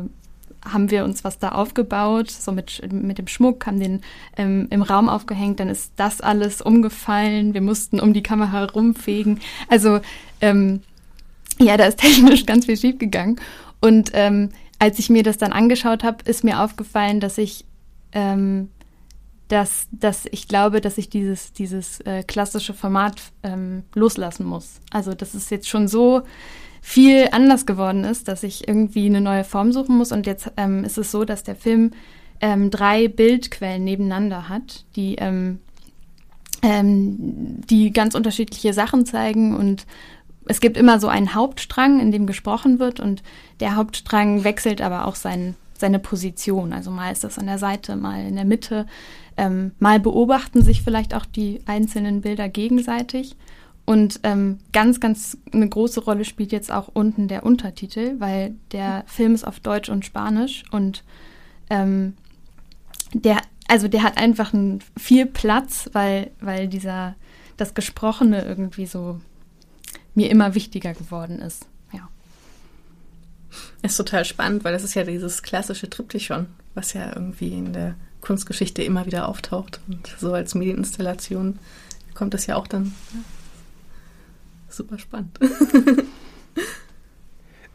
haben 0.72 0.90
wir 0.90 1.04
uns 1.04 1.24
was 1.24 1.38
da 1.38 1.50
aufgebaut, 1.50 2.30
so 2.30 2.52
mit, 2.52 2.82
mit 2.92 3.18
dem 3.18 3.26
Schmuck, 3.26 3.66
haben 3.66 3.80
den 3.80 4.02
ähm, 4.36 4.66
im 4.70 4.82
Raum 4.82 5.08
aufgehängt, 5.08 5.60
dann 5.60 5.68
ist 5.68 5.92
das 5.96 6.20
alles 6.20 6.60
umgefallen, 6.60 7.54
wir 7.54 7.60
mussten 7.60 8.00
um 8.00 8.12
die 8.12 8.22
Kamera 8.22 8.60
herumfegen. 8.60 9.40
Also 9.68 10.00
ähm, 10.40 10.80
ja, 11.58 11.76
da 11.76 11.84
ist 11.84 11.98
technisch 12.00 12.46
ganz 12.46 12.66
viel 12.66 12.76
schiefgegangen. 12.76 13.40
Und 13.80 14.10
ähm, 14.14 14.50
als 14.78 14.98
ich 14.98 15.10
mir 15.10 15.22
das 15.22 15.38
dann 15.38 15.52
angeschaut 15.52 16.04
habe, 16.04 16.18
ist 16.24 16.44
mir 16.44 16.60
aufgefallen, 16.60 17.20
dass 17.20 17.38
ich 17.38 17.64
ähm, 18.12 18.68
dass, 19.48 19.86
dass 19.92 20.26
ich 20.32 20.48
glaube, 20.48 20.80
dass 20.80 20.98
ich 20.98 21.08
dieses, 21.08 21.52
dieses 21.52 22.00
äh, 22.00 22.24
klassische 22.24 22.74
Format 22.74 23.22
ähm, 23.42 23.84
loslassen 23.94 24.44
muss. 24.44 24.80
Also 24.90 25.14
das 25.14 25.34
ist 25.34 25.50
jetzt 25.50 25.68
schon 25.68 25.86
so 25.86 26.22
viel 26.88 27.26
anders 27.32 27.66
geworden 27.66 28.04
ist, 28.04 28.28
dass 28.28 28.44
ich 28.44 28.68
irgendwie 28.68 29.06
eine 29.06 29.20
neue 29.20 29.42
Form 29.42 29.72
suchen 29.72 29.98
muss. 29.98 30.12
Und 30.12 30.24
jetzt 30.24 30.52
ähm, 30.56 30.84
ist 30.84 30.96
es 30.96 31.10
so, 31.10 31.24
dass 31.24 31.42
der 31.42 31.56
Film 31.56 31.90
ähm, 32.40 32.70
drei 32.70 33.08
Bildquellen 33.08 33.82
nebeneinander 33.82 34.48
hat, 34.48 34.84
die, 34.94 35.16
ähm, 35.16 35.58
ähm, 36.62 37.60
die 37.68 37.90
ganz 37.90 38.14
unterschiedliche 38.14 38.72
Sachen 38.72 39.04
zeigen. 39.04 39.56
Und 39.56 39.84
es 40.46 40.60
gibt 40.60 40.76
immer 40.76 41.00
so 41.00 41.08
einen 41.08 41.34
Hauptstrang, 41.34 41.98
in 41.98 42.12
dem 42.12 42.24
gesprochen 42.24 42.78
wird. 42.78 43.00
Und 43.00 43.24
der 43.58 43.74
Hauptstrang 43.74 44.44
wechselt 44.44 44.80
aber 44.80 45.06
auch 45.06 45.16
sein, 45.16 45.56
seine 45.76 45.98
Position. 45.98 46.72
Also 46.72 46.92
mal 46.92 47.10
ist 47.10 47.24
das 47.24 47.36
an 47.36 47.46
der 47.46 47.58
Seite, 47.58 47.96
mal 47.96 48.24
in 48.24 48.36
der 48.36 48.44
Mitte. 48.44 48.86
Ähm, 49.36 49.72
mal 49.80 49.98
beobachten 49.98 50.62
sich 50.62 50.82
vielleicht 50.82 51.14
auch 51.14 51.26
die 51.26 51.62
einzelnen 51.66 52.20
Bilder 52.20 52.48
gegenseitig. 52.48 53.34
Und 53.86 54.18
ähm, 54.24 54.58
ganz, 54.72 54.98
ganz 54.98 55.38
eine 55.52 55.68
große 55.68 56.00
Rolle 56.00 56.24
spielt 56.24 56.50
jetzt 56.50 56.72
auch 56.72 56.88
unten 56.92 57.28
der 57.28 57.46
Untertitel, 57.46 58.16
weil 58.18 58.56
der 58.72 59.04
Film 59.06 59.32
ist 59.34 59.46
auf 59.46 59.60
Deutsch 59.60 59.88
und 59.88 60.04
Spanisch 60.04 60.64
und 60.72 61.04
ähm, 61.70 62.14
der, 63.12 63.38
also 63.68 63.86
der 63.86 64.02
hat 64.02 64.18
einfach 64.18 64.52
einen 64.52 64.80
viel 64.96 65.24
Platz, 65.24 65.88
weil, 65.92 66.32
weil 66.40 66.66
dieser, 66.66 67.14
das 67.56 67.74
Gesprochene 67.74 68.44
irgendwie 68.44 68.86
so 68.86 69.20
mir 70.14 70.30
immer 70.30 70.56
wichtiger 70.56 70.92
geworden 70.92 71.38
ist. 71.38 71.66
Ja. 71.92 72.08
Ist 73.82 73.96
total 73.96 74.24
spannend, 74.24 74.64
weil 74.64 74.72
das 74.72 74.82
ist 74.82 74.94
ja 74.94 75.04
dieses 75.04 75.44
klassische 75.44 75.88
Triptychon, 75.88 76.46
was 76.74 76.92
ja 76.92 77.14
irgendwie 77.14 77.52
in 77.52 77.72
der 77.72 77.94
Kunstgeschichte 78.20 78.82
immer 78.82 79.06
wieder 79.06 79.28
auftaucht 79.28 79.78
und 79.86 80.12
so 80.18 80.32
als 80.32 80.56
Medieninstallation 80.56 81.60
kommt 82.14 82.34
das 82.34 82.46
ja 82.46 82.56
auch 82.56 82.66
dann 82.66 82.92
super 84.76 84.98
spannend. 84.98 85.38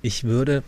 ich 0.01 0.23
würde 0.23 0.63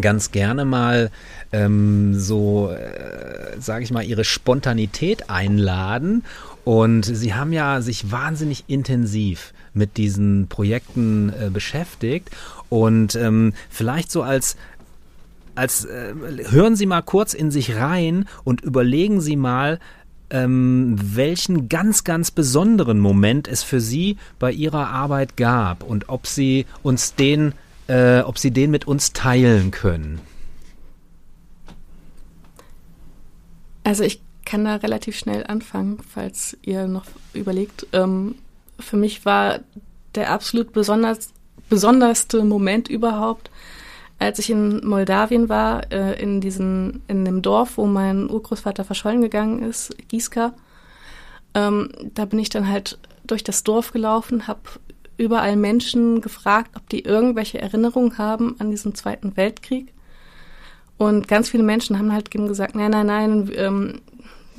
ganz 0.00 0.30
gerne 0.30 0.64
mal 0.64 1.10
ähm, 1.52 2.18
so, 2.18 2.70
äh, 2.70 3.60
sage 3.60 3.84
ich 3.84 3.90
mal, 3.90 4.04
ihre 4.04 4.24
Spontanität 4.24 5.30
einladen. 5.30 6.24
Und 6.64 7.04
sie 7.04 7.34
haben 7.34 7.52
ja 7.52 7.80
sich 7.80 8.10
wahnsinnig 8.10 8.64
intensiv 8.68 9.52
mit 9.74 9.96
diesen 9.96 10.48
Projekten 10.48 11.30
äh, 11.30 11.50
beschäftigt. 11.50 12.30
Und 12.68 13.14
ähm, 13.16 13.52
vielleicht 13.68 14.10
so 14.10 14.22
als 14.22 14.56
als 15.54 15.84
äh, 15.84 16.14
hören 16.48 16.76
Sie 16.76 16.86
mal 16.86 17.02
kurz 17.02 17.34
in 17.34 17.50
sich 17.50 17.76
rein 17.76 18.26
und 18.42 18.62
überlegen 18.62 19.20
Sie 19.20 19.36
mal, 19.36 19.80
ähm, 20.32 20.96
welchen 20.98 21.68
ganz, 21.68 22.02
ganz 22.02 22.30
besonderen 22.30 22.98
Moment 22.98 23.46
es 23.46 23.62
für 23.62 23.80
Sie 23.80 24.16
bei 24.38 24.50
Ihrer 24.50 24.88
Arbeit 24.88 25.36
gab 25.36 25.84
und 25.84 26.08
ob 26.08 26.26
Sie 26.26 26.66
uns 26.82 27.14
den, 27.14 27.52
äh, 27.86 28.20
ob 28.20 28.38
Sie 28.38 28.50
den 28.50 28.70
mit 28.70 28.88
uns 28.88 29.12
teilen 29.12 29.70
können. 29.70 30.20
Also 33.84 34.04
ich 34.04 34.20
kann 34.44 34.64
da 34.64 34.76
relativ 34.76 35.16
schnell 35.16 35.44
anfangen, 35.46 35.98
falls 36.08 36.56
ihr 36.62 36.86
noch 36.86 37.04
überlegt. 37.32 37.86
Ähm, 37.92 38.36
für 38.78 38.96
mich 38.96 39.24
war 39.24 39.60
der 40.14 40.30
absolut 40.30 40.72
besonders, 40.72 41.32
besonderste 41.68 42.44
Moment 42.44 42.88
überhaupt, 42.88 43.50
als 44.22 44.38
ich 44.38 44.50
in 44.50 44.86
Moldawien 44.86 45.48
war, 45.48 45.90
äh, 45.92 46.20
in 46.22 46.40
diesem, 46.40 47.02
in 47.08 47.24
dem 47.24 47.42
Dorf, 47.42 47.76
wo 47.76 47.86
mein 47.86 48.30
Urgroßvater 48.30 48.84
verschollen 48.84 49.20
gegangen 49.20 49.62
ist, 49.62 49.94
Gieska. 50.08 50.54
Ähm, 51.54 51.90
da 52.14 52.24
bin 52.24 52.38
ich 52.38 52.48
dann 52.48 52.68
halt 52.68 52.98
durch 53.24 53.44
das 53.44 53.64
Dorf 53.64 53.92
gelaufen, 53.92 54.46
habe 54.46 54.60
überall 55.16 55.56
Menschen 55.56 56.20
gefragt, 56.20 56.70
ob 56.76 56.88
die 56.88 57.00
irgendwelche 57.00 57.60
Erinnerungen 57.60 58.16
haben 58.18 58.56
an 58.58 58.70
diesen 58.70 58.94
Zweiten 58.94 59.36
Weltkrieg. 59.36 59.92
Und 60.98 61.26
ganz 61.26 61.50
viele 61.50 61.64
Menschen 61.64 61.98
haben 61.98 62.12
halt 62.12 62.34
eben 62.34 62.46
gesagt, 62.46 62.74
nein, 62.74 62.92
nein, 62.92 63.06
nein, 63.06 63.50
ähm, 63.56 64.00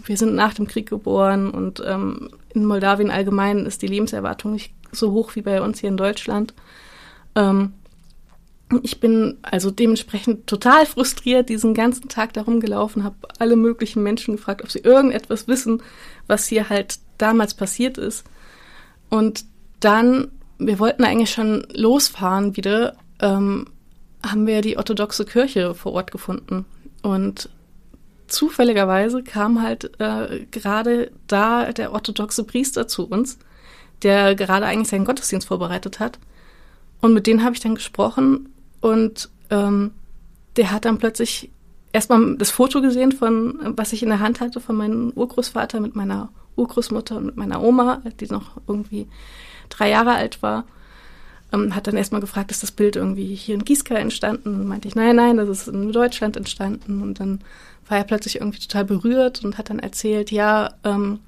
wir 0.05 0.17
sind 0.17 0.35
nach 0.35 0.53
dem 0.53 0.67
Krieg 0.67 0.89
geboren 0.89 1.49
und 1.49 1.81
ähm, 1.85 2.29
in 2.53 2.65
Moldawien 2.65 3.09
allgemein 3.09 3.65
ist 3.65 3.81
die 3.81 3.87
Lebenserwartung 3.87 4.51
nicht 4.51 4.73
so 4.91 5.11
hoch 5.11 5.35
wie 5.35 5.41
bei 5.41 5.61
uns 5.61 5.79
hier 5.79 5.89
in 5.89 5.97
Deutschland. 5.97 6.53
Ähm, 7.35 7.73
ich 8.83 8.99
bin 8.99 9.37
also 9.41 9.71
dementsprechend 9.71 10.47
total 10.47 10.85
frustriert 10.85 11.49
diesen 11.49 11.73
ganzen 11.73 12.07
Tag 12.07 12.33
darum 12.33 12.59
gelaufen, 12.59 13.03
habe 13.03 13.15
alle 13.39 13.55
möglichen 13.55 14.03
Menschen 14.03 14.35
gefragt, 14.35 14.61
ob 14.63 14.71
sie 14.71 14.79
irgendetwas 14.79 15.47
wissen, 15.47 15.81
was 16.27 16.47
hier 16.47 16.69
halt 16.69 16.99
damals 17.17 17.53
passiert 17.53 17.97
ist. 17.97 18.23
Und 19.09 19.45
dann, 19.79 20.31
wir 20.57 20.79
wollten 20.79 21.03
eigentlich 21.03 21.31
schon 21.31 21.67
losfahren 21.73 22.55
wieder, 22.55 22.95
ähm, 23.19 23.67
haben 24.25 24.47
wir 24.47 24.61
die 24.61 24.77
orthodoxe 24.77 25.25
Kirche 25.25 25.75
vor 25.75 25.93
Ort 25.93 26.11
gefunden. 26.11 26.65
Und 27.01 27.49
zufälligerweise 28.27 29.23
kam 29.23 29.61
halt 29.61 29.99
äh, 29.99 30.45
gerade 30.51 31.11
da 31.27 31.71
der 31.71 31.91
orthodoxe 31.91 32.45
Priester 32.45 32.87
zu 32.87 33.07
uns, 33.07 33.37
der 34.03 34.35
gerade 34.35 34.65
eigentlich 34.65 34.87
seinen 34.87 35.05
Gottesdienst 35.05 35.47
vorbereitet 35.47 35.99
hat. 35.99 36.19
Und 37.01 37.13
mit 37.13 37.27
denen 37.27 37.43
habe 37.43 37.53
ich 37.55 37.61
dann 37.61 37.75
gesprochen 37.75 38.52
und 38.83 39.29
ähm, 39.49 39.91
der 40.57 40.73
hat 40.73 40.83
dann 40.83 40.97
plötzlich 40.97 41.49
erstmal 41.93 42.35
das 42.35 42.51
Foto 42.51 42.81
gesehen 42.81 43.13
von, 43.13 43.57
was 43.77 43.93
ich 43.93 44.03
in 44.03 44.09
der 44.09 44.19
Hand 44.19 44.41
hatte, 44.41 44.59
von 44.59 44.75
meinem 44.75 45.13
Urgroßvater 45.15 45.79
mit 45.79 45.95
meiner 45.95 46.33
Urgroßmutter 46.57 47.15
und 47.15 47.27
mit 47.27 47.37
meiner 47.37 47.63
Oma, 47.63 48.01
die 48.19 48.25
noch 48.25 48.59
irgendwie 48.67 49.07
drei 49.69 49.89
Jahre 49.89 50.15
alt 50.15 50.43
war. 50.43 50.65
Ähm, 51.53 51.73
hat 51.73 51.87
dann 51.87 51.95
erstmal 51.95 52.19
gefragt, 52.19 52.51
ist 52.51 52.61
das 52.61 52.73
Bild 52.73 52.97
irgendwie 52.97 53.33
hier 53.35 53.55
in 53.55 53.63
Gießka 53.63 53.95
entstanden? 53.95 54.53
Und 54.53 54.67
meinte 54.67 54.89
ich, 54.89 54.95
nein, 54.95 55.15
nein, 55.15 55.37
das 55.37 55.47
ist 55.47 55.69
in 55.69 55.93
Deutschland 55.93 56.35
entstanden. 56.35 57.01
Und 57.01 57.21
dann 57.21 57.39
war 57.87 57.99
er 57.99 58.03
plötzlich 58.03 58.35
irgendwie 58.35 58.59
total 58.59 58.83
berührt 58.83 59.45
und 59.45 59.57
hat 59.57 59.69
dann 59.69 59.79
erzählt, 59.79 60.29
ja, 60.29 60.73
ähm, 60.83 61.19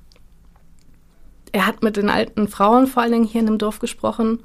er 1.53 1.68
hat 1.68 1.84
mit 1.84 1.95
den 1.95 2.10
alten 2.10 2.49
Frauen 2.49 2.88
vor 2.88 3.01
allen 3.03 3.14
Dingen 3.14 3.24
hier 3.24 3.39
in 3.39 3.47
dem 3.47 3.60
Dorf 3.60 3.80
gesprochen 3.80 4.43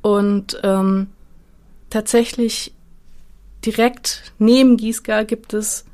und 0.00 0.58
ähm, 0.62 1.08
tatsächlich 1.94 2.74
direkt 3.64 4.32
neben 4.40 4.76
Gießgar 4.76 5.24
gibt 5.24 5.54
es 5.54 5.84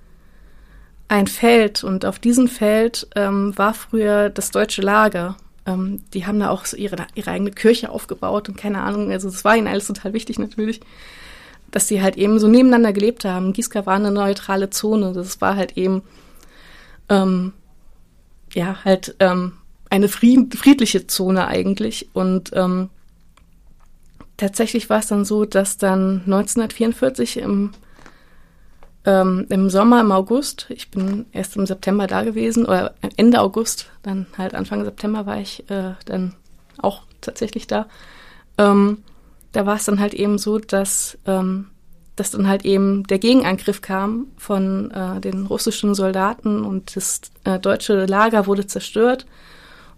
ein 1.08 1.26
Feld 1.26 1.84
und 1.84 2.06
auf 2.06 2.18
diesem 2.18 2.48
Feld 2.48 3.06
ähm, 3.16 3.56
war 3.58 3.74
früher 3.74 4.30
das 4.30 4.50
deutsche 4.50 4.80
Lager. 4.80 5.36
Ähm, 5.66 6.02
die 6.14 6.26
haben 6.26 6.40
da 6.40 6.48
auch 6.48 6.64
so 6.64 6.76
ihre, 6.78 7.06
ihre 7.14 7.30
eigene 7.30 7.50
Kirche 7.50 7.90
aufgebaut 7.90 8.48
und 8.48 8.56
keine 8.56 8.80
Ahnung, 8.80 9.12
also 9.12 9.28
das 9.28 9.44
war 9.44 9.56
ihnen 9.56 9.66
alles 9.66 9.88
total 9.88 10.14
wichtig 10.14 10.38
natürlich, 10.38 10.80
dass 11.70 11.86
sie 11.86 12.00
halt 12.00 12.16
eben 12.16 12.38
so 12.38 12.48
nebeneinander 12.48 12.94
gelebt 12.94 13.26
haben. 13.26 13.52
Gießgar 13.52 13.84
war 13.84 13.96
eine 13.96 14.10
neutrale 14.10 14.70
Zone, 14.70 15.12
das 15.12 15.42
war 15.42 15.54
halt 15.54 15.76
eben 15.76 16.02
ähm, 17.10 17.52
ja 18.54 18.78
halt 18.86 19.16
ähm, 19.18 19.52
eine 19.90 20.08
friedliche 20.08 21.06
Zone 21.08 21.46
eigentlich 21.46 22.08
und 22.14 22.52
ähm, 22.54 22.88
tatsächlich 24.40 24.88
war 24.88 24.98
es 25.00 25.06
dann 25.06 25.24
so, 25.24 25.44
dass 25.44 25.76
dann 25.76 26.22
1944 26.24 27.36
im, 27.38 27.72
ähm, 29.04 29.46
im 29.50 29.68
Sommer, 29.68 30.00
im 30.00 30.12
August, 30.12 30.66
ich 30.70 30.90
bin 30.90 31.26
erst 31.32 31.56
im 31.56 31.66
September 31.66 32.06
da 32.06 32.22
gewesen, 32.22 32.64
oder 32.64 32.94
Ende 33.16 33.40
August, 33.40 33.90
dann 34.02 34.26
halt 34.38 34.54
Anfang 34.54 34.84
September 34.84 35.26
war 35.26 35.38
ich 35.38 35.68
äh, 35.70 35.92
dann 36.06 36.34
auch 36.78 37.02
tatsächlich 37.20 37.66
da. 37.66 37.86
Ähm, 38.56 39.02
da 39.52 39.66
war 39.66 39.76
es 39.76 39.84
dann 39.84 40.00
halt 40.00 40.14
eben 40.14 40.38
so, 40.38 40.58
dass, 40.58 41.18
ähm, 41.26 41.66
dass 42.16 42.30
dann 42.30 42.48
halt 42.48 42.64
eben 42.64 43.04
der 43.04 43.18
Gegenangriff 43.18 43.82
kam 43.82 44.28
von 44.38 44.90
äh, 44.90 45.20
den 45.20 45.46
russischen 45.46 45.94
Soldaten 45.94 46.64
und 46.64 46.96
das 46.96 47.20
äh, 47.44 47.58
deutsche 47.58 48.06
Lager 48.06 48.46
wurde 48.46 48.66
zerstört 48.66 49.26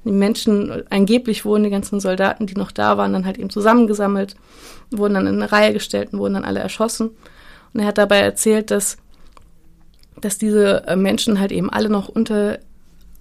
die 0.05 0.13
Menschen, 0.13 0.83
angeblich 0.91 1.45
wurden 1.45 1.65
die 1.65 1.71
ganzen 1.71 2.01
Soldaten, 2.01 2.47
die 2.47 2.55
noch 2.55 2.73
da 2.73 2.97
waren, 2.97 3.13
dann 3.13 3.25
halt 3.25 3.39
eben 3.39 3.51
zusammengesammelt, 3.51 4.35
wurden 4.91 5.15
dann 5.15 5.27
in 5.27 5.37
eine 5.37 5.53
Reihe 5.53 5.73
gestellt 5.73 6.13
und 6.13 6.19
wurden 6.19 6.35
dann 6.35 6.45
alle 6.45 6.61
erschossen. 6.61 7.11
Und 7.73 7.81
er 7.81 7.87
hat 7.87 7.99
dabei 7.99 8.19
erzählt, 8.19 8.71
dass, 8.71 8.97
dass 10.21 10.39
diese 10.39 10.87
äh, 10.87 10.97
Menschen 10.97 11.39
halt 11.39 11.53
eben 11.53 11.71
alle 11.71 11.89
noch 11.89 12.09
unter 12.09 12.59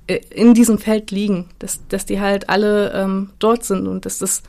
äh, 0.07 0.21
in 0.31 0.53
diesem 0.53 0.77
Feld 0.79 1.11
liegen, 1.11 1.49
dass, 1.59 1.87
dass 1.87 2.05
die 2.05 2.19
halt 2.19 2.49
alle 2.49 2.91
ähm, 2.93 3.29
dort 3.39 3.63
sind 3.63 3.87
und 3.87 4.05
dass 4.05 4.17
das 4.17 4.41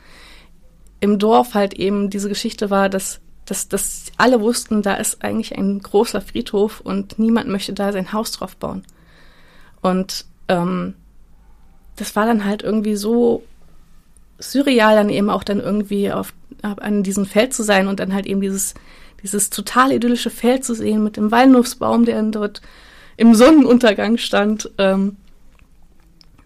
im 0.99 1.19
Dorf 1.19 1.53
halt 1.53 1.73
eben 1.75 2.09
diese 2.09 2.29
Geschichte 2.29 2.69
war, 2.69 2.89
dass, 2.89 3.19
dass, 3.45 3.67
dass 3.67 4.05
alle 4.17 4.41
wussten, 4.41 4.81
da 4.81 4.95
ist 4.95 5.23
eigentlich 5.23 5.55
ein 5.55 5.79
großer 5.79 6.21
Friedhof 6.21 6.79
und 6.79 7.19
niemand 7.19 7.49
möchte 7.49 7.73
da 7.73 7.91
sein 7.91 8.13
Haus 8.13 8.31
drauf 8.31 8.55
bauen. 8.55 8.83
Und 9.81 10.25
ähm, 10.47 10.95
das 11.95 12.15
war 12.15 12.25
dann 12.25 12.45
halt 12.45 12.63
irgendwie 12.63 12.95
so 12.95 13.43
surreal, 14.39 14.95
dann 14.95 15.09
eben 15.09 15.29
auch 15.29 15.43
dann 15.43 15.59
irgendwie 15.59 16.11
auf, 16.11 16.33
an 16.61 17.03
diesem 17.03 17.25
Feld 17.25 17.53
zu 17.53 17.63
sein 17.63 17.87
und 17.87 17.99
dann 17.99 18.13
halt 18.13 18.25
eben 18.25 18.41
dieses, 18.41 18.73
dieses 19.21 19.49
total 19.49 19.91
idyllische 19.91 20.29
Feld 20.29 20.65
zu 20.65 20.75
sehen 20.75 21.03
mit 21.03 21.17
dem 21.17 21.31
Walnussbaum, 21.31 22.05
der 22.05 22.15
dann 22.15 22.31
dort 22.31 22.61
im 23.17 23.35
Sonnenuntergang 23.35 24.17
stand. 24.17 24.71
Ähm, 24.77 25.17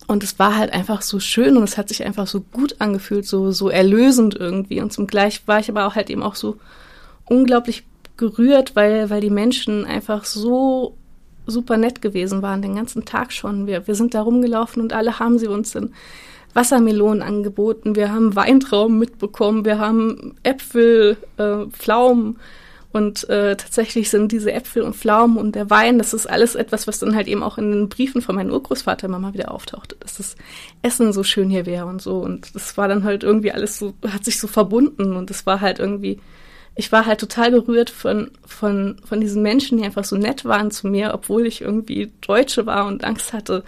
und 0.07 0.23
es 0.23 0.39
war 0.39 0.55
halt 0.55 0.71
einfach 0.71 1.01
so 1.01 1.19
schön 1.19 1.57
und 1.57 1.63
es 1.63 1.77
hat 1.77 1.89
sich 1.89 2.03
einfach 2.03 2.27
so 2.27 2.41
gut 2.41 2.77
angefühlt, 2.79 3.25
so, 3.25 3.51
so 3.51 3.69
erlösend 3.69 4.35
irgendwie. 4.35 4.81
Und 4.81 4.93
zum 4.93 5.07
Gleich 5.07 5.47
war 5.47 5.59
ich 5.59 5.69
aber 5.69 5.85
auch 5.85 5.95
halt 5.95 6.09
eben 6.09 6.23
auch 6.23 6.35
so 6.35 6.57
unglaublich 7.25 7.83
gerührt, 8.15 8.75
weil, 8.75 9.09
weil 9.09 9.21
die 9.21 9.29
Menschen 9.29 9.85
einfach 9.85 10.23
so 10.25 10.96
super 11.47 11.77
nett 11.77 12.01
gewesen 12.01 12.41
waren, 12.41 12.61
den 12.61 12.75
ganzen 12.75 13.05
Tag 13.05 13.33
schon. 13.33 13.67
Wir, 13.67 13.87
wir 13.87 13.95
sind 13.95 14.13
da 14.13 14.21
rumgelaufen 14.21 14.81
und 14.81 14.93
alle 14.93 15.19
haben 15.19 15.39
sie 15.39 15.47
uns 15.47 15.73
in 15.75 15.93
Wassermelonen 16.53 17.21
angeboten. 17.21 17.95
Wir 17.95 18.11
haben 18.11 18.35
Weintrauben 18.35 18.99
mitbekommen, 18.99 19.65
wir 19.65 19.79
haben 19.79 20.35
Äpfel, 20.43 21.17
äh, 21.37 21.65
Pflaumen. 21.67 22.37
Und 22.93 23.29
äh, 23.29 23.55
tatsächlich 23.55 24.09
sind 24.09 24.31
diese 24.31 24.51
Äpfel 24.51 24.81
und 24.81 24.95
Pflaumen 24.95 25.37
und 25.37 25.55
der 25.55 25.69
Wein, 25.69 25.99
das 25.99 26.13
ist 26.13 26.25
alles 26.25 26.55
etwas, 26.55 26.87
was 26.87 26.97
dann 26.97 27.15
halt 27.15 27.27
eben 27.27 27.43
auch 27.43 27.57
in 27.57 27.71
den 27.71 27.89
Briefen 27.89 28.21
von 28.21 28.35
meinem 28.35 28.51
Urgroßvater 28.51 29.05
immer 29.07 29.19
mal 29.19 29.33
wieder 29.33 29.51
auftauchte, 29.51 29.97
dass 29.99 30.17
das 30.17 30.35
Essen 30.81 31.13
so 31.13 31.23
schön 31.23 31.49
hier 31.49 31.65
wäre 31.65 31.85
und 31.85 32.01
so. 32.01 32.17
Und 32.17 32.55
das 32.55 32.75
war 32.77 32.87
dann 32.87 33.03
halt 33.03 33.23
irgendwie 33.23 33.51
alles 33.51 33.77
so, 33.77 33.93
hat 34.07 34.25
sich 34.25 34.39
so 34.39 34.47
verbunden 34.47 35.15
und 35.15 35.29
das 35.29 35.45
war 35.45 35.61
halt 35.61 35.79
irgendwie 35.79 36.19
ich 36.77 36.91
war 36.91 37.07
halt 37.07 37.19
total 37.19 37.51
berührt 37.51 37.89
von, 37.89 38.29
von, 38.45 38.97
von 39.03 39.19
diesen 39.19 39.41
Menschen, 39.41 39.79
die 39.79 39.83
einfach 39.83 40.03
so 40.05 40.15
nett 40.15 40.45
waren 40.45 40.69
zu 40.69 40.87
mir, 40.87 41.13
obwohl 41.13 41.47
ich 41.47 41.61
irgendwie 41.61 42.11
Deutsche 42.21 42.67
war 42.67 42.85
und 42.85 43.03
Angst 43.03 43.33
hatte, 43.33 43.63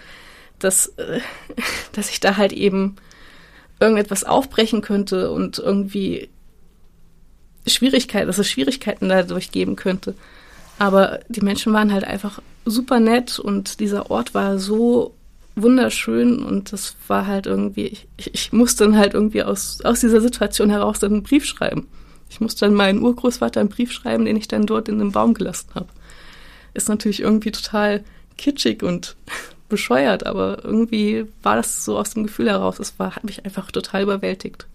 dass, 0.60 0.88
äh, 0.98 1.20
dass 1.92 2.12
ich 2.12 2.20
da 2.20 2.38
halt 2.38 2.54
eben 2.54 2.98
irgendetwas 3.80 4.24
aufbrechen 4.24 4.82
könnte 4.82 5.32
und 5.32 5.58
irgendwie 5.58 6.30
Schwierigkeiten, 7.66 8.28
dass 8.28 8.38
es 8.38 8.50
Schwierigkeiten 8.50 9.10
dadurch 9.10 9.52
geben 9.52 9.76
könnte. 9.76 10.14
Aber 10.78 11.20
die 11.30 11.42
Menschen 11.42 11.74
waren 11.74 11.92
halt 11.92 12.04
einfach 12.04 12.42
super 12.64 13.00
nett 13.00 13.40
und 13.40 13.80
dieser 13.80 14.12
Ort 14.12 14.34
war 14.34 14.60
so 14.60 15.16
wunderschön 15.56 16.44
und 16.44 16.72
das 16.72 16.96
war 17.08 17.26
halt 17.26 17.48
irgendwie, 17.48 17.98
ich, 18.18 18.34
ich 18.34 18.54
musste 18.54 18.86
dann 18.86 18.98
halt 18.98 19.16
irgendwie 19.16 19.44
aus, 19.44 19.82
aus 19.84 20.00
dieser 20.00 20.22
Situation 20.22 20.70
heraus 20.70 21.00
dann 21.00 21.14
einen 21.14 21.24
Brief 21.24 21.46
schreiben. 21.46 21.88
Ich 22.30 22.40
musste 22.40 22.66
dann 22.66 22.76
meinen 22.76 23.02
Urgroßvater 23.02 23.60
einen 23.60 23.70
Brief 23.70 23.92
schreiben, 23.92 24.26
den 24.26 24.38
ich 24.38 24.48
dann 24.48 24.66
dort 24.66 24.88
in 24.88 25.00
den 25.00 25.12
Baum 25.12 25.34
gelassen 25.34 25.70
habe. 25.76 25.88
Ist 26.74 26.90
natürlich 26.90 27.22
irgendwie 27.22 27.52
total 27.52 28.04
kitschig 28.38 28.84
und 28.84 29.16
bescheuert, 29.70 30.26
aber 30.26 30.64
irgendwie 30.64 31.26
war 31.44 31.56
das 31.56 31.86
so 31.86 31.98
aus 31.98 32.12
dem 32.12 32.24
Gefühl 32.24 32.50
heraus. 32.50 32.80
Es 32.80 32.98
war, 32.98 33.16
hat 33.16 33.24
mich 33.24 33.46
einfach 33.46 33.72
total 33.72 34.04
überwältigt. 34.04 34.68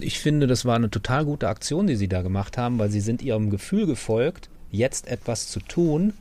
Ich 0.00 0.18
finde, 0.18 0.46
das 0.46 0.64
war 0.64 0.76
eine 0.76 0.90
total 0.90 1.24
gute 1.24 1.48
Aktion, 1.48 1.86
die 1.86 1.96
Sie 1.96 2.08
da 2.08 2.22
gemacht 2.22 2.58
haben, 2.58 2.78
weil 2.78 2.90
Sie 2.90 3.00
sind 3.00 3.22
Ihrem 3.22 3.50
Gefühl 3.50 3.86
gefolgt, 3.86 4.48
jetzt 4.70 5.06
etwas 5.06 5.48
zu 5.48 5.60
tun, 5.60 6.12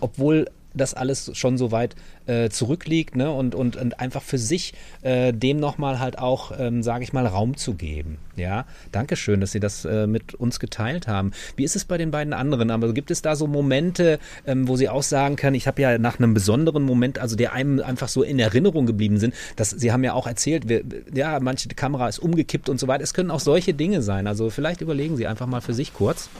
obwohl 0.00 0.50
das 0.78 0.94
alles 0.94 1.30
schon 1.34 1.58
so 1.58 1.72
weit 1.72 1.96
äh, 2.26 2.48
zurückliegt 2.48 3.16
ne? 3.16 3.30
und, 3.30 3.54
und, 3.54 3.76
und 3.76 4.00
einfach 4.00 4.22
für 4.22 4.38
sich 4.38 4.74
äh, 5.02 5.32
dem 5.32 5.58
nochmal 5.58 5.98
halt 5.98 6.18
auch, 6.18 6.52
ähm, 6.58 6.82
sage 6.82 7.04
ich 7.04 7.12
mal, 7.12 7.26
Raum 7.26 7.56
zu 7.56 7.74
geben. 7.74 8.18
Ja, 8.36 8.66
Dankeschön, 8.92 9.40
dass 9.40 9.52
Sie 9.52 9.60
das 9.60 9.84
äh, 9.84 10.06
mit 10.06 10.34
uns 10.34 10.60
geteilt 10.60 11.08
haben. 11.08 11.32
Wie 11.56 11.64
ist 11.64 11.74
es 11.76 11.84
bei 11.84 11.98
den 11.98 12.10
beiden 12.10 12.32
anderen? 12.32 12.70
Aber 12.70 12.92
gibt 12.92 13.10
es 13.10 13.20
da 13.20 13.34
so 13.34 13.46
Momente, 13.46 14.18
ähm, 14.46 14.68
wo 14.68 14.76
Sie 14.76 14.88
auch 14.88 15.02
sagen 15.02 15.36
können, 15.36 15.56
ich 15.56 15.66
habe 15.66 15.82
ja 15.82 15.98
nach 15.98 16.18
einem 16.18 16.34
besonderen 16.34 16.84
Moment, 16.84 17.18
also 17.18 17.34
der 17.34 17.52
einem 17.52 17.80
einfach 17.80 18.08
so 18.08 18.22
in 18.22 18.38
Erinnerung 18.38 18.86
geblieben 18.86 19.18
sind, 19.18 19.34
dass 19.56 19.70
Sie 19.70 19.92
haben 19.92 20.04
ja 20.04 20.12
auch 20.12 20.26
erzählt, 20.26 20.68
wir, 20.68 20.82
ja, 21.12 21.40
manche 21.40 21.68
Kamera 21.68 22.08
ist 22.08 22.20
umgekippt 22.20 22.68
und 22.68 22.78
so 22.78 22.86
weiter. 22.86 23.02
Es 23.02 23.14
können 23.14 23.30
auch 23.30 23.40
solche 23.40 23.74
Dinge 23.74 24.02
sein. 24.02 24.26
Also 24.26 24.50
vielleicht 24.50 24.80
überlegen 24.80 25.16
Sie 25.16 25.26
einfach 25.26 25.46
mal 25.46 25.60
für 25.60 25.74
sich 25.74 25.92
kurz. 25.92 26.30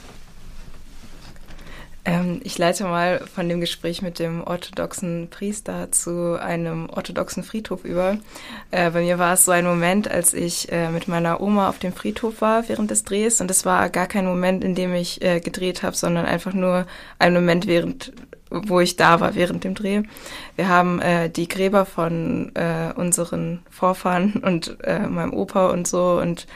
Ähm, 2.09 2.41
ich 2.43 2.57
leite 2.57 2.85
mal 2.85 3.19
von 3.19 3.47
dem 3.47 3.61
Gespräch 3.61 4.01
mit 4.01 4.17
dem 4.17 4.43
orthodoxen 4.43 5.27
Priester 5.29 5.91
zu 5.91 6.41
einem 6.41 6.89
orthodoxen 6.89 7.43
Friedhof 7.43 7.85
über. 7.85 8.17
Äh, 8.71 8.89
bei 8.89 9.01
mir 9.01 9.19
war 9.19 9.33
es 9.33 9.45
so 9.45 9.51
ein 9.51 9.63
Moment, 9.63 10.09
als 10.09 10.33
ich 10.33 10.71
äh, 10.71 10.89
mit 10.89 11.07
meiner 11.07 11.39
Oma 11.39 11.69
auf 11.69 11.77
dem 11.77 11.93
Friedhof 11.93 12.41
war 12.41 12.67
während 12.67 12.89
des 12.89 13.03
Drehs. 13.03 13.41
Und 13.41 13.51
es 13.51 13.63
war 13.63 13.89
gar 13.89 14.07
kein 14.07 14.25
Moment, 14.25 14.63
in 14.63 14.73
dem 14.73 14.91
ich 14.95 15.21
äh, 15.21 15.39
gedreht 15.39 15.83
habe, 15.83 15.95
sondern 15.95 16.25
einfach 16.25 16.53
nur 16.53 16.87
ein 17.19 17.31
Moment, 17.31 17.67
während 17.67 18.11
wo 18.49 18.79
ich 18.79 18.95
da 18.95 19.19
war 19.19 19.35
während 19.35 19.63
dem 19.63 19.75
Dreh. 19.75 20.01
Wir 20.55 20.67
haben 20.67 20.99
äh, 21.01 21.29
die 21.29 21.47
Gräber 21.47 21.85
von 21.85 22.51
äh, 22.55 22.91
unseren 22.95 23.59
Vorfahren 23.69 24.33
und 24.43 24.83
äh, 24.83 25.07
meinem 25.07 25.33
Opa 25.33 25.67
und 25.67 25.87
so 25.87 26.19
und 26.19 26.47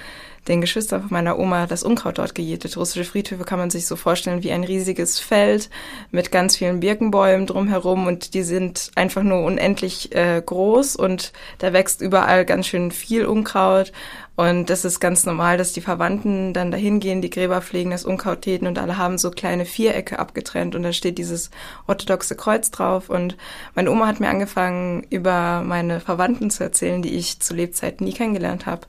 den 0.48 0.62
Geschwistern 0.62 1.02
von 1.02 1.12
meiner 1.12 1.40
Oma 1.40 1.68
das 1.68 1.84
Unkraut 1.84 2.18
dort 2.18 2.36
gejätet. 2.36 2.78
Russische 2.78 3.06
Friedhöfe 3.06 3.44
kann 3.44 3.60
man 3.60 3.70
sich 3.70 3.86
so 3.86 3.96
vorstellen 3.96 4.44
wie 4.44 4.52
ein 4.52 4.64
riesiges 4.64 5.20
Feld 5.20 5.70
mit 6.12 6.32
ganz 6.32 6.58
vielen 6.58 6.80
Birkenbäumen 6.80 7.48
drumherum 7.48 8.08
und 8.08 8.34
die 8.34 8.44
sind 8.44 8.92
einfach 8.96 9.24
nur 9.24 9.44
unendlich 9.44 10.14
äh, 10.16 10.42
groß 10.46 10.96
und 10.96 11.34
da 11.60 11.74
wächst 11.74 12.02
überall 12.02 12.46
ganz 12.46 12.68
schön 12.68 12.92
viel 12.92 13.26
Unkraut 13.26 13.92
und 14.36 14.72
das 14.72 14.84
ist 14.84 15.00
ganz 15.00 15.26
normal, 15.26 15.58
dass 15.58 15.74
die 15.74 15.82
Verwandten 15.82 16.54
dann 16.54 16.72
dahin 16.72 17.00
gehen, 17.00 17.22
die 17.22 17.30
Gräber 17.30 17.62
pflegen, 17.62 17.92
das 17.92 18.04
Unkraut 18.04 18.42
täten 18.42 18.68
und 18.68 18.80
alle 18.80 18.98
haben 18.98 19.20
so 19.20 19.30
kleine 19.30 19.66
Vierecke 19.66 20.18
abgetrennt 20.18 20.74
und 20.74 20.82
da 20.82 20.92
steht 20.92 21.20
dieses 21.20 21.52
orthodoxe 21.86 22.36
Kreuz 22.36 22.72
drauf. 22.72 23.10
Und 23.12 23.38
meine 23.76 23.92
Oma 23.92 24.08
hat 24.08 24.20
mir 24.20 24.30
angefangen, 24.30 25.06
über 25.12 25.62
meine 25.64 26.00
Verwandten 26.00 26.50
zu 26.50 26.64
erzählen, 26.64 27.04
die 27.04 27.14
ich 27.14 27.42
zu 27.42 27.54
Lebzeiten 27.54 28.06
nie 28.06 28.14
kennengelernt 28.14 28.66
habe. 28.66 28.88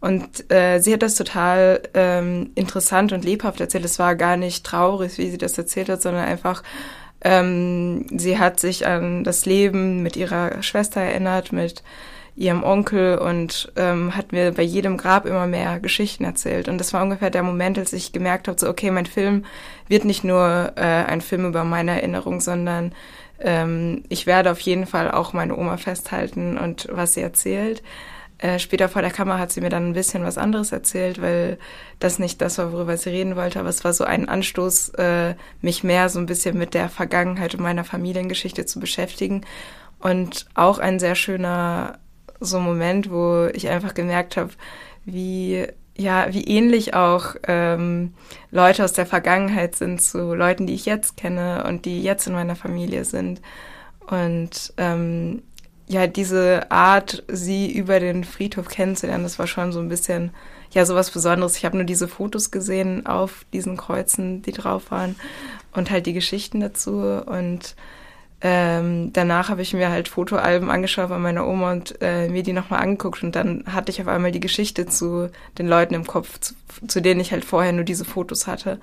Und 0.00 0.50
äh, 0.50 0.78
sie 0.80 0.94
hat 0.94 1.02
das 1.02 1.14
total 1.14 1.82
ähm, 1.94 2.50
interessant 2.54 3.12
und 3.12 3.24
lebhaft 3.24 3.60
erzählt. 3.60 3.84
Es 3.84 3.98
war 3.98 4.16
gar 4.16 4.36
nicht 4.36 4.64
traurig, 4.64 5.18
wie 5.18 5.30
sie 5.30 5.38
das 5.38 5.58
erzählt 5.58 5.90
hat, 5.90 6.00
sondern 6.00 6.24
einfach, 6.24 6.62
ähm, 7.22 8.06
sie 8.16 8.38
hat 8.38 8.60
sich 8.60 8.86
an 8.86 9.24
das 9.24 9.44
Leben 9.44 10.02
mit 10.02 10.16
ihrer 10.16 10.62
Schwester 10.62 11.02
erinnert, 11.02 11.52
mit 11.52 11.82
ihrem 12.34 12.62
Onkel 12.62 13.18
und 13.18 13.70
ähm, 13.76 14.16
hat 14.16 14.32
mir 14.32 14.52
bei 14.52 14.62
jedem 14.62 14.96
Grab 14.96 15.26
immer 15.26 15.46
mehr 15.46 15.78
Geschichten 15.80 16.24
erzählt. 16.24 16.68
Und 16.68 16.78
das 16.78 16.94
war 16.94 17.02
ungefähr 17.02 17.28
der 17.28 17.42
Moment, 17.42 17.78
als 17.78 17.92
ich 17.92 18.12
gemerkt 18.12 18.48
habe, 18.48 18.58
so 18.58 18.68
okay, 18.68 18.90
mein 18.90 19.04
Film 19.04 19.44
wird 19.88 20.06
nicht 20.06 20.24
nur 20.24 20.72
äh, 20.76 20.80
ein 20.80 21.20
Film 21.20 21.44
über 21.44 21.64
meine 21.64 21.90
Erinnerung, 21.90 22.40
sondern 22.40 22.92
ähm, 23.40 24.04
ich 24.08 24.26
werde 24.26 24.50
auf 24.52 24.60
jeden 24.60 24.86
Fall 24.86 25.10
auch 25.10 25.34
meine 25.34 25.56
Oma 25.56 25.76
festhalten 25.76 26.56
und 26.56 26.88
was 26.90 27.14
sie 27.14 27.20
erzählt. 27.20 27.82
Äh, 28.40 28.58
später 28.58 28.88
vor 28.88 29.02
der 29.02 29.10
Kamera 29.10 29.38
hat 29.38 29.52
sie 29.52 29.60
mir 29.60 29.68
dann 29.68 29.90
ein 29.90 29.92
bisschen 29.92 30.24
was 30.24 30.38
anderes 30.38 30.72
erzählt, 30.72 31.20
weil 31.20 31.58
das 31.98 32.18
nicht 32.18 32.40
das 32.40 32.56
war, 32.56 32.72
worüber 32.72 32.96
sie 32.96 33.10
reden 33.10 33.36
wollte, 33.36 33.60
aber 33.60 33.68
es 33.68 33.84
war 33.84 33.92
so 33.92 34.04
ein 34.04 34.30
Anstoß, 34.30 34.90
äh, 34.94 35.34
mich 35.60 35.84
mehr 35.84 36.08
so 36.08 36.18
ein 36.18 36.26
bisschen 36.26 36.56
mit 36.56 36.72
der 36.72 36.88
Vergangenheit 36.88 37.54
und 37.54 37.60
meiner 37.60 37.84
Familiengeschichte 37.84 38.64
zu 38.64 38.80
beschäftigen. 38.80 39.42
Und 39.98 40.46
auch 40.54 40.78
ein 40.78 40.98
sehr 40.98 41.16
schöner 41.16 41.98
so 42.40 42.58
Moment, 42.58 43.10
wo 43.10 43.50
ich 43.52 43.68
einfach 43.68 43.92
gemerkt 43.92 44.38
habe, 44.38 44.52
wie 45.04 45.66
ja, 45.96 46.32
wie 46.32 46.44
ähnlich 46.44 46.94
auch 46.94 47.34
ähm, 47.46 48.14
Leute 48.50 48.84
aus 48.84 48.94
der 48.94 49.04
Vergangenheit 49.04 49.76
sind 49.76 50.00
zu 50.00 50.34
Leuten, 50.34 50.66
die 50.66 50.72
ich 50.72 50.86
jetzt 50.86 51.18
kenne 51.18 51.64
und 51.68 51.84
die 51.84 52.02
jetzt 52.02 52.26
in 52.26 52.32
meiner 52.32 52.56
Familie 52.56 53.04
sind. 53.04 53.42
Und 54.06 54.72
ähm, 54.78 55.42
ja, 55.90 56.06
diese 56.06 56.70
Art, 56.70 57.24
sie 57.26 57.72
über 57.72 57.98
den 57.98 58.22
Friedhof 58.22 58.68
kennenzulernen, 58.68 59.24
das 59.24 59.40
war 59.40 59.48
schon 59.48 59.72
so 59.72 59.80
ein 59.80 59.88
bisschen, 59.88 60.30
ja, 60.70 60.86
sowas 60.86 61.10
Besonderes. 61.10 61.56
Ich 61.56 61.64
habe 61.64 61.76
nur 61.76 61.84
diese 61.84 62.06
Fotos 62.06 62.52
gesehen 62.52 63.06
auf 63.06 63.44
diesen 63.52 63.76
Kreuzen, 63.76 64.40
die 64.42 64.52
drauf 64.52 64.92
waren 64.92 65.16
und 65.72 65.90
halt 65.90 66.06
die 66.06 66.12
Geschichten 66.12 66.60
dazu 66.60 66.92
und 67.26 67.74
ähm, 68.40 69.12
danach 69.12 69.48
habe 69.48 69.62
ich 69.62 69.74
mir 69.74 69.90
halt 69.90 70.06
Fotoalben 70.06 70.70
angeschaut 70.70 71.08
von 71.08 71.20
meiner 71.20 71.46
Oma 71.46 71.72
und 71.72 72.00
äh, 72.00 72.28
mir 72.28 72.44
die 72.44 72.52
nochmal 72.52 72.82
angeguckt 72.82 73.24
und 73.24 73.34
dann 73.34 73.64
hatte 73.66 73.90
ich 73.90 74.00
auf 74.00 74.08
einmal 74.08 74.30
die 74.30 74.40
Geschichte 74.40 74.86
zu 74.86 75.28
den 75.58 75.66
Leuten 75.66 75.94
im 75.94 76.06
Kopf, 76.06 76.38
zu, 76.38 76.54
zu 76.86 77.02
denen 77.02 77.20
ich 77.20 77.32
halt 77.32 77.44
vorher 77.44 77.72
nur 77.72 77.84
diese 77.84 78.04
Fotos 78.04 78.46
hatte. 78.46 78.78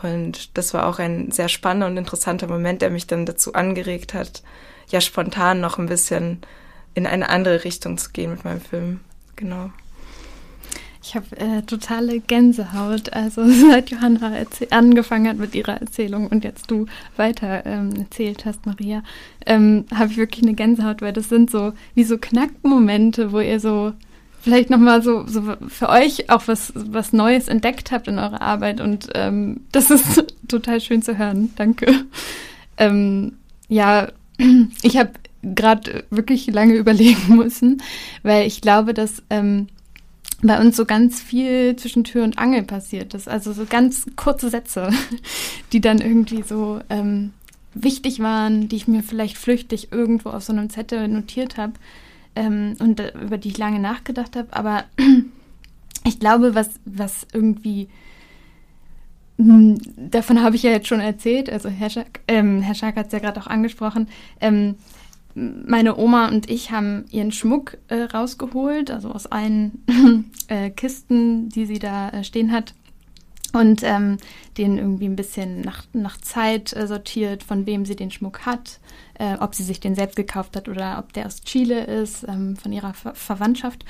Und 0.00 0.56
das 0.58 0.74
war 0.74 0.86
auch 0.86 0.98
ein 0.98 1.30
sehr 1.30 1.48
spannender 1.48 1.86
und 1.86 1.96
interessanter 1.96 2.46
Moment, 2.46 2.82
der 2.82 2.90
mich 2.90 3.06
dann 3.06 3.24
dazu 3.24 3.54
angeregt 3.54 4.12
hat, 4.12 4.42
ja 4.88 5.00
spontan 5.00 5.60
noch 5.60 5.78
ein 5.78 5.86
bisschen 5.86 6.38
in 6.94 7.06
eine 7.06 7.28
andere 7.28 7.64
Richtung 7.64 7.98
zu 7.98 8.10
gehen 8.10 8.30
mit 8.30 8.44
meinem 8.44 8.60
Film. 8.60 9.00
Genau. 9.36 9.70
Ich 11.02 11.14
habe 11.14 11.36
äh, 11.36 11.62
totale 11.62 12.18
Gänsehaut. 12.18 13.12
Also 13.12 13.48
seit 13.70 13.90
Johanna 13.90 14.32
angefangen 14.70 15.28
hat 15.28 15.36
mit 15.36 15.54
ihrer 15.54 15.80
Erzählung 15.80 16.26
und 16.26 16.42
jetzt 16.42 16.68
du 16.70 16.86
weiter 17.16 17.64
ähm, 17.64 17.94
erzählt 17.96 18.44
hast, 18.44 18.66
Maria, 18.66 19.04
ähm, 19.46 19.84
habe 19.94 20.10
ich 20.10 20.16
wirklich 20.16 20.42
eine 20.42 20.54
Gänsehaut, 20.54 21.02
weil 21.02 21.12
das 21.12 21.28
sind 21.28 21.50
so 21.50 21.72
wie 21.94 22.02
so 22.02 22.18
Knackmomente, 22.18 23.30
wo 23.30 23.38
ihr 23.38 23.60
so 23.60 23.92
vielleicht 24.40 24.68
nochmal 24.70 25.02
so, 25.02 25.26
so 25.26 25.42
für 25.68 25.90
euch 25.90 26.28
auch 26.30 26.48
was, 26.48 26.72
was 26.74 27.12
Neues 27.12 27.46
entdeckt 27.46 27.92
habt 27.92 28.08
in 28.08 28.18
eurer 28.18 28.40
Arbeit 28.40 28.80
und 28.80 29.08
ähm, 29.14 29.60
das 29.72 29.90
ist 29.90 30.24
total 30.48 30.80
schön 30.80 31.02
zu 31.02 31.18
hören. 31.18 31.52
Danke. 31.56 31.86
Ähm, 32.78 33.34
ja, 33.68 34.08
ich 34.82 34.96
habe 34.96 35.10
gerade 35.42 36.04
wirklich 36.10 36.46
lange 36.46 36.74
überlegen 36.76 37.36
müssen, 37.36 37.82
weil 38.22 38.46
ich 38.46 38.60
glaube, 38.60 38.94
dass 38.94 39.22
ähm, 39.30 39.68
bei 40.42 40.60
uns 40.60 40.76
so 40.76 40.84
ganz 40.84 41.20
viel 41.20 41.76
zwischen 41.76 42.04
Tür 42.04 42.24
und 42.24 42.38
Angel 42.38 42.62
passiert 42.62 43.14
ist. 43.14 43.28
Also 43.28 43.52
so 43.52 43.64
ganz 43.64 44.06
kurze 44.16 44.50
Sätze, 44.50 44.90
die 45.72 45.80
dann 45.80 46.00
irgendwie 46.00 46.42
so 46.42 46.80
ähm, 46.90 47.32
wichtig 47.74 48.20
waren, 48.20 48.68
die 48.68 48.76
ich 48.76 48.88
mir 48.88 49.02
vielleicht 49.02 49.38
flüchtig 49.38 49.92
irgendwo 49.92 50.30
auf 50.30 50.44
so 50.44 50.52
einem 50.52 50.70
Zettel 50.70 51.08
notiert 51.08 51.56
habe 51.56 51.74
ähm, 52.34 52.76
und 52.78 53.00
äh, 53.00 53.12
über 53.20 53.38
die 53.38 53.48
ich 53.48 53.58
lange 53.58 53.78
nachgedacht 53.78 54.36
habe. 54.36 54.48
Aber 54.50 54.84
ich 56.04 56.20
glaube, 56.20 56.54
was, 56.54 56.70
was 56.84 57.26
irgendwie 57.32 57.88
davon 59.38 60.42
habe 60.42 60.56
ich 60.56 60.62
ja 60.62 60.70
jetzt 60.70 60.88
schon 60.88 61.00
erzählt, 61.00 61.50
also 61.50 61.68
Herr 61.68 61.90
Schack, 61.90 62.20
ähm, 62.28 62.62
Herr 62.62 62.74
Schack 62.74 62.96
hat 62.96 63.06
es 63.06 63.12
ja 63.12 63.18
gerade 63.18 63.40
auch 63.40 63.46
angesprochen. 63.46 64.08
Ähm, 64.40 64.76
meine 65.34 65.98
Oma 65.98 66.28
und 66.28 66.48
ich 66.48 66.70
haben 66.70 67.04
ihren 67.10 67.30
Schmuck 67.30 67.76
äh, 67.88 68.04
rausgeholt, 68.04 68.90
also 68.90 69.10
aus 69.10 69.26
allen 69.26 69.84
äh, 70.48 70.70
Kisten, 70.70 71.50
die 71.50 71.66
sie 71.66 71.78
da 71.78 72.08
äh, 72.08 72.24
stehen 72.24 72.52
hat. 72.52 72.74
Und 73.52 73.82
ähm, 73.84 74.16
den 74.58 74.76
irgendwie 74.76 75.06
ein 75.06 75.16
bisschen 75.16 75.60
nach, 75.60 75.84
nach 75.92 76.18
Zeit 76.18 76.74
äh, 76.74 76.86
sortiert, 76.86 77.42
von 77.42 77.64
wem 77.64 77.86
sie 77.86 77.96
den 77.96 78.10
Schmuck 78.10 78.40
hat, 78.40 78.80
äh, 79.18 79.36
ob 79.38 79.54
sie 79.54 79.62
sich 79.62 79.80
den 79.80 79.94
selbst 79.94 80.16
gekauft 80.16 80.56
hat 80.56 80.68
oder 80.68 80.98
ob 80.98 81.12
der 81.12 81.26
aus 81.26 81.42
Chile 81.42 81.84
ist, 81.84 82.24
ähm, 82.28 82.56
von 82.56 82.72
ihrer 82.72 82.92
Ver 82.92 83.14
Verwandtschaft. 83.14 83.84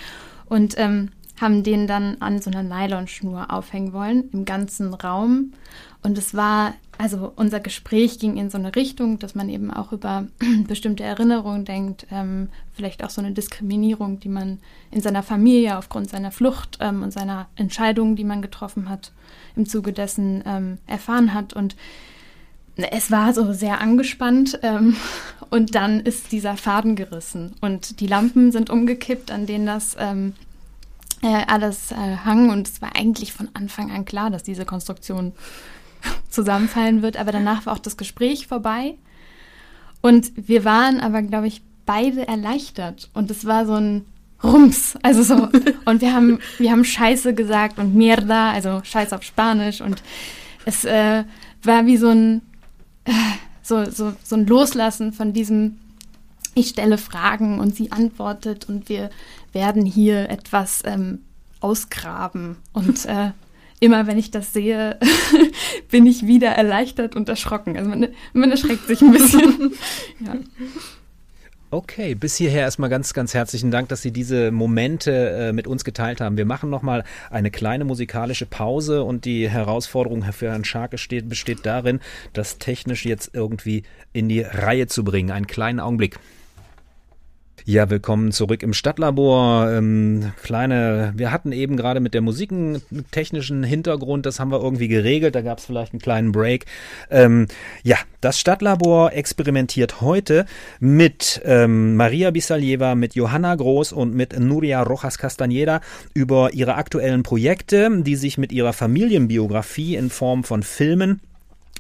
Und 0.47 0.75
ähm, 0.77 1.11
haben 1.41 1.63
den 1.63 1.87
dann 1.87 2.17
an 2.21 2.41
so 2.41 2.51
einer 2.51 2.63
Nylonschnur 2.63 3.51
aufhängen 3.51 3.93
wollen, 3.93 4.31
im 4.33 4.45
ganzen 4.45 4.95
Raum. 4.95 5.53
Und 6.03 6.17
es 6.19 6.35
war, 6.35 6.75
also 6.99 7.33
unser 7.37 7.61
Gespräch 7.61 8.19
ging 8.19 8.37
in 8.37 8.49
so 8.49 8.59
eine 8.59 8.75
Richtung, 8.75 9.19
dass 9.19 9.35
man 9.35 9.49
eben 9.49 9.71
auch 9.71 9.93
über 9.93 10.27
bestimmte 10.69 11.05
Erinnerungen 11.05 11.65
denkt, 11.65 12.07
ähm, 12.11 12.49
vielleicht 12.73 13.05
auch 13.05 13.11
so 13.11 13.21
eine 13.21 13.33
Diskriminierung, 13.33 14.21
die 14.21 14.29
man 14.29 14.61
in 14.91 15.01
seiner 15.01 15.23
Familie 15.23 15.79
aufgrund 15.79 16.09
seiner 16.09 16.31
Flucht 16.31 16.79
ähm, 16.81 17.03
und 17.03 17.13
seiner 17.13 17.49
Entscheidungen, 17.57 18.17
die 18.17 18.25
man 18.25 18.41
getroffen 18.41 18.89
hat, 18.89 19.13
im 19.57 19.67
Zuge 19.67 19.93
dessen 19.93 20.43
ähm, 20.47 20.79
erfahren 20.87 21.35
hat. 21.35 21.53
Und 21.53 21.77
es 22.77 23.11
war 23.11 23.33
so 23.33 23.53
sehr 23.53 23.81
angespannt 23.81 24.59
ähm, 24.63 24.97
und 25.51 25.75
dann 25.75 26.01
ist 26.01 26.33
dieser 26.33 26.57
Faden 26.57 26.95
gerissen 26.95 27.55
und 27.61 28.01
die 28.01 28.07
Lampen 28.07 28.53
sind 28.53 28.71
umgekippt, 28.71 29.31
an 29.31 29.47
denen 29.47 29.67
das 29.67 29.97
ähm, 29.99 30.35
äh, 31.23 31.45
alles 31.47 31.93
äh, 31.93 32.17
hang 32.25 32.51
und 32.51 32.69
es 32.69 32.83
war 32.83 32.97
eigentlich 32.97 33.33
von 33.33 33.49
Anfang 33.55 33.91
an 33.91 34.05
klar, 34.05 34.31
dass 34.31 34.43
diese 34.43 34.65
Konstruktion 34.65 35.33
zusammenfallen 36.31 37.03
wird. 37.03 37.17
Aber 37.17 37.33
danach 37.33 37.67
war 37.67 37.75
auch 37.75 37.79
das 37.79 37.97
Gespräch 37.97 38.47
vorbei 38.47 38.95
und 40.03 40.33
wir 40.37 40.65
waren 40.65 41.01
aber, 41.01 41.23
glaube 41.23 41.47
ich, 41.47 41.63
beide 41.85 42.27
erleichtert 42.27 43.11
und 43.15 43.31
es 43.31 43.45
war 43.45 43.67
so 43.67 43.75
ein 43.75 44.05
Rums, 44.43 44.97
also 45.03 45.23
so 45.23 45.49
und 45.85 46.01
wir 46.01 46.13
haben 46.13 46.41
wir 46.59 46.71
haben 46.71 46.85
Scheiße 46.85 47.35
gesagt 47.35 47.79
und 47.79 47.95
Mierda, 47.95 48.53
also 48.53 48.81
Scheiß 48.85 49.13
auf 49.13 49.23
Spanisch 49.23 49.81
und 49.81 50.03
es 50.65 50.85
äh, 50.85 51.25
war 51.63 51.87
wie 51.87 51.97
so 51.97 52.09
ein 52.09 52.43
äh, 53.05 53.13
so, 53.67 53.85
so, 53.91 54.13
so 54.23 54.37
ein 54.37 54.47
Loslassen 54.47 55.13
von 55.13 55.33
diesem, 55.33 55.79
ich 56.55 56.69
stelle 56.69 56.99
Fragen 56.99 57.59
und 57.59 57.75
sie 57.75 57.91
antwortet 57.91 58.69
und 58.69 58.89
wir 58.89 59.11
werden 59.57 59.87
hier 59.87 60.29
etwas 60.29 60.83
ähm, 60.85 61.21
ausgraben. 61.61 62.57
Und 62.75 63.07
äh, 63.07 63.31
immer 63.81 64.07
wenn 64.07 64.19
ich 64.19 64.31
das 64.31 64.53
sehe, 64.53 65.01
bin 65.91 66.07
ich 66.07 66.27
wieder 66.27 66.49
erleichtert 66.49 67.17
und 67.17 67.29
erschrocken. 67.31 67.77
Also 67.77 67.89
man, 67.89 68.09
man 68.35 68.51
erschreckt 68.51 68.87
sich 68.87 69.01
ein 69.01 69.13
bisschen. 69.13 69.73
ja. 70.21 70.35
Okay, 71.71 72.15
bis 72.15 72.37
hierher 72.37 72.61
erstmal 72.61 72.91
ganz, 72.91 73.13
ganz 73.15 73.33
herzlichen 73.33 73.71
Dank, 73.71 73.89
dass 73.89 74.03
Sie 74.03 74.13
diese 74.13 74.53
Momente 74.53 75.31
äh, 75.31 75.53
mit 75.53 75.67
uns 75.67 75.85
geteilt 75.85 76.21
haben. 76.21 76.37
Wir 76.37 76.45
machen 76.45 76.71
nochmal 76.71 77.03
eine 77.31 77.51
kleine 77.51 77.85
musikalische 77.85 78.47
Pause 78.47 79.03
und 79.03 79.25
die 79.25 79.49
Herausforderung 79.49 80.23
für 80.33 80.51
Herrn 80.51 80.65
Scharke 80.65 80.97
steht, 80.97 81.29
besteht 81.29 81.65
darin, 81.65 82.01
das 82.35 82.59
technisch 82.59 83.05
jetzt 83.07 83.31
irgendwie 83.33 83.83
in 84.13 84.29
die 84.29 84.43
Reihe 84.43 84.87
zu 84.87 85.03
bringen. 85.03 85.31
Einen 85.31 85.47
kleinen 85.47 85.81
Augenblick. 85.81 86.19
Ja, 87.69 87.91
willkommen 87.91 88.31
zurück 88.31 88.63
im 88.63 88.73
Stadtlabor. 88.73 89.69
Ähm, 89.73 90.31
kleine, 90.45 91.13
wir 91.17 91.33
hatten 91.33 91.51
eben 91.51 91.77
gerade 91.77 91.99
mit 91.99 92.15
der 92.15 92.21
Musik 92.21 92.53
einen 92.53 92.81
technischen 93.11 93.65
Hintergrund, 93.65 94.25
das 94.25 94.39
haben 94.39 94.53
wir 94.53 94.63
irgendwie 94.63 94.87
geregelt, 94.87 95.35
da 95.35 95.41
gab 95.41 95.59
es 95.59 95.65
vielleicht 95.65 95.93
einen 95.93 95.99
kleinen 95.99 96.31
Break. 96.31 96.67
Ähm, 97.11 97.49
ja, 97.83 97.97
das 98.21 98.39
Stadtlabor 98.39 99.15
experimentiert 99.15 100.01
heute 100.01 100.47
mit 100.79 101.43
ähm, 101.45 101.97
Maria 101.97 102.31
Bisaljeva, 102.31 102.95
mit 102.95 103.17
Johanna 103.17 103.57
Groß 103.57 103.91
und 103.93 104.15
mit 104.15 104.39
Nuria 104.39 104.85
Rojas 104.85 105.19
Castañeda 105.19 105.81
über 106.15 106.55
ihre 106.55 106.77
aktuellen 106.77 107.25
Projekte, 107.25 107.91
die 108.03 108.15
sich 108.15 108.39
mit 108.39 108.53
ihrer 108.53 108.75
Familienbiografie 108.75 109.97
in 109.97 110.11
Form 110.11 110.45
von 110.45 110.63
Filmen 110.63 111.21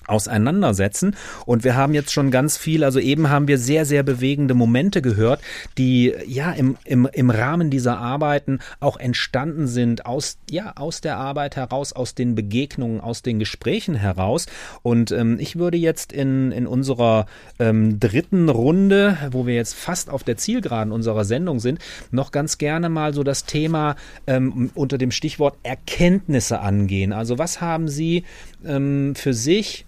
auseinandersetzen. 0.09 1.16
Und 1.44 1.64
wir 1.64 1.76
haben 1.76 1.94
jetzt 1.94 2.12
schon 2.12 2.30
ganz 2.30 2.57
viel, 2.57 2.84
also 2.84 2.98
eben 2.98 3.28
haben 3.30 3.48
wir 3.48 3.59
sehr, 3.59 3.84
sehr 3.84 4.02
bewegende 4.02 4.54
Momente 4.54 5.02
gehört, 5.02 5.40
die 5.78 6.14
ja 6.26 6.52
im, 6.52 6.76
im, 6.84 7.09
im 7.12 7.30
Rahmen 7.30 7.70
dieser 7.70 7.98
Arbeiten 7.98 8.61
auch 8.80 8.96
entstanden 8.96 9.66
sind, 9.66 10.07
aus, 10.07 10.38
ja, 10.50 10.72
aus 10.76 11.00
der 11.00 11.16
Arbeit 11.16 11.57
heraus, 11.57 11.92
aus 11.92 12.14
den 12.14 12.34
Begegnungen, 12.34 13.00
aus 13.00 13.22
den 13.22 13.38
Gesprächen 13.38 13.94
heraus. 13.94 14.46
Und 14.82 15.11
ähm, 15.11 15.38
ich 15.38 15.57
würde 15.57 15.76
jetzt 15.76 16.12
in, 16.12 16.52
in 16.52 16.66
unserer 16.66 17.26
ähm, 17.59 17.98
dritten 18.00 18.48
Runde, 18.48 19.18
wo 19.30 19.46
wir 19.46 19.54
jetzt 19.54 19.74
fast 19.74 20.11
auf 20.11 20.24
der 20.24 20.36
Zielgeraden 20.36 20.92
unserer 20.92 21.24
Sendung 21.24 21.61
sind, 21.61 21.80
noch 22.11 22.32
ganz 22.32 22.59
gerne 22.59 22.88
mal 22.88 23.14
so 23.14 23.22
das 23.22 23.44
Thema 23.44 23.96
ähm, 24.26 24.70
unter 24.74 24.98
dem 24.98 25.11
Stichwort 25.11 25.57
Erkenntnisse 25.62 26.61
angehen. 26.61 27.12
Also 27.12 27.38
was 27.38 27.61
haben 27.61 27.88
Sie 27.88 28.24
ähm, 28.64 29.14
für 29.14 29.34
sich 29.34 29.86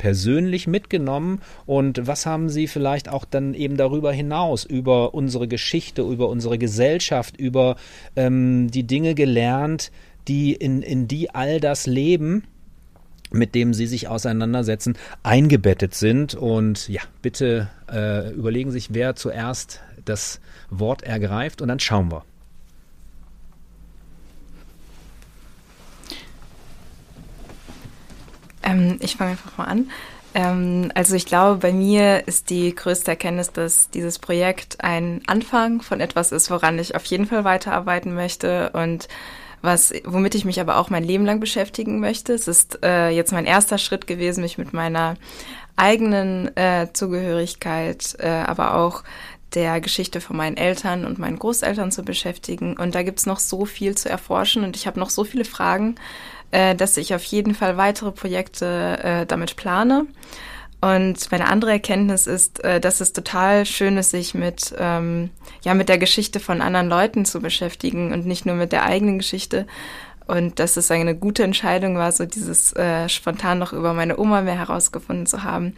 persönlich 0.00 0.66
mitgenommen 0.66 1.42
und 1.66 2.06
was 2.06 2.24
haben 2.24 2.48
Sie 2.48 2.68
vielleicht 2.68 3.10
auch 3.10 3.26
dann 3.26 3.52
eben 3.52 3.76
darüber 3.76 4.12
hinaus, 4.12 4.64
über 4.64 5.12
unsere 5.12 5.46
Geschichte, 5.46 6.00
über 6.00 6.30
unsere 6.30 6.56
Gesellschaft, 6.56 7.36
über 7.36 7.76
ähm, 8.16 8.70
die 8.70 8.84
Dinge 8.84 9.14
gelernt, 9.14 9.92
die 10.26 10.54
in, 10.54 10.80
in 10.80 11.06
die 11.06 11.34
all 11.34 11.60
das 11.60 11.86
Leben, 11.86 12.44
mit 13.30 13.54
dem 13.54 13.74
Sie 13.74 13.86
sich 13.86 14.08
auseinandersetzen, 14.08 14.96
eingebettet 15.22 15.94
sind. 15.94 16.34
Und 16.34 16.88
ja, 16.88 17.02
bitte 17.20 17.68
äh, 17.92 18.32
überlegen 18.32 18.70
sich, 18.70 18.94
wer 18.94 19.16
zuerst 19.16 19.82
das 20.06 20.40
Wort 20.70 21.02
ergreift 21.02 21.60
und 21.60 21.68
dann 21.68 21.78
schauen 21.78 22.10
wir. 22.10 22.24
Ähm, 28.70 28.98
ich 29.00 29.16
fange 29.16 29.32
einfach 29.32 29.56
mal 29.58 29.64
an. 29.64 29.90
Ähm, 30.34 30.92
also 30.94 31.14
ich 31.16 31.26
glaube, 31.26 31.58
bei 31.58 31.72
mir 31.72 32.26
ist 32.26 32.50
die 32.50 32.74
größte 32.74 33.10
Erkenntnis, 33.10 33.52
dass 33.52 33.90
dieses 33.90 34.18
Projekt 34.18 34.82
ein 34.82 35.22
Anfang 35.26 35.82
von 35.82 36.00
etwas 36.00 36.32
ist, 36.32 36.50
woran 36.50 36.78
ich 36.78 36.94
auf 36.94 37.04
jeden 37.06 37.26
Fall 37.26 37.44
weiterarbeiten 37.44 38.14
möchte 38.14 38.70
und 38.70 39.08
was, 39.62 39.92
womit 40.04 40.34
ich 40.34 40.44
mich 40.44 40.60
aber 40.60 40.78
auch 40.78 40.88
mein 40.88 41.04
Leben 41.04 41.26
lang 41.26 41.40
beschäftigen 41.40 42.00
möchte. 42.00 42.32
Es 42.32 42.48
ist 42.48 42.82
äh, 42.82 43.10
jetzt 43.10 43.32
mein 43.32 43.44
erster 43.44 43.76
Schritt 43.76 44.06
gewesen, 44.06 44.42
mich 44.42 44.56
mit 44.56 44.72
meiner 44.72 45.16
eigenen 45.76 46.56
äh, 46.56 46.88
Zugehörigkeit, 46.92 48.16
äh, 48.20 48.28
aber 48.28 48.76
auch 48.76 49.02
der 49.54 49.80
Geschichte 49.80 50.20
von 50.20 50.36
meinen 50.36 50.56
Eltern 50.56 51.04
und 51.04 51.18
meinen 51.18 51.38
Großeltern 51.38 51.90
zu 51.90 52.04
beschäftigen. 52.04 52.76
Und 52.76 52.94
da 52.94 53.02
gibt's 53.02 53.26
noch 53.26 53.40
so 53.40 53.66
viel 53.66 53.96
zu 53.96 54.08
erforschen 54.08 54.64
und 54.64 54.76
ich 54.76 54.86
habe 54.86 55.00
noch 55.00 55.10
so 55.10 55.24
viele 55.24 55.44
Fragen, 55.44 55.96
äh, 56.50 56.74
dass 56.74 56.96
ich 56.96 57.14
auf 57.14 57.24
jeden 57.24 57.54
Fall 57.54 57.76
weitere 57.76 58.12
Projekte 58.12 58.98
äh, 59.02 59.26
damit 59.26 59.56
plane. 59.56 60.06
Und 60.80 61.30
meine 61.30 61.46
andere 61.48 61.72
Erkenntnis 61.72 62.26
ist, 62.26 62.64
äh, 62.64 62.80
dass 62.80 63.00
es 63.00 63.12
total 63.12 63.66
schön 63.66 63.98
ist, 63.98 64.10
sich 64.10 64.34
mit, 64.34 64.74
ähm, 64.78 65.30
ja, 65.62 65.74
mit 65.74 65.90
der 65.90 65.98
Geschichte 65.98 66.40
von 66.40 66.62
anderen 66.62 66.88
Leuten 66.88 67.26
zu 67.26 67.40
beschäftigen 67.40 68.12
und 68.12 68.24
nicht 68.26 68.46
nur 68.46 68.54
mit 68.54 68.72
der 68.72 68.84
eigenen 68.84 69.18
Geschichte. 69.18 69.66
Und 70.26 70.58
dass 70.58 70.76
es 70.76 70.90
eine 70.90 71.16
gute 71.16 71.42
Entscheidung 71.42 71.96
war, 71.96 72.12
so 72.12 72.24
dieses 72.24 72.72
äh, 72.76 73.08
spontan 73.08 73.58
noch 73.58 73.72
über 73.72 73.92
meine 73.92 74.16
Oma 74.16 74.42
mehr 74.42 74.56
herausgefunden 74.56 75.26
zu 75.26 75.42
haben. 75.42 75.74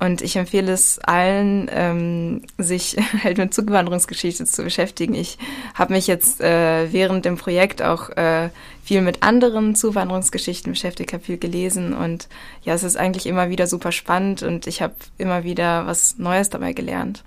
Und 0.00 0.22
ich 0.22 0.36
empfehle 0.36 0.72
es 0.72 0.98
allen, 0.98 1.68
ähm, 1.70 2.42
sich 2.56 2.96
halt 3.22 3.36
mit 3.36 3.52
Zugewanderungsgeschichte 3.52 4.46
zu 4.46 4.64
beschäftigen. 4.64 5.14
Ich 5.14 5.36
habe 5.74 5.92
mich 5.92 6.06
jetzt 6.06 6.40
äh, 6.40 6.90
während 6.90 7.26
dem 7.26 7.36
Projekt 7.36 7.82
auch 7.82 8.08
äh, 8.10 8.48
viel 8.82 9.02
mit 9.02 9.22
anderen 9.22 9.74
Zuwanderungsgeschichten 9.74 10.72
beschäftigt, 10.72 11.12
habe 11.12 11.22
viel 11.22 11.36
gelesen 11.36 11.92
und 11.92 12.28
ja, 12.62 12.72
es 12.72 12.82
ist 12.82 12.96
eigentlich 12.96 13.26
immer 13.26 13.50
wieder 13.50 13.66
super 13.66 13.92
spannend 13.92 14.42
und 14.42 14.66
ich 14.66 14.80
habe 14.80 14.94
immer 15.18 15.44
wieder 15.44 15.86
was 15.86 16.18
Neues 16.18 16.48
dabei 16.48 16.72
gelernt. 16.72 17.22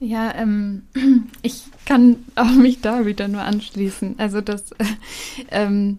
Ja, 0.00 0.32
ähm, 0.34 0.82
ich 1.42 1.64
kann 1.86 2.24
auch 2.36 2.50
mich 2.50 2.80
da 2.82 3.06
wieder 3.06 3.26
nur 3.26 3.42
anschließen. 3.42 4.16
Also 4.18 4.42
das, 4.42 4.70
äh, 4.72 4.84
ähm, 5.50 5.98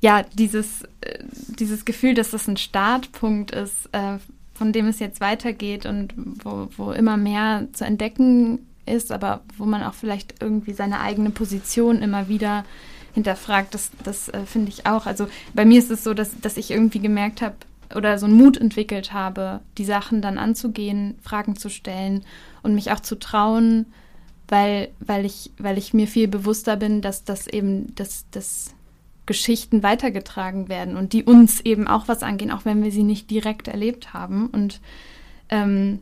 ja, 0.00 0.22
dieses, 0.34 0.82
äh, 1.00 1.18
dieses 1.58 1.84
Gefühl, 1.84 2.14
dass 2.14 2.30
das 2.30 2.48
ein 2.48 2.56
Startpunkt 2.56 3.50
ist, 3.50 3.88
äh, 3.92 4.18
von 4.54 4.72
dem 4.72 4.86
es 4.86 4.98
jetzt 4.98 5.20
weitergeht 5.20 5.86
und 5.86 6.14
wo, 6.16 6.68
wo 6.76 6.92
immer 6.92 7.16
mehr 7.16 7.68
zu 7.72 7.84
entdecken 7.84 8.66
ist, 8.86 9.12
aber 9.12 9.42
wo 9.56 9.64
man 9.64 9.82
auch 9.82 9.94
vielleicht 9.94 10.42
irgendwie 10.42 10.72
seine 10.72 11.00
eigene 11.00 11.30
Position 11.30 12.02
immer 12.02 12.28
wieder 12.28 12.64
hinterfragt, 13.14 13.74
das, 13.74 13.90
das 14.04 14.28
äh, 14.28 14.46
finde 14.46 14.70
ich 14.70 14.86
auch. 14.86 15.06
Also 15.06 15.28
bei 15.54 15.64
mir 15.64 15.78
ist 15.78 15.90
es 15.90 16.04
so, 16.04 16.14
dass, 16.14 16.40
dass 16.40 16.56
ich 16.56 16.70
irgendwie 16.70 17.00
gemerkt 17.00 17.42
habe 17.42 17.56
oder 17.94 18.18
so 18.18 18.26
einen 18.26 18.36
Mut 18.36 18.56
entwickelt 18.56 19.12
habe, 19.12 19.60
die 19.78 19.84
Sachen 19.84 20.22
dann 20.22 20.38
anzugehen, 20.38 21.18
Fragen 21.22 21.56
zu 21.56 21.70
stellen 21.70 22.24
und 22.62 22.74
mich 22.74 22.92
auch 22.92 23.00
zu 23.00 23.18
trauen, 23.18 23.86
weil, 24.48 24.88
weil, 25.00 25.24
ich, 25.24 25.52
weil 25.58 25.78
ich 25.78 25.94
mir 25.94 26.06
viel 26.06 26.28
bewusster 26.28 26.76
bin, 26.76 27.00
dass 27.00 27.24
das 27.24 27.46
eben, 27.46 27.94
dass, 27.94 28.26
dass 28.30 28.74
Geschichten 29.28 29.84
weitergetragen 29.84 30.68
werden 30.68 30.96
und 30.96 31.12
die 31.12 31.22
uns 31.22 31.60
eben 31.60 31.86
auch 31.86 32.08
was 32.08 32.24
angehen, 32.24 32.50
auch 32.50 32.64
wenn 32.64 32.82
wir 32.82 32.90
sie 32.90 33.04
nicht 33.04 33.30
direkt 33.30 33.68
erlebt 33.68 34.14
haben. 34.14 34.48
Und 34.48 34.80
ähm, 35.50 36.00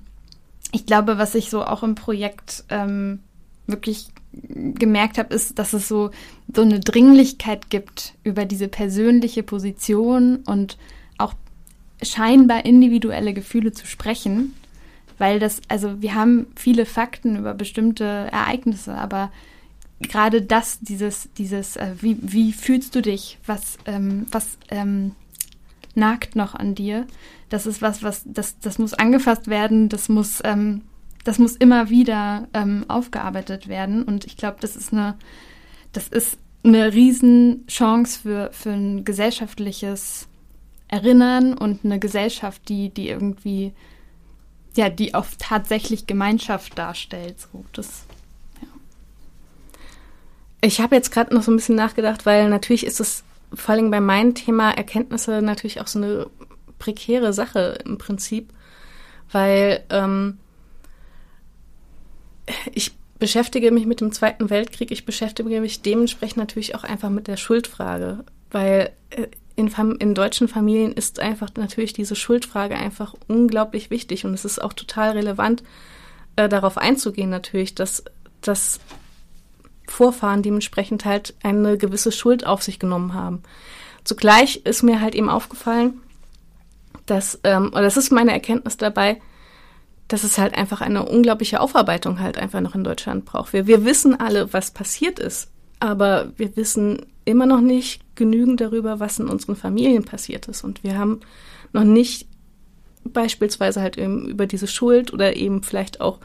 ich 0.73 0.87
glaube, 0.87 1.19
was 1.19 1.35
ich 1.35 1.51
so 1.51 1.65
auch 1.65 1.83
im 1.83 1.97
Projekt 1.97 2.65
ähm, 2.71 3.19
wirklich 3.67 4.09
gemerkt 4.33 5.19
habe, 5.19 5.35
ist, 5.35 5.59
dass 5.59 5.73
es 5.73 5.89
so, 5.89 6.11
so 6.55 6.63
eine 6.63 6.79
Dringlichkeit 6.79 7.69
gibt 7.69 8.15
über 8.23 8.45
diese 8.45 8.69
persönliche 8.69 9.43
Position 9.43 10.37
und 10.47 10.79
auch 11.19 11.35
scheinbar 12.03 12.65
individuelle 12.65 13.35
Gefühle 13.35 13.73
zu 13.73 13.87
sprechen, 13.87 14.55
weil 15.19 15.41
das, 15.41 15.63
also 15.69 16.01
wir 16.01 16.15
haben 16.15 16.47
viele 16.55 16.87
Fakten 16.87 17.37
über 17.37 17.55
bestimmte 17.55 18.05
Ereignisse, 18.05 18.95
aber 18.95 19.33
gerade 20.01 20.43
das, 20.43 20.81
dieses, 20.81 21.29
dieses, 21.39 21.77
äh, 21.77 21.95
wie, 22.01 22.19
wie 22.21 22.53
fühlst 22.53 22.95
du 22.95 23.03
dich, 23.03 23.39
was, 23.47 23.79
ähm, 23.87 24.27
was 24.31 24.59
ähm, 24.69 25.13
nagt 25.95 26.37
noch 26.37 26.55
an 26.55 26.75
dir, 26.75 27.07
das 27.49 27.67
ist 27.67 27.81
was, 27.81 28.03
was, 28.03 28.23
das, 28.25 28.59
das 28.59 28.79
muss 28.79 28.95
angefasst 28.95 29.49
werden, 29.49 29.89
das 29.89 30.09
muss, 30.09 30.41
ähm, 30.45 30.83
das 31.25 31.39
muss 31.39 31.57
immer 31.57 31.91
wieder 31.91 32.49
ähm, 32.55 32.85
aufgearbeitet 32.89 33.69
werden. 33.69 34.03
Und 34.03 34.27
ich 34.27 34.37
glaube, 34.37 34.59
das 34.61 34.77
ist 34.77 34.93
eine, 34.93 35.17
das 35.93 36.09
ist 36.09 36.39
eine 36.63 36.93
Riesenchance 36.93 38.21
für, 38.21 38.51
für 38.53 38.71
ein 38.71 39.05
gesellschaftliches 39.05 40.29
Erinnern 40.89 41.55
und 41.55 41.85
eine 41.85 41.99
Gesellschaft, 41.99 42.69
die, 42.69 42.91
die 42.91 43.09
irgendwie, 43.09 43.73
ja, 44.77 44.89
die 44.89 45.15
auch 45.15 45.27
tatsächlich 45.39 46.07
Gemeinschaft 46.07 46.79
darstellt. 46.79 47.41
So, 47.41 47.65
das 47.73 48.07
ich 50.61 50.81
habe 50.81 50.97
jetzt 50.97 51.13
gerade 51.13 51.35
noch 51.35 51.43
so 51.43 51.53
ein 51.53 51.57
bisschen 51.57 51.77
nachgedacht, 51.77 52.27
weil 52.27 52.49
natürlich 52.49 52.87
ist 52.87 53.01
es 53.01 53.25
vor 53.55 53.75
allem 53.75 53.91
bei 53.91 54.01
meinem 54.01 54.35
Thema 54.35 54.71
Erkenntnisse 54.71 55.43
natürlich 55.43 55.81
auch 55.81 55.87
so 55.87 55.99
eine 55.99 56.27
prekäre 56.79 57.33
Sache 57.33 57.79
im 57.85 57.99
Prinzip, 57.99 58.53
weil 59.31 59.85
ähm, 59.91 60.39
ich 62.73 62.93
beschäftige 63.19 63.71
mich 63.71 63.87
mit 63.87 64.01
dem 64.01 64.13
Zweiten 64.13 64.51
Weltkrieg, 64.51 64.91
ich 64.91 65.07
beschäftige 65.07 65.61
mich 65.61 65.83
dementsprechend 65.83 66.37
natürlich 66.37 66.75
auch 66.75 66.85
einfach 66.85 67.11
mit 67.11 67.29
der 67.29 67.37
Schuldfrage, 67.37 68.25
weil 68.51 68.91
äh, 69.11 69.27
in, 69.57 69.69
in 69.99 70.15
deutschen 70.15 70.49
Familien 70.49 70.93
ist 70.93 71.19
einfach 71.19 71.49
natürlich 71.57 71.95
diese 71.95 72.15
Schuldfrage 72.15 72.77
einfach 72.77 73.15
unglaublich 73.27 73.91
wichtig 73.91 74.27
und 74.27 74.35
es 74.35 74.45
ist 74.45 74.61
auch 74.61 74.75
total 74.75 75.13
relevant, 75.13 75.63
äh, 76.37 76.49
darauf 76.49 76.77
einzugehen 76.77 77.31
natürlich, 77.31 77.75
dass, 77.75 78.05
dass 78.43 78.81
Vorfahren 79.87 80.43
dementsprechend 80.43 81.05
halt 81.05 81.35
eine 81.43 81.79
gewisse 81.79 82.13
Schuld 82.13 82.47
auf 82.47 82.63
sich 82.63 82.79
genommen 82.79 83.15
haben. 83.15 83.43
Zugleich 84.05 84.63
ist 84.65 84.83
mir 84.83 85.01
halt 85.01 85.15
eben 85.15 85.29
aufgefallen, 85.29 86.01
dass, 87.07 87.39
ähm, 87.45 87.69
oder 87.69 87.83
das 87.83 87.97
ist 87.97 88.13
meine 88.13 88.33
Erkenntnis 88.33 88.77
dabei, 88.77 89.21
dass 90.09 90.23
es 90.23 90.39
halt 90.39 90.57
einfach 90.57 90.81
eine 90.81 91.05
unglaubliche 91.05 91.61
Aufarbeitung 91.61 92.21
halt 92.21 92.39
einfach 92.39 92.61
noch 92.61 92.75
in 92.75 92.85
Deutschland 92.85 93.25
braucht. 93.25 93.53
Wir, 93.53 93.67
wir 93.67 93.85
wissen 93.85 94.19
alle, 94.19 94.53
was 94.53 94.71
passiert 94.71 95.19
ist, 95.19 95.51
aber 95.81 96.33
wir 96.37 96.57
wissen 96.57 97.07
immer 97.25 97.47
noch 97.47 97.61
nicht 97.61 98.03
genügend 98.15 98.61
darüber, 98.61 99.01
was 99.01 99.19
in 99.19 99.29
unseren 99.29 99.57
Familien 99.57 100.05
passiert 100.05 100.47
ist. 100.47 100.63
Und 100.63 100.85
wir 100.85 100.97
haben 100.97 101.21
noch 101.73 101.85
nicht 101.85 102.29
beispielsweise 103.05 103.81
halt 103.81 103.99
eben 103.99 104.27
über 104.29 104.47
diese 104.47 104.67
Schuld 104.67 105.13
oder 105.13 105.37
eben 105.37 105.63
vielleicht 105.63 106.01
auch 106.01 106.19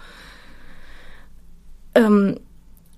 ähm, 1.96 2.40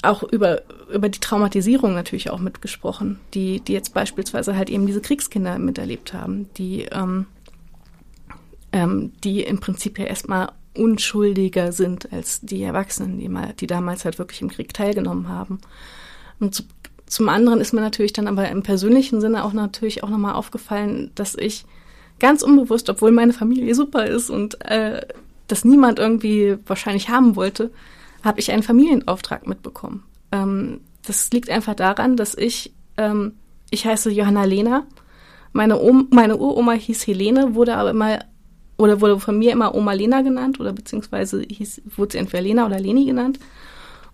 auch 0.03 0.23
über, 0.23 0.61
über 0.91 1.09
die 1.09 1.19
Traumatisierung 1.19 1.93
natürlich 1.93 2.29
auch 2.29 2.39
mitgesprochen, 2.39 3.19
die, 3.33 3.59
die 3.59 3.73
jetzt 3.73 3.93
beispielsweise 3.93 4.55
halt 4.55 4.69
eben 4.69 4.85
diese 4.85 5.01
Kriegskinder 5.01 5.57
miterlebt 5.59 6.13
haben, 6.13 6.49
die, 6.57 6.83
ähm, 6.91 7.25
ähm, 8.71 9.11
die 9.23 9.41
im 9.41 9.59
Prinzip 9.59 9.99
ja 9.99 10.05
erstmal 10.05 10.51
unschuldiger 10.75 11.71
sind 11.71 12.11
als 12.11 12.41
die 12.41 12.63
Erwachsenen, 12.63 13.19
die, 13.19 13.29
mal, 13.29 13.53
die 13.59 13.67
damals 13.67 14.05
halt 14.05 14.19
wirklich 14.19 14.41
im 14.41 14.49
Krieg 14.49 14.73
teilgenommen 14.73 15.29
haben. 15.29 15.59
Und 16.39 16.55
zu, 16.55 16.63
zum 17.05 17.29
anderen 17.29 17.61
ist 17.61 17.73
mir 17.73 17.81
natürlich 17.81 18.13
dann 18.13 18.27
aber 18.27 18.49
im 18.49 18.63
persönlichen 18.63 19.21
Sinne 19.21 19.43
auch 19.43 19.53
natürlich 19.53 20.03
auch 20.03 20.09
nochmal 20.09 20.33
aufgefallen, 20.33 21.11
dass 21.15 21.35
ich 21.35 21.65
ganz 22.19 22.41
unbewusst, 22.41 22.89
obwohl 22.89 23.11
meine 23.11 23.33
Familie 23.33 23.75
super 23.75 24.05
ist 24.07 24.29
und 24.29 24.59
äh, 24.65 25.05
das 25.47 25.65
niemand 25.65 25.99
irgendwie 25.99 26.57
wahrscheinlich 26.65 27.09
haben 27.09 27.35
wollte, 27.35 27.71
habe 28.23 28.39
ich 28.39 28.51
einen 28.51 28.63
Familienauftrag 28.63 29.47
mitbekommen. 29.47 30.03
Ähm, 30.31 30.81
das 31.05 31.31
liegt 31.31 31.49
einfach 31.49 31.75
daran, 31.75 32.15
dass 32.15 32.35
ich, 32.35 32.73
ähm, 32.97 33.33
ich 33.69 33.85
heiße 33.85 34.11
Johanna 34.11 34.45
Lena, 34.45 34.87
meine, 35.51 35.79
meine 36.09 36.37
Uroma 36.37 36.71
hieß 36.73 37.05
Helene, 37.05 37.53
wurde 37.53 37.75
aber 37.75 37.91
immer, 37.91 38.19
oder 38.77 39.01
wurde 39.01 39.19
von 39.19 39.37
mir 39.37 39.51
immer 39.51 39.75
Oma 39.75 39.93
Lena 39.93 40.21
genannt, 40.21 40.59
oder 40.59 40.73
beziehungsweise 40.73 41.41
hieß, 41.41 41.83
wurde 41.95 42.13
sie 42.13 42.17
entweder 42.17 42.41
Lena 42.41 42.65
oder 42.65 42.79
Leni 42.79 43.05
genannt. 43.05 43.39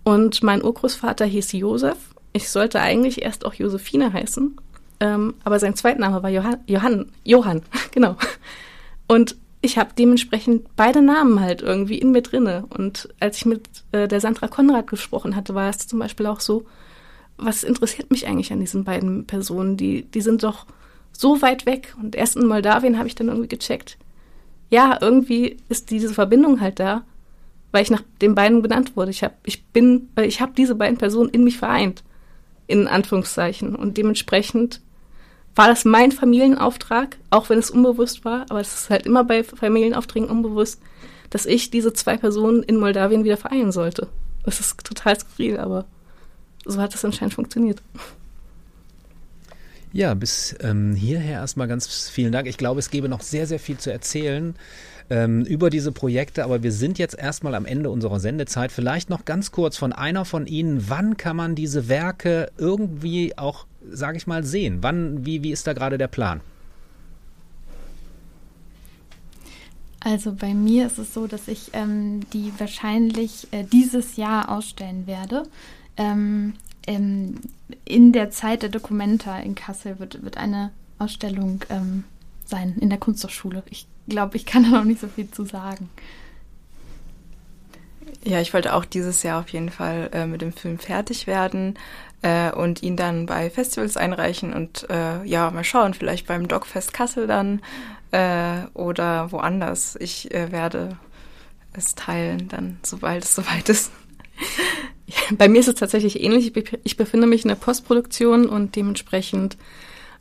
Und 0.04 0.44
mein 0.44 0.64
Urgroßvater 0.64 1.26
hieß 1.26 1.54
Josef. 1.54 1.98
Ich 2.34 2.50
sollte 2.50 2.82
eigentlich 2.82 3.22
erst 3.22 3.46
auch 3.46 3.54
Josephine 3.54 4.12
heißen, 4.12 4.58
ähm, 5.00 5.34
aber 5.44 5.60
sein 5.60 5.76
Zweitname 5.76 6.22
war 6.22 6.30
Johann, 6.30 6.58
Johann, 6.68 7.12
Johann, 7.24 7.62
genau. 7.92 8.18
Und 9.08 9.38
ich 9.62 9.78
habe 9.78 9.92
dementsprechend 9.98 10.76
beide 10.76 11.02
Namen 11.02 11.40
halt 11.40 11.62
irgendwie 11.62 11.98
in 11.98 12.12
mir 12.12 12.22
drinne. 12.22 12.66
Und 12.70 13.10
als 13.20 13.38
ich 13.38 13.46
mit 13.46 13.68
äh, 13.92 14.08
der 14.08 14.22
Sandra 14.22 14.48
Konrad 14.48 14.88
gesprochen 14.88 15.36
hatte, 15.36 15.54
war 15.54 15.70
es 15.70 15.88
zum 15.88 16.00
Beispiel 16.00 16.28
auch 16.28 16.40
so, 16.40 16.66
was 17.38 17.64
interessiert 17.64 18.12
mich 18.12 18.28
eigentlich 18.28 18.54
an 18.54 18.60
diesen 18.60 18.84
beiden 18.84 19.26
Personen? 19.26 19.76
Die, 19.76 20.04
die 20.04 20.22
sind 20.22 20.44
doch 20.44 20.66
so 21.12 21.42
weit 21.42 21.66
weg. 21.66 21.96
Und 22.02 22.16
erst 22.16 22.38
in 22.38 22.48
Moldawien 22.48 22.98
habe 22.98 23.08
ich 23.08 23.16
dann 23.16 23.28
irgendwie 23.28 23.50
gecheckt. 23.50 23.98
Ja, 24.70 24.98
irgendwie 25.02 25.58
ist 25.68 25.92
diese 25.92 26.14
Verbindung 26.14 26.62
halt 26.62 26.80
da, 26.80 27.04
weil 27.72 27.84
ich 27.84 27.92
nach 27.92 28.04
den 28.22 28.36
beiden 28.36 28.62
benannt 28.62 28.96
wurde. 28.96 29.12
Ich 29.12 29.24
habe, 29.24 29.36
ich 29.46 29.66
bin, 29.68 30.10
äh, 30.16 30.26
ich 30.26 30.40
habe 30.40 30.54
diese 30.56 30.76
beiden 30.76 30.98
Personen 30.98 31.30
in 31.30 31.44
mich 31.44 31.58
vereint, 31.58 32.04
in 32.68 32.88
Anführungszeichen. 32.88 33.76
Und 33.76 33.98
dementsprechend 33.98 34.80
war 35.60 35.68
das 35.68 35.84
mein 35.84 36.14
Familienauftrag, 36.14 37.18
auch 37.32 37.50
wenn 37.50 37.60
es 37.60 37.70
unbewusst 37.70 38.24
war, 38.24 38.46
aber 38.48 38.62
es 38.62 38.74
ist 38.74 38.90
halt 38.90 39.06
immer 39.06 39.26
bei 39.26 39.44
Familienaufträgen 39.44 40.30
unbewusst, 40.30 40.80
dass 41.32 41.46
ich 41.46 41.70
diese 41.70 41.92
zwei 41.92 42.16
Personen 42.16 42.64
in 42.64 42.78
Moldawien 42.78 43.26
wieder 43.26 43.36
vereinen 43.36 43.74
sollte. 43.74 44.08
Das 44.46 44.62
ist 44.62 44.82
total 44.86 45.20
skurril, 45.20 45.58
aber 45.58 45.84
so 46.64 46.80
hat 46.80 46.96
es 46.96 47.04
anscheinend 47.04 47.34
funktioniert. 47.34 47.82
Ja, 49.92 50.14
bis 50.14 50.56
ähm, 50.62 50.96
hierher 50.96 51.42
erstmal 51.42 51.68
ganz 51.68 52.08
vielen 52.08 52.32
Dank. 52.32 52.48
Ich 52.48 52.58
glaube, 52.58 52.80
es 52.80 52.90
gäbe 52.90 53.10
noch 53.10 53.20
sehr, 53.20 53.46
sehr 53.46 53.60
viel 53.60 53.78
zu 53.78 53.92
erzählen 53.92 54.56
ähm, 55.10 55.44
über 55.44 55.70
diese 55.70 55.92
Projekte, 55.92 56.46
aber 56.46 56.64
wir 56.64 56.72
sind 56.72 56.98
jetzt 57.00 57.20
erstmal 57.20 57.54
am 57.54 57.66
Ende 57.66 57.90
unserer 57.90 58.22
Sendezeit. 58.22 58.72
Vielleicht 58.72 59.10
noch 59.10 59.26
ganz 59.26 59.52
kurz 59.52 59.76
von 59.76 59.92
einer 59.92 60.24
von 60.24 60.48
Ihnen, 60.48 60.86
wann 60.88 61.18
kann 61.18 61.36
man 61.36 61.56
diese 61.56 61.90
Werke 61.90 62.50
irgendwie 62.58 63.38
auch, 63.38 63.66
sage 63.92 64.18
ich 64.18 64.28
mal, 64.28 64.44
sehen? 64.44 64.80
Wann, 64.82 65.26
wie, 65.26 65.44
wie 65.44 65.52
ist 65.52 65.68
da 65.68 65.74
gerade 65.74 65.98
der 65.98 66.08
Plan? 66.08 66.42
Also 70.02 70.34
bei 70.34 70.54
mir 70.54 70.86
ist 70.86 70.98
es 70.98 71.14
so, 71.14 71.28
dass 71.28 71.48
ich 71.48 71.72
ähm, 71.74 72.22
die 72.32 72.54
wahrscheinlich 72.58 73.48
äh, 73.52 73.64
dieses 73.64 74.16
Jahr 74.16 74.50
ausstellen 74.50 75.08
werde. 75.08 75.44
Ähm, 75.98 76.54
ähm, 76.88 77.36
in 77.84 78.14
der 78.14 78.32
Zeit 78.32 78.62
der 78.62 78.70
Dokumenta 78.70 79.38
in 79.40 79.56
Kassel 79.56 80.00
wird, 80.00 80.24
wird 80.24 80.38
eine 80.38 80.72
Ausstellung 81.00 81.64
ähm, 81.70 82.06
sein, 82.46 82.76
in 82.80 82.90
der 82.90 83.00
Kunsthochschule. 83.00 83.64
Ich 83.70 83.88
glaube, 84.08 84.38
ich 84.38 84.46
kann 84.46 84.64
da 84.70 84.70
noch 84.70 84.86
nicht 84.86 85.02
so 85.02 85.08
viel 85.08 85.30
zu 85.30 85.46
sagen. 85.46 85.90
Ja, 88.24 88.42
ich 88.42 88.54
wollte 88.54 88.74
auch 88.74 88.86
dieses 88.86 89.22
Jahr 89.24 89.40
auf 89.40 89.50
jeden 89.50 89.70
Fall 89.70 90.10
äh, 90.14 90.26
mit 90.26 90.42
dem 90.42 90.52
Film 90.52 90.80
fertig 90.80 91.28
werden 91.28 91.76
äh, 92.22 92.52
und 92.52 92.84
ihn 92.84 92.96
dann 92.96 93.26
bei 93.26 93.50
Festivals 93.50 93.98
einreichen 93.98 94.54
und 94.54 94.90
äh, 94.90 95.24
ja, 95.24 95.52
mal 95.52 95.64
schauen, 95.64 95.94
vielleicht 95.94 96.28
beim 96.28 96.48
Dogfest 96.48 96.94
Kassel 96.94 97.28
dann 97.28 97.62
äh, 98.12 98.66
oder 98.74 99.32
woanders. 99.32 99.96
Ich 100.00 100.34
äh, 100.34 100.52
werde 100.52 100.98
es 101.74 101.96
teilen 101.96 102.48
dann, 102.50 102.80
sobald 102.84 103.24
es 103.24 103.36
soweit 103.36 103.70
ist. 103.70 103.92
Bei 105.32 105.48
mir 105.48 105.60
ist 105.60 105.68
es 105.68 105.76
tatsächlich 105.76 106.22
ähnlich. 106.24 106.54
Ich 106.84 106.98
befinde 106.98 107.28
mich 107.28 107.44
in 107.44 107.50
der 107.50 107.56
Postproduktion 107.56 108.48
und 108.48 108.76
dementsprechend 108.76 109.58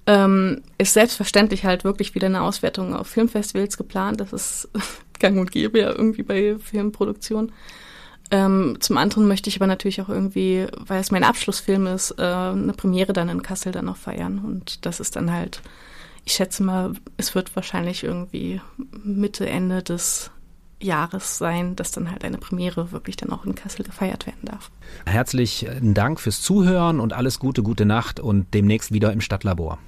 ähm, 0.07 0.63
ist 0.79 0.95
selbstverständlich 0.95 1.65
halt 1.65 1.85
wirklich 1.85 2.15
wieder 2.15 2.27
eine 2.27 2.43
Auswertung 2.43 2.95
auf 2.95 3.09
Filmfestivals 3.09 3.77
geplant. 3.77 4.21
Das 4.21 4.33
ist 4.33 4.69
gang 5.19 5.39
und 5.39 5.53
gäbe 5.53 5.79
ja 5.81 5.91
irgendwie 5.91 6.23
bei 6.23 6.57
Filmproduktion. 6.59 7.53
Ähm, 8.31 8.77
zum 8.81 8.99
anderen 8.99 9.27
möchte 9.27 9.49
ich 9.49 9.57
aber 9.57 9.67
natürlich 9.67 10.03
auch 10.03 10.09
irgendwie, 10.09 10.67
weil 10.77 11.01
es 11.01 11.11
mein 11.11 11.25
Abschlussfilm 11.25 11.87
ist, 11.87 12.13
äh, 12.19 12.23
eine 12.23 12.75
Premiere 12.75 13.13
dann 13.13 13.29
in 13.29 13.43
Kassel 13.43 13.73
dann 13.73 13.87
noch 13.87 13.97
feiern. 13.97 14.39
Und 14.39 14.85
das 14.85 15.01
ist 15.01 15.17
dann 15.17 15.33
halt, 15.33 15.63
ich 16.25 16.35
schätze 16.35 16.63
mal, 16.63 16.93
es 17.17 17.35
wird 17.35 17.55
wahrscheinlich 17.57 18.05
irgendwie 18.05 18.61
Mitte, 19.03 19.49
Ende 19.49 19.83
des 19.83 20.31
Jahres 20.81 21.39
sein, 21.39 21.75
dass 21.75 21.91
dann 21.91 22.11
halt 22.11 22.25
eine 22.25 22.39
Premiere 22.39 22.93
wirklich 22.93 23.17
dann 23.17 23.33
auch 23.33 23.45
in 23.45 23.55
Kassel 23.55 23.85
gefeiert 23.85 24.27
werden 24.27 24.45
darf. 24.45 24.71
Herzlichen 25.07 25.95
Dank 25.95 26.21
fürs 26.21 26.41
Zuhören 26.41 27.01
und 27.01 27.13
alles 27.13 27.39
Gute, 27.39 27.63
gute 27.63 27.85
Nacht 27.85 28.21
und 28.21 28.53
demnächst 28.55 28.93
wieder 28.93 29.13
im 29.13 29.21
Stadtlabor. 29.21 29.79